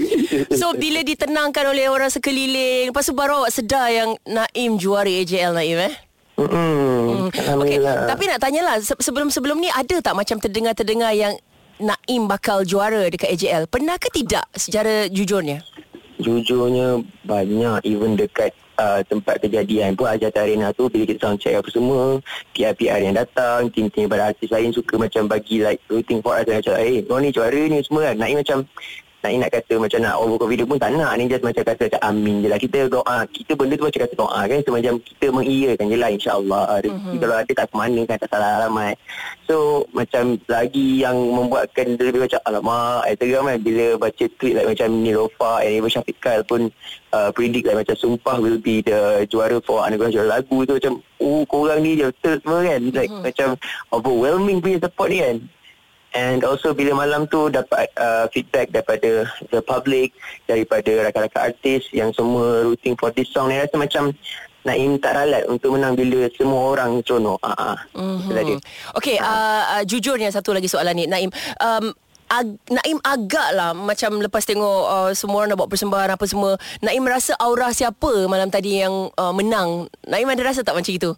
So 0.60 0.70
bila 0.78 1.02
ditenangkan 1.02 1.64
oleh 1.66 1.90
orang 1.90 2.14
sekeliling 2.14 2.94
Lepas 2.94 3.10
tu 3.10 3.14
baru 3.16 3.42
awak 3.42 3.52
sedar 3.52 3.90
yang 3.90 4.14
Naim 4.22 4.78
juara 4.78 5.10
AJL 5.10 5.50
Naim 5.50 5.78
eh 5.82 6.07
Mm-mm. 6.38 6.54
Hmm. 6.54 7.26
Okay. 7.28 7.82
Tapi 7.82 8.24
nak 8.30 8.38
tanyalah 8.38 8.76
se- 8.78 8.94
Sebelum-sebelum 8.94 9.58
ni 9.58 9.66
Ada 9.66 9.98
tak 9.98 10.14
macam 10.14 10.38
terdengar-terdengar 10.38 11.10
Yang 11.10 11.42
Naim 11.78 12.30
bakal 12.30 12.62
juara 12.62 13.10
Dekat 13.10 13.34
AJL 13.34 13.66
Pernah 13.66 13.98
ke 13.98 14.06
tidak 14.08 14.46
Secara 14.54 15.10
jujurnya 15.10 15.66
Jujurnya 16.16 17.02
Banyak 17.22 17.82
Even 17.82 18.14
dekat 18.14 18.54
uh, 18.76 19.02
Tempat 19.02 19.42
kejadian 19.42 19.98
pun 19.98 20.06
Ajaratan 20.06 20.42
Arena 20.46 20.70
tu 20.70 20.86
Bila 20.86 21.06
kita 21.06 21.26
sound 21.26 21.42
check 21.42 21.58
apa 21.58 21.66
semua 21.70 22.22
PR-PR 22.54 23.02
yang 23.02 23.18
datang 23.18 23.66
Tim-tim 23.68 24.06
daripada 24.06 24.30
artis 24.30 24.46
lain 24.48 24.70
Suka 24.70 24.94
macam 24.94 25.26
bagi 25.26 25.58
like 25.58 25.82
Rooting 25.86 26.22
for 26.22 26.38
us 26.38 26.46
Macam 26.46 26.78
eh 26.78 27.02
Kau 27.02 27.18
ni 27.18 27.34
juara 27.34 27.62
ni 27.66 27.82
semua 27.82 28.10
kan 28.10 28.16
Naim 28.16 28.38
macam 28.38 28.62
Naim 29.18 29.42
nak 29.42 29.50
kata 29.50 29.74
macam 29.82 29.98
nak 29.98 30.14
overcome 30.22 30.50
video 30.54 30.62
pun 30.62 30.78
tak 30.78 30.94
nak. 30.94 31.10
Ni 31.18 31.26
just 31.26 31.42
macam 31.42 31.66
kata 31.66 31.90
macam 31.90 32.02
amin 32.06 32.46
je 32.46 32.48
lah. 32.54 32.58
Kita 32.62 32.78
doa 32.86 33.16
Kita 33.26 33.52
benda 33.58 33.74
tu 33.74 33.84
macam 33.90 34.00
kata 34.06 34.14
doa 34.14 34.40
kan. 34.46 34.58
So 34.62 34.70
macam 34.70 34.94
kita 35.02 35.26
mengiyakan 35.34 35.84
je 35.90 35.96
lah 35.98 36.08
InsyaAllah. 36.14 36.64
Rezeki 36.78 36.94
mm-hmm. 36.94 37.18
kalau 37.18 37.34
ada 37.34 37.52
tak 37.58 37.66
ke 37.66 37.74
mana 37.74 38.00
kan 38.06 38.16
Tak 38.22 38.30
salah 38.30 38.50
alamat. 38.62 38.94
So 39.50 39.56
macam 39.90 40.38
lagi 40.46 41.02
yang 41.02 41.18
membuatkan 41.18 41.98
dia 41.98 42.04
lebih 42.06 42.30
macam 42.30 42.40
Alamak 42.46 43.00
I 43.10 43.14
teram 43.18 43.48
kan 43.48 43.58
Bila 43.58 43.84
baca 43.98 44.24
tweet 44.38 44.54
like 44.54 44.68
macam 44.70 44.88
Nilofa 45.02 45.52
And 45.66 45.72
even 45.82 45.90
Syafiqal 45.90 46.38
pun 46.46 46.60
uh, 47.10 47.34
Predict 47.34 47.66
like 47.66 47.82
macam 47.82 47.96
Sumpah 47.98 48.38
will 48.38 48.62
be 48.62 48.86
the 48.86 49.26
Juara 49.26 49.58
for 49.66 49.82
anugerah 49.82 50.14
juara 50.14 50.28
lagu 50.38 50.62
tu. 50.62 50.78
Macam 50.78 51.02
Oh 51.18 51.42
korang 51.50 51.82
ni 51.82 51.98
je 51.98 52.06
betul 52.14 52.38
semua 52.38 52.62
kan? 52.62 52.80
Like 52.94 53.10
mm-hmm. 53.10 53.26
macam 53.26 53.48
Overwhelming 53.90 54.62
punya 54.62 54.78
support 54.78 55.10
ni 55.10 55.18
kan 55.18 55.42
And 56.16 56.40
also 56.40 56.72
bila 56.72 56.96
malam 56.96 57.28
tu 57.28 57.52
dapat 57.52 57.92
uh, 58.00 58.24
feedback 58.32 58.72
daripada 58.72 59.28
the 59.52 59.60
public, 59.60 60.16
daripada 60.48 61.04
rakan-rakan 61.04 61.52
artis 61.52 61.84
yang 61.92 62.16
semua 62.16 62.64
rooting 62.64 62.96
for 62.96 63.12
this 63.12 63.28
song 63.28 63.52
ni 63.52 63.60
rasa 63.60 63.76
macam 63.76 64.16
Naim 64.66 64.98
tak 64.98 65.14
ralat 65.14 65.46
untuk 65.46 65.78
menang 65.78 65.94
bila 65.94 66.28
semua 66.34 66.74
orang 66.74 67.00
seronok. 67.06 67.40
Ah, 67.40 67.72
ah. 67.72 67.76
Itu 67.94 68.32
saja. 68.34 68.54
Okay 68.98 69.16
uh, 69.16 69.64
uh, 69.78 69.82
Jujurnya 69.86 70.28
satu 70.28 70.50
lagi 70.52 70.66
soalan 70.66 70.98
ni 70.98 71.04
Naim 71.06 71.30
um, 71.62 71.94
Ag- 72.28 72.60
Naim 72.68 73.00
agak 73.00 73.56
lah 73.56 73.72
Macam 73.72 74.20
lepas 74.20 74.44
tengok 74.44 74.80
uh, 74.84 75.10
Semua 75.16 75.40
orang 75.40 75.56
dah 75.56 75.58
buat 75.64 75.72
persembahan 75.72 76.12
Apa 76.12 76.28
semua 76.28 76.60
Naim 76.84 77.00
rasa 77.08 77.32
aura 77.40 77.72
siapa 77.72 78.28
Malam 78.28 78.52
tadi 78.52 78.84
yang 78.84 79.08
uh, 79.16 79.32
menang 79.32 79.88
Naim 80.04 80.28
ada 80.28 80.42
rasa 80.44 80.60
tak 80.60 80.76
macam 80.76 80.92
itu 80.92 81.16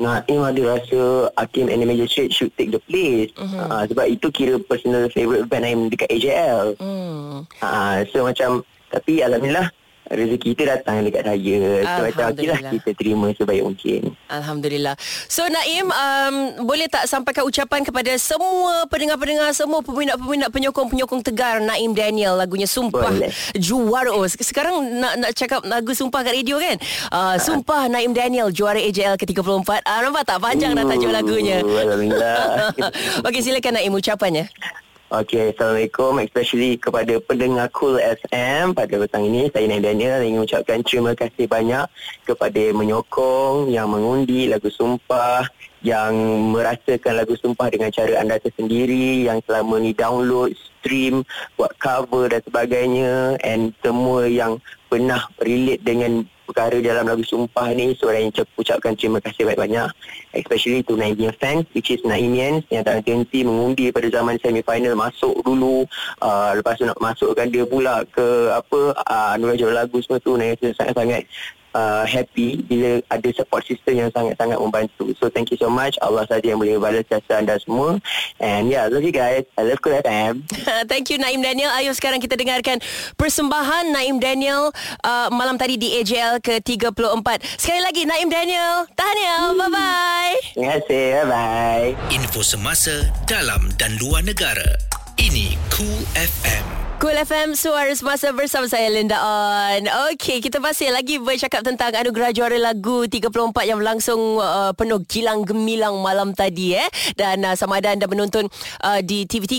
Naim 0.00 0.40
ada 0.40 0.62
rasa 0.64 1.28
Hakim 1.36 1.68
and 1.68 1.84
the 1.84 1.86
Magistrate 1.86 2.32
should 2.32 2.50
take 2.56 2.72
the 2.72 2.80
place. 2.80 3.28
Uh-huh. 3.36 3.68
Uh, 3.68 3.84
sebab 3.84 4.06
itu 4.08 4.32
kira 4.32 4.56
personal 4.56 5.12
favourite 5.12 5.44
band 5.46 5.68
Naim 5.68 5.80
dekat 5.92 6.08
AJL. 6.08 6.80
hmm. 6.80 7.44
Uh, 7.60 7.98
so 8.08 8.24
macam, 8.24 8.64
tapi 8.88 9.20
Alhamdulillah 9.20 9.68
rezeki 10.10 10.52
kita 10.52 10.76
datang 10.76 11.00
dekat 11.00 11.22
saya. 11.22 11.56
So 11.80 12.02
macam 12.02 12.26
okey 12.34 12.44
lah 12.44 12.58
Alhamdulillah. 12.58 12.72
kita 12.74 12.90
terima 12.92 13.26
sebaik 13.32 13.62
mungkin. 13.62 14.00
Alhamdulillah 14.26 14.94
So 15.26 15.42
Naim 15.44 15.86
um, 15.86 16.34
Boleh 16.62 16.86
tak 16.86 17.06
sampaikan 17.06 17.42
ucapan 17.42 17.82
Kepada 17.82 18.14
semua 18.16 18.86
pendengar-pendengar 18.86 19.50
Semua 19.50 19.78
peminat-peminat 19.80 20.50
Penyokong-penyokong 20.50 21.22
tegar 21.22 21.58
Naim 21.58 21.92
Daniel 21.92 22.34
Lagunya 22.34 22.66
Sumpah 22.66 23.10
Boleh. 23.10 23.30
Juara 23.54 24.10
oh, 24.10 24.24
se- 24.24 24.38
Sekarang 24.40 24.78
nak 24.96 25.18
nak 25.18 25.30
cakap 25.32 25.62
Lagu 25.62 25.90
Sumpah 25.90 26.22
kat 26.22 26.32
radio 26.32 26.58
kan 26.58 26.76
uh, 27.10 27.36
Sumpah 27.36 27.86
Naim 27.86 28.10
Daniel 28.10 28.50
Juara 28.50 28.78
AJL 28.78 29.14
ke-34 29.16 29.42
uh, 29.82 29.98
Nampak 30.00 30.24
tak 30.24 30.38
panjang 30.38 30.72
dah 30.72 30.84
tajuk 30.84 31.10
lagunya 31.10 31.58
Alhamdulillah. 31.60 32.70
Okey 33.26 33.40
silakan 33.40 33.72
Naim 33.76 33.92
ucapannya 33.92 34.46
Okay, 35.10 35.50
Assalamualaikum 35.50 36.22
especially 36.22 36.78
kepada 36.78 37.18
pendengar 37.18 37.66
Cool 37.74 37.98
FM 37.98 38.78
pada 38.78 38.94
petang 38.94 39.26
ini. 39.26 39.50
Saya 39.50 39.66
Naim 39.66 39.82
Daniel 39.82 40.22
ingin 40.22 40.38
mengucapkan 40.38 40.86
terima 40.86 41.18
kasih 41.18 41.50
banyak 41.50 41.82
kepada 42.22 42.70
menyokong, 42.70 43.74
yang 43.74 43.90
mengundi 43.90 44.46
lagu 44.46 44.70
Sumpah, 44.70 45.50
yang 45.82 46.14
merasakan 46.54 47.26
lagu 47.26 47.34
Sumpah 47.34 47.74
dengan 47.74 47.90
cara 47.90 48.22
anda 48.22 48.38
tersendiri, 48.38 49.26
yang 49.26 49.42
selama 49.50 49.82
ni 49.82 49.90
download, 49.98 50.54
stream, 50.78 51.26
buat 51.58 51.74
cover 51.82 52.30
dan 52.30 52.46
sebagainya 52.46 53.34
and 53.42 53.74
semua 53.82 54.30
yang 54.30 54.62
pernah 54.86 55.26
relate 55.42 55.82
dengan 55.82 56.22
perkara 56.50 56.82
dalam 56.82 57.06
lagu 57.06 57.22
Sumpah 57.22 57.70
ni 57.70 57.94
so 57.94 58.10
saya 58.10 58.26
ucap, 58.26 58.46
ucapkan 58.58 58.92
terima 58.98 59.22
kasih 59.22 59.46
banyak-banyak 59.46 59.88
especially 60.34 60.82
to 60.82 60.98
Naimian 60.98 61.30
fans 61.38 61.62
which 61.70 61.94
is 61.94 62.02
Naimians 62.02 62.66
yang 62.74 62.82
tak 62.82 63.06
henti 63.06 63.46
mengundi 63.46 63.94
pada 63.94 64.10
zaman 64.10 64.34
semi-final 64.42 64.98
masuk 64.98 65.38
dulu 65.46 65.86
uh, 66.18 66.50
lepas 66.58 66.74
tu 66.74 66.90
nak 66.90 66.98
masukkan 66.98 67.46
dia 67.46 67.62
pula 67.62 68.02
ke 68.10 68.50
apa 68.50 68.80
uh, 69.06 69.54
juara 69.54 69.86
lagu 69.86 70.02
semua 70.02 70.18
tu 70.18 70.34
Naim 70.34 70.58
rasa 70.58 70.74
sangat-sangat 70.74 71.22
uh, 71.74 72.04
happy 72.06 72.62
bila 72.66 73.02
ada 73.10 73.28
support 73.34 73.66
system 73.66 74.06
yang 74.06 74.10
sangat-sangat 74.10 74.58
membantu. 74.58 75.12
So 75.18 75.30
thank 75.30 75.50
you 75.50 75.58
so 75.58 75.70
much. 75.70 75.96
Allah 76.02 76.26
saja 76.26 76.42
yang 76.42 76.60
boleh 76.60 76.78
balas 76.78 77.06
jasa 77.06 77.40
anda 77.40 77.56
semua. 77.62 77.98
And 78.42 78.70
yeah 78.70 78.86
love 78.90 79.04
you 79.04 79.14
guys. 79.14 79.46
I 79.58 79.66
love 79.66 79.80
Cool 79.80 79.96
FM 80.00 80.44
Thank 80.90 81.10
you 81.12 81.18
Naim 81.18 81.40
Daniel. 81.40 81.72
Ayo 81.76 81.92
sekarang 81.96 82.20
kita 82.20 82.36
dengarkan 82.36 82.80
Persembahan 83.16 83.92
Naim 83.92 84.20
Daniel 84.20 84.72
uh, 85.04 85.28
Malam 85.32 85.56
tadi 85.56 85.76
di 85.80 86.00
AJL 86.00 86.42
ke-34 86.42 87.28
Sekali 87.56 87.80
lagi 87.80 88.02
Naim 88.04 88.28
Daniel. 88.28 88.84
Tahniah 88.94 89.52
Bye-bye. 89.56 90.34
Terima 90.56 90.68
kasih. 90.80 91.06
Bye-bye. 91.24 91.88
Info 92.14 92.40
semasa 92.44 93.08
dalam 93.28 93.70
dan 93.76 93.96
luar 94.00 94.24
negara. 94.24 94.66
Ini 95.20 95.56
Cool 95.72 96.00
FM. 96.16 96.89
Cool 97.00 97.16
FM 97.16 97.56
Suara 97.56 97.88
Semasa 97.96 98.28
bersama 98.28 98.68
saya 98.68 98.92
Linda 98.92 99.16
On. 99.16 100.12
Okey, 100.12 100.44
kita 100.44 100.60
masih 100.60 100.92
lagi 100.92 101.16
bercakap 101.16 101.64
tentang 101.64 101.96
Anugerah 101.96 102.28
Juara 102.28 102.60
Lagu 102.60 103.08
34 103.08 103.32
yang 103.64 103.80
berlangsung 103.80 104.36
uh, 104.36 104.76
penuh 104.76 105.00
gilang 105.08 105.40
gemilang 105.48 105.96
malam 106.04 106.36
tadi 106.36 106.76
eh. 106.76 106.84
Dan 107.16 107.40
uh, 107.48 107.56
sama 107.56 107.80
ada 107.80 107.96
anda 107.96 108.04
menonton 108.04 108.52
uh, 108.84 109.00
di 109.00 109.24
TV3, 109.24 109.56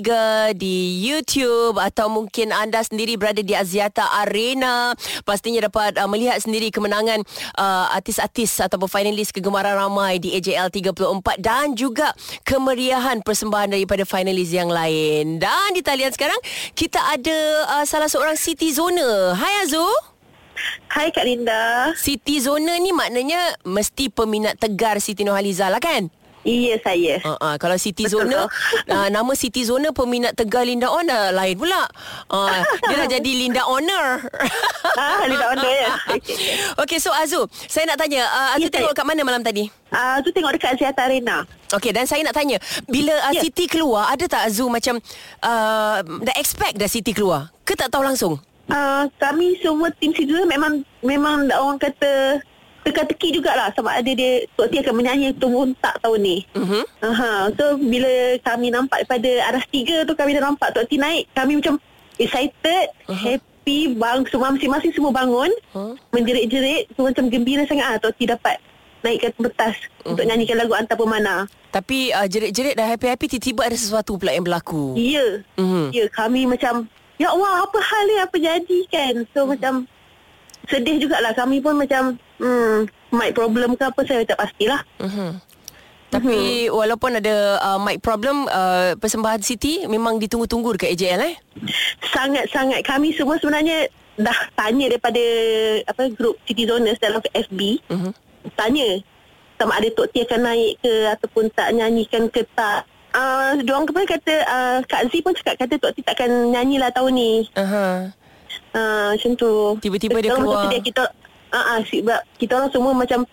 di 0.54 1.02
YouTube 1.02 1.82
Atau 1.82 2.14
mungkin 2.14 2.54
anda 2.54 2.86
sendiri 2.86 3.18
berada 3.18 3.42
di 3.42 3.58
Aziata 3.58 4.22
Arena. 4.22 4.94
Pastinya 5.26 5.66
dapat 5.66 5.98
uh, 5.98 6.06
melihat 6.06 6.38
sendiri 6.46 6.70
kemenangan 6.70 7.26
uh, 7.58 7.89
artis-artis 7.98 8.62
ataupun 8.62 8.86
finalis 8.86 9.34
kegemaran 9.34 9.74
ramai 9.82 10.22
di 10.22 10.38
AJL 10.38 10.70
34 10.70 11.42
Dan 11.42 11.74
juga 11.74 12.14
kemeriahan 12.46 13.26
persembahan 13.26 13.74
daripada 13.74 14.06
finalis 14.06 14.54
yang 14.54 14.70
lain. 14.70 15.42
Dan 15.42 15.74
di 15.74 15.82
talian 15.82 16.14
sekarang 16.14 16.38
kita 16.78 17.02
ada 17.18 17.31
uh, 17.68 17.86
salah 17.88 18.08
seorang 18.08 18.38
Siti 18.38 18.72
Zona. 18.72 19.36
Hai 19.36 19.66
Azu. 19.66 19.84
Hai 20.92 21.10
Kak 21.10 21.26
Linda. 21.26 21.96
Siti 21.98 22.38
Zona 22.38 22.78
ni 22.78 22.92
maknanya 22.94 23.58
mesti 23.66 24.12
peminat 24.12 24.60
tegar 24.60 25.00
Siti 25.02 25.26
Nurhaliza 25.26 25.72
lah 25.72 25.82
kan? 25.82 26.12
Iya 26.42 26.82
saya. 26.82 27.22
Uh, 27.22 27.38
uh, 27.38 27.56
kalau 27.62 27.78
Siti 27.78 28.10
Betul 28.10 28.26
Zona 28.26 28.50
uh, 28.89 29.08
Nama 29.16 29.32
Siti 29.38 29.62
Zona 29.62 29.94
Peminat 29.94 30.34
tegar 30.34 30.66
Linda 30.66 30.89
dah 30.89 31.30
lain 31.30 31.54
pula 31.54 31.86
uh, 32.34 32.60
Dia 32.82 32.96
dah 32.98 33.10
jadi 33.14 33.32
Linda 33.38 33.62
Honor 33.62 34.26
Ah, 35.02 35.22
Linda 35.30 35.54
Honor 35.54 35.70
ya. 35.70 35.94
Okey. 36.18 36.36
Okay 36.82 36.98
so 36.98 37.14
Azu 37.14 37.46
Saya 37.70 37.86
nak 37.86 38.02
tanya 38.02 38.26
uh, 38.26 38.50
Azu 38.58 38.68
Ya, 38.68 38.74
tengok 38.74 38.92
saya. 38.92 39.00
kat 39.00 39.06
mana 39.06 39.22
malam 39.22 39.46
tadi? 39.46 39.70
Ah, 39.94 40.18
tu 40.20 40.34
tengok 40.34 40.58
dekat 40.58 40.74
Axiata 40.74 41.06
Arena. 41.06 41.46
Okay 41.70 41.94
dan 41.94 42.10
saya 42.10 42.26
nak 42.26 42.34
tanya 42.34 42.58
Bila 42.86 43.14
uh, 43.22 43.34
Ya. 43.38 43.42
Siti 43.46 43.70
keluar 43.70 44.10
Ada 44.10 44.26
tak 44.26 44.42
Azu 44.50 44.66
macam 44.66 44.98
uh, 45.46 45.98
Dah 46.02 46.36
expect 46.36 46.76
dah 46.76 46.89
Siti 46.89 47.14
keluar 47.14 47.54
Ke 47.62 47.78
tak 47.78 47.94
tahu 47.94 48.02
langsung? 48.02 48.42
Ah, 48.66 49.06
kami 49.20 49.60
semua 49.60 49.94
tim 49.94 50.10
Sidul 50.10 50.48
memang 50.48 50.82
memang 51.02 51.46
orang 51.52 51.78
kata 51.78 52.39
teka-teki 52.82 53.38
jugalah 53.38 53.70
sama 53.78 53.98
ada 53.98 54.12
dia 54.12 54.46
Tok 54.58 54.68
T 54.74 54.82
akan 54.82 54.96
menyanyi 54.98 55.34
tunggu 55.38 55.70
tak 55.80 56.02
tahun 56.02 56.20
ni. 56.22 56.38
Mhm. 56.58 56.82
Aha, 57.06 57.54
so 57.54 57.78
bila 57.78 58.10
kami 58.42 58.74
nampak 58.74 59.06
pada 59.06 59.32
aras 59.50 59.66
tiga 59.70 60.02
tu 60.06 60.18
kami 60.18 60.34
dah 60.34 60.50
nampak 60.50 60.74
Tok 60.74 60.90
T 60.90 60.98
naik, 60.98 61.30
kami 61.38 61.62
macam 61.62 61.78
excited, 62.18 62.86
uh-huh. 63.06 63.18
happy, 63.18 63.94
bang 63.98 64.26
semua 64.30 64.54
masing-masing 64.54 64.92
semua 64.94 65.14
bangun, 65.14 65.52
Huh? 65.74 65.94
menjerit-jerit, 66.14 66.90
semua 66.94 67.14
macam 67.14 67.30
gembira 67.30 67.64
sangat 67.70 67.86
ah 67.86 67.98
Tok 68.02 68.14
T 68.18 68.26
dapat 68.26 68.58
naik 69.02 69.18
ke 69.22 69.28
pentas 69.38 69.76
uh-huh. 69.78 70.14
untuk 70.14 70.26
nyanyikan 70.26 70.58
lagu 70.58 70.74
Antar 70.74 70.98
Pemana. 70.98 71.46
Tapi 71.72 72.12
uh, 72.12 72.28
jerit-jerit 72.28 72.76
dah 72.76 72.84
happy-happy 72.84 73.32
Tiba-tiba 73.32 73.72
ada 73.72 73.78
sesuatu 73.80 74.20
pula 74.20 74.36
yang 74.36 74.44
berlaku 74.44 75.00
Ya. 75.00 75.40
Mhm. 75.56 75.96
Ya, 75.96 76.06
kami 76.12 76.44
macam 76.44 76.90
ya 77.16 77.32
Allah 77.32 77.64
apa 77.64 77.80
hal 77.80 78.04
ni 78.10 78.16
apa 78.20 78.36
jadi 78.36 78.80
kan. 78.92 79.14
So 79.32 79.48
macam 79.48 79.88
sedih 80.70 81.01
jugalah 81.01 81.34
kami 81.34 81.64
pun 81.64 81.78
macam 81.80 82.18
hmm 82.38 82.89
mic 83.12 83.34
problem 83.34 83.74
ke 83.76 83.84
apa 83.88 84.01
saya 84.05 84.24
tak 84.28 84.39
pastilah. 84.39 84.82
Mhm. 85.01 85.30
Tapi 86.12 86.68
walaupun 86.68 87.24
ada 87.24 87.55
uh, 87.64 87.80
mic 87.80 88.03
problem 88.03 88.43
uh, 88.51 88.99
Persembahan 88.99 89.39
Siti 89.39 89.88
Memang 89.88 90.20
ditunggu-tunggu 90.20 90.76
dekat 90.76 90.91
AJL 90.99 91.24
eh 91.24 91.36
Sangat-sangat 92.12 92.84
kami 92.84 93.16
semua 93.16 93.39
sebenarnya 93.39 93.88
dah 94.20 94.39
tanya 94.59 94.91
daripada 94.91 95.24
apa 95.88 96.12
grup 96.12 96.36
Citizoners 96.45 96.99
dalam 96.99 97.24
FB. 97.32 97.59
Mhm. 97.88 98.12
Tanya 98.59 98.99
sama 99.55 99.78
ada 99.78 99.88
Tok 99.93 100.09
T 100.09 100.26
akan 100.26 100.41
naik 100.41 100.74
ke 100.82 100.93
ataupun 101.14 101.45
tak 101.53 101.70
nyanyikan 101.78 102.26
ke 102.28 102.41
tak. 102.57 102.89
Uh, 103.12 103.59
diorang 103.62 103.84
kemarin 103.84 104.07
kata 104.07 104.34
uh, 104.47 104.78
Kak 104.88 105.12
Z 105.12 105.20
pun 105.20 105.36
cakap 105.36 105.55
kata 105.64 105.78
Tok 105.78 105.93
T 105.95 106.03
takkan 106.03 106.32
nyanyilah 106.49 106.89
tahun 106.91 107.14
ni. 107.14 107.32
Aha. 107.55 108.12
Ah, 108.72 109.12
macam 109.12 109.32
tu. 109.36 109.52
Tiba-tiba 109.84 110.18
dia 110.24 110.32
keluar. 110.36 110.72
Sedih, 110.72 110.82
kita 110.92 111.04
ah 111.52 111.84
uh, 111.84 112.20
kita 112.40 112.52
orang 112.56 112.72
semua 112.72 112.96
macam 112.96 113.28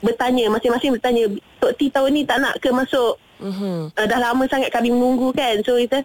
bertanya 0.00 0.48
masing-masing 0.48 0.96
bertanya 0.96 1.28
Tok 1.60 1.76
T 1.76 1.92
tahun 1.92 2.10
ni 2.16 2.22
tak 2.24 2.40
nak 2.40 2.56
ke 2.62 2.72
masuk. 2.72 3.20
Mhm. 3.44 3.92
Uh, 3.92 4.06
dah 4.08 4.18
lama 4.18 4.48
sangat 4.48 4.72
kami 4.72 4.88
menunggu 4.88 5.28
kan. 5.36 5.60
So 5.60 5.76
kita 5.76 6.00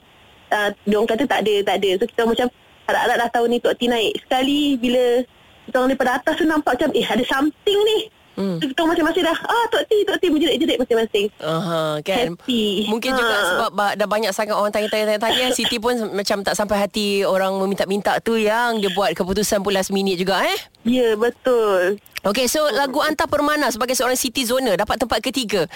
uh, 0.52 0.70
dia 0.84 0.96
orang 1.00 1.08
kata 1.08 1.24
tak 1.24 1.40
ada 1.48 1.56
tak 1.64 1.76
ada. 1.80 1.90
So 2.02 2.06
kita 2.12 2.22
macam 2.28 2.48
harap-harap 2.84 3.16
dah 3.16 3.30
tahun 3.32 3.48
ni 3.56 3.58
Tok 3.64 3.76
T 3.80 3.82
naik. 3.88 4.14
Sekali 4.28 4.76
bila 4.76 5.24
kita 5.64 5.76
orang 5.80 5.90
daripada 5.96 6.12
atas 6.20 6.34
tu 6.36 6.44
nampak 6.44 6.76
macam 6.76 6.92
eh 6.92 7.08
ada 7.08 7.24
something 7.24 7.80
ni. 7.88 8.00
Hmm. 8.34 8.58
Kita 8.58 8.82
masing-masing 8.82 9.24
dah 9.24 9.38
ah 9.38 9.66
Tok 9.70 9.84
T 9.86 9.92
Tok 10.04 10.18
T 10.18 10.24
menjerit-jerit 10.28 10.78
masing-masing. 10.78 11.26
Aha, 11.38 12.02
kan 12.02 12.34
Happy. 12.34 12.86
Mungkin 12.86 13.14
juga 13.14 13.30
Ha. 13.32 13.46
sebab 13.48 13.70
ba- 13.72 13.94
dah 13.94 14.06
banyak 14.06 14.30
sangat 14.30 14.54
orang 14.54 14.70
tanya-tanya 14.70 15.22
Siti 15.58 15.78
pun 15.78 15.94
macam 16.10 16.42
tak 16.42 16.54
sampai 16.54 16.78
hati 16.80 17.22
orang 17.22 17.54
meminta-minta 17.56 18.18
tu 18.18 18.34
yang 18.34 18.78
dia 18.78 18.90
buat 18.90 19.14
keputusan 19.14 19.62
pun 19.62 19.70
last 19.70 19.90
minute 19.90 20.18
juga 20.18 20.42
eh. 20.42 20.58
Ya 20.84 21.14
betul. 21.14 22.02
Okay, 22.22 22.48
so 22.48 22.66
lagu 22.70 23.00
Anta 23.00 23.26
Permana 23.26 23.68
sebagai 23.68 23.94
seorang 23.94 24.16
Siti 24.16 24.42
Zona 24.42 24.74
dapat 24.74 24.98
tempat 24.98 25.20
ketiga. 25.20 25.70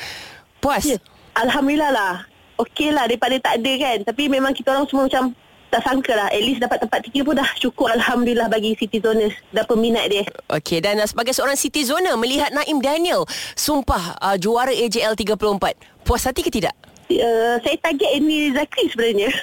Puas? 0.58 0.82
Ya. 0.84 0.98
Alhamdulillah 1.36 1.92
lah. 1.92 2.14
Okey 2.58 2.90
lah 2.90 3.06
daripada 3.06 3.38
tak 3.38 3.62
ada 3.62 3.72
kan. 3.78 3.98
Tapi 4.04 4.26
memang 4.26 4.50
kita 4.50 4.72
orang 4.72 4.86
semua 4.86 5.06
macam 5.06 5.30
tak 5.70 5.82
sangka 5.84 6.14
lah. 6.16 6.28
At 6.32 6.42
least 6.42 6.64
dapat 6.64 6.84
tempat 6.84 7.00
tiga 7.08 7.24
pun 7.28 7.36
dah 7.38 7.50
cukup 7.60 7.92
Alhamdulillah 7.94 8.48
bagi 8.48 8.76
City 8.80 9.04
Zoners. 9.04 9.36
Dah 9.52 9.64
peminat 9.68 10.08
dia. 10.12 10.24
Okey, 10.52 10.80
dan 10.80 11.00
uh, 11.00 11.08
sebagai 11.08 11.36
seorang 11.36 11.60
Siti 11.60 11.84
Zona 11.84 12.16
melihat 12.16 12.52
Naim 12.56 12.80
Daniel 12.80 13.28
sumpah 13.56 14.16
uh, 14.20 14.38
juara 14.40 14.72
AJL 14.72 15.16
34. 15.16 16.06
Puas 16.08 16.24
hati 16.24 16.42
ke 16.44 16.52
tidak? 16.52 16.74
Uh, 17.08 17.56
saya 17.64 17.80
target 17.80 18.10
Annie 18.20 18.52
Zakri 18.52 18.92
sebenarnya. 18.92 19.32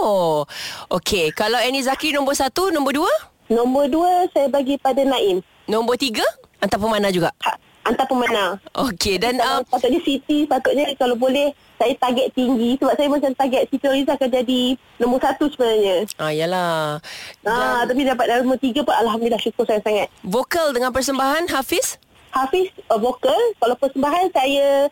Oh, 0.00 0.48
okey. 0.96 1.28
Kalau 1.36 1.60
Annie 1.60 1.84
Zakri 1.84 2.08
nombor 2.08 2.32
satu, 2.32 2.72
nombor 2.72 2.96
dua? 2.96 3.12
Nombor 3.52 3.92
dua 3.92 4.24
saya 4.32 4.48
bagi 4.48 4.80
pada 4.80 5.04
Naim. 5.04 5.44
Nombor 5.68 6.00
tiga? 6.00 6.24
Anta 6.56 6.80
Permana 6.80 7.12
juga? 7.12 7.36
Ha, 7.44 7.52
antar 7.84 8.06
pemenang. 8.06 8.60
Okey, 8.76 9.16
dan 9.16 9.40
Kalau 9.40 9.60
uh, 9.60 9.66
patutnya 9.66 10.00
Siti 10.04 10.44
patutnya 10.44 10.84
kalau 11.00 11.16
boleh 11.16 11.52
saya 11.80 11.96
target 11.96 12.28
tinggi 12.36 12.76
sebab 12.76 12.92
saya 12.92 13.08
macam 13.08 13.32
target 13.32 13.62
Siti 13.72 13.86
Oriza 13.88 14.12
akan 14.14 14.30
jadi 14.30 14.62
nombor 15.00 15.18
satu 15.24 15.48
sebenarnya. 15.48 15.96
ah, 16.20 16.32
yalah. 16.32 17.00
Ah, 17.44 17.82
tapi 17.88 18.04
dapat 18.04 18.26
nombor 18.44 18.60
tiga 18.60 18.84
pun 18.84 18.92
Alhamdulillah 18.92 19.40
syukur 19.40 19.64
saya 19.64 19.80
sangat. 19.80 20.12
Vokal 20.22 20.76
dengan 20.76 20.92
persembahan 20.92 21.48
Hafiz? 21.48 21.96
Hafiz 22.30 22.70
uh, 22.86 22.94
vokal 22.94 23.34
Kalau 23.58 23.74
persembahan 23.74 24.30
saya 24.30 24.86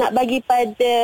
Nak 0.00 0.16
bagi 0.16 0.40
pada 0.40 0.94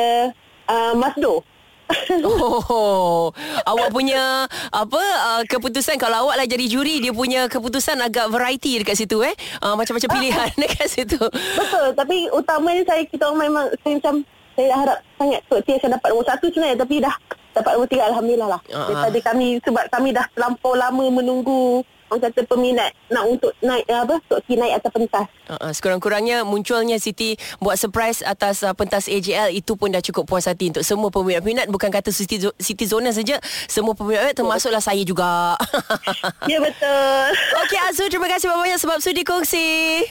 uh, 0.65 0.93
Masdo 0.97 1.45
Oh, 2.27 3.31
awak 3.63 3.89
punya 3.91 4.47
apa 4.71 4.99
uh, 4.99 5.41
keputusan 5.47 5.95
kalau 5.95 6.27
awak 6.27 6.43
lah 6.43 6.47
jadi 6.47 6.65
juri 6.67 6.99
dia 6.99 7.11
punya 7.11 7.47
keputusan 7.47 7.99
agak 7.99 8.27
variety 8.27 8.79
dekat 8.83 8.99
situ 8.99 9.23
eh. 9.23 9.35
Uh, 9.59 9.75
macam-macam 9.75 10.09
pilihan 10.11 10.49
dekat 10.63 10.87
situ. 10.87 11.19
Betul 11.55 11.87
Tapi 11.95 12.27
utamanya 12.31 12.83
saya 12.87 13.03
Kita 13.05 13.29
orang 13.29 13.49
memang 13.49 13.65
Saya 13.83 13.93
macam 13.99 14.15
Saya 14.55 14.69
harap 14.73 14.97
sangat 15.15 15.39
Tok 15.47 15.61
T 15.63 15.67
akan 15.77 15.89
dapat 15.97 16.07
nombor 16.11 16.25
satu 16.27 16.45
sebenarnya 16.49 16.77
Tapi 16.81 16.95
dah 17.03 17.15
Dapat 17.53 17.71
nombor 17.73 17.89
tiga 17.89 18.03
Alhamdulillah 18.11 18.49
lah 18.57 18.61
Ah. 18.73 18.87
Daripada 18.89 19.19
kami 19.33 19.47
Sebab 19.63 19.83
kami 19.89 20.09
dah 20.13 20.25
terlampau 20.33 20.73
lama 20.75 21.05
menunggu 21.09 21.81
Orang 22.07 22.23
kata 22.23 22.47
peminat 22.47 22.91
Nak 23.11 23.23
untuk 23.27 23.51
naik 23.59 23.83
apa 23.91 24.15
Tok 24.27 24.39
T 24.47 24.55
naik 24.55 24.79
atas 24.79 24.91
pentas 24.91 25.27
Uh, 25.47 25.55
uh, 25.55 25.71
sekurang-kurangnya 25.71 26.43
munculnya 26.43 26.99
Siti 26.99 27.39
buat 27.63 27.79
surprise 27.79 28.19
atas 28.19 28.67
uh, 28.67 28.75
pentas 28.75 29.07
AJL 29.07 29.55
itu 29.55 29.79
pun 29.79 29.87
dah 29.87 30.03
cukup 30.03 30.27
puas 30.27 30.43
hati 30.43 30.75
untuk 30.75 30.83
semua 30.83 31.07
peminat-peminat 31.07 31.71
bukan 31.71 31.87
kata 31.87 32.11
Siti, 32.11 32.43
Siti 32.59 32.83
Zona 32.83 33.15
saja 33.15 33.39
semua 33.71 33.95
peminat 33.95 34.35
termasuklah 34.35 34.83
saya 34.83 34.99
juga. 35.07 35.55
Ya 36.51 36.59
betul 36.59 37.23
Okey 37.63 37.79
Azu 37.87 38.03
terima 38.11 38.27
kasih 38.27 38.51
banyak 38.51 38.75
sebab 38.75 38.99
sudi 38.99 39.23
kongsi. 39.23 40.03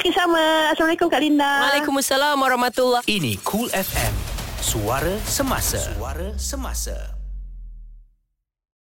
Okey 0.00 0.10
sama 0.16 0.72
Assalamualaikum 0.72 1.12
Kak 1.12 1.20
Linda 1.20 1.68
Waalaikumsalam 1.68 2.40
warahmatullahi 2.40 3.04
Ini 3.04 3.36
Cool 3.44 3.68
FM. 3.68 4.12
Suara 4.64 5.12
semasa. 5.28 5.76
Suara 5.76 6.32
semasa. 6.40 7.13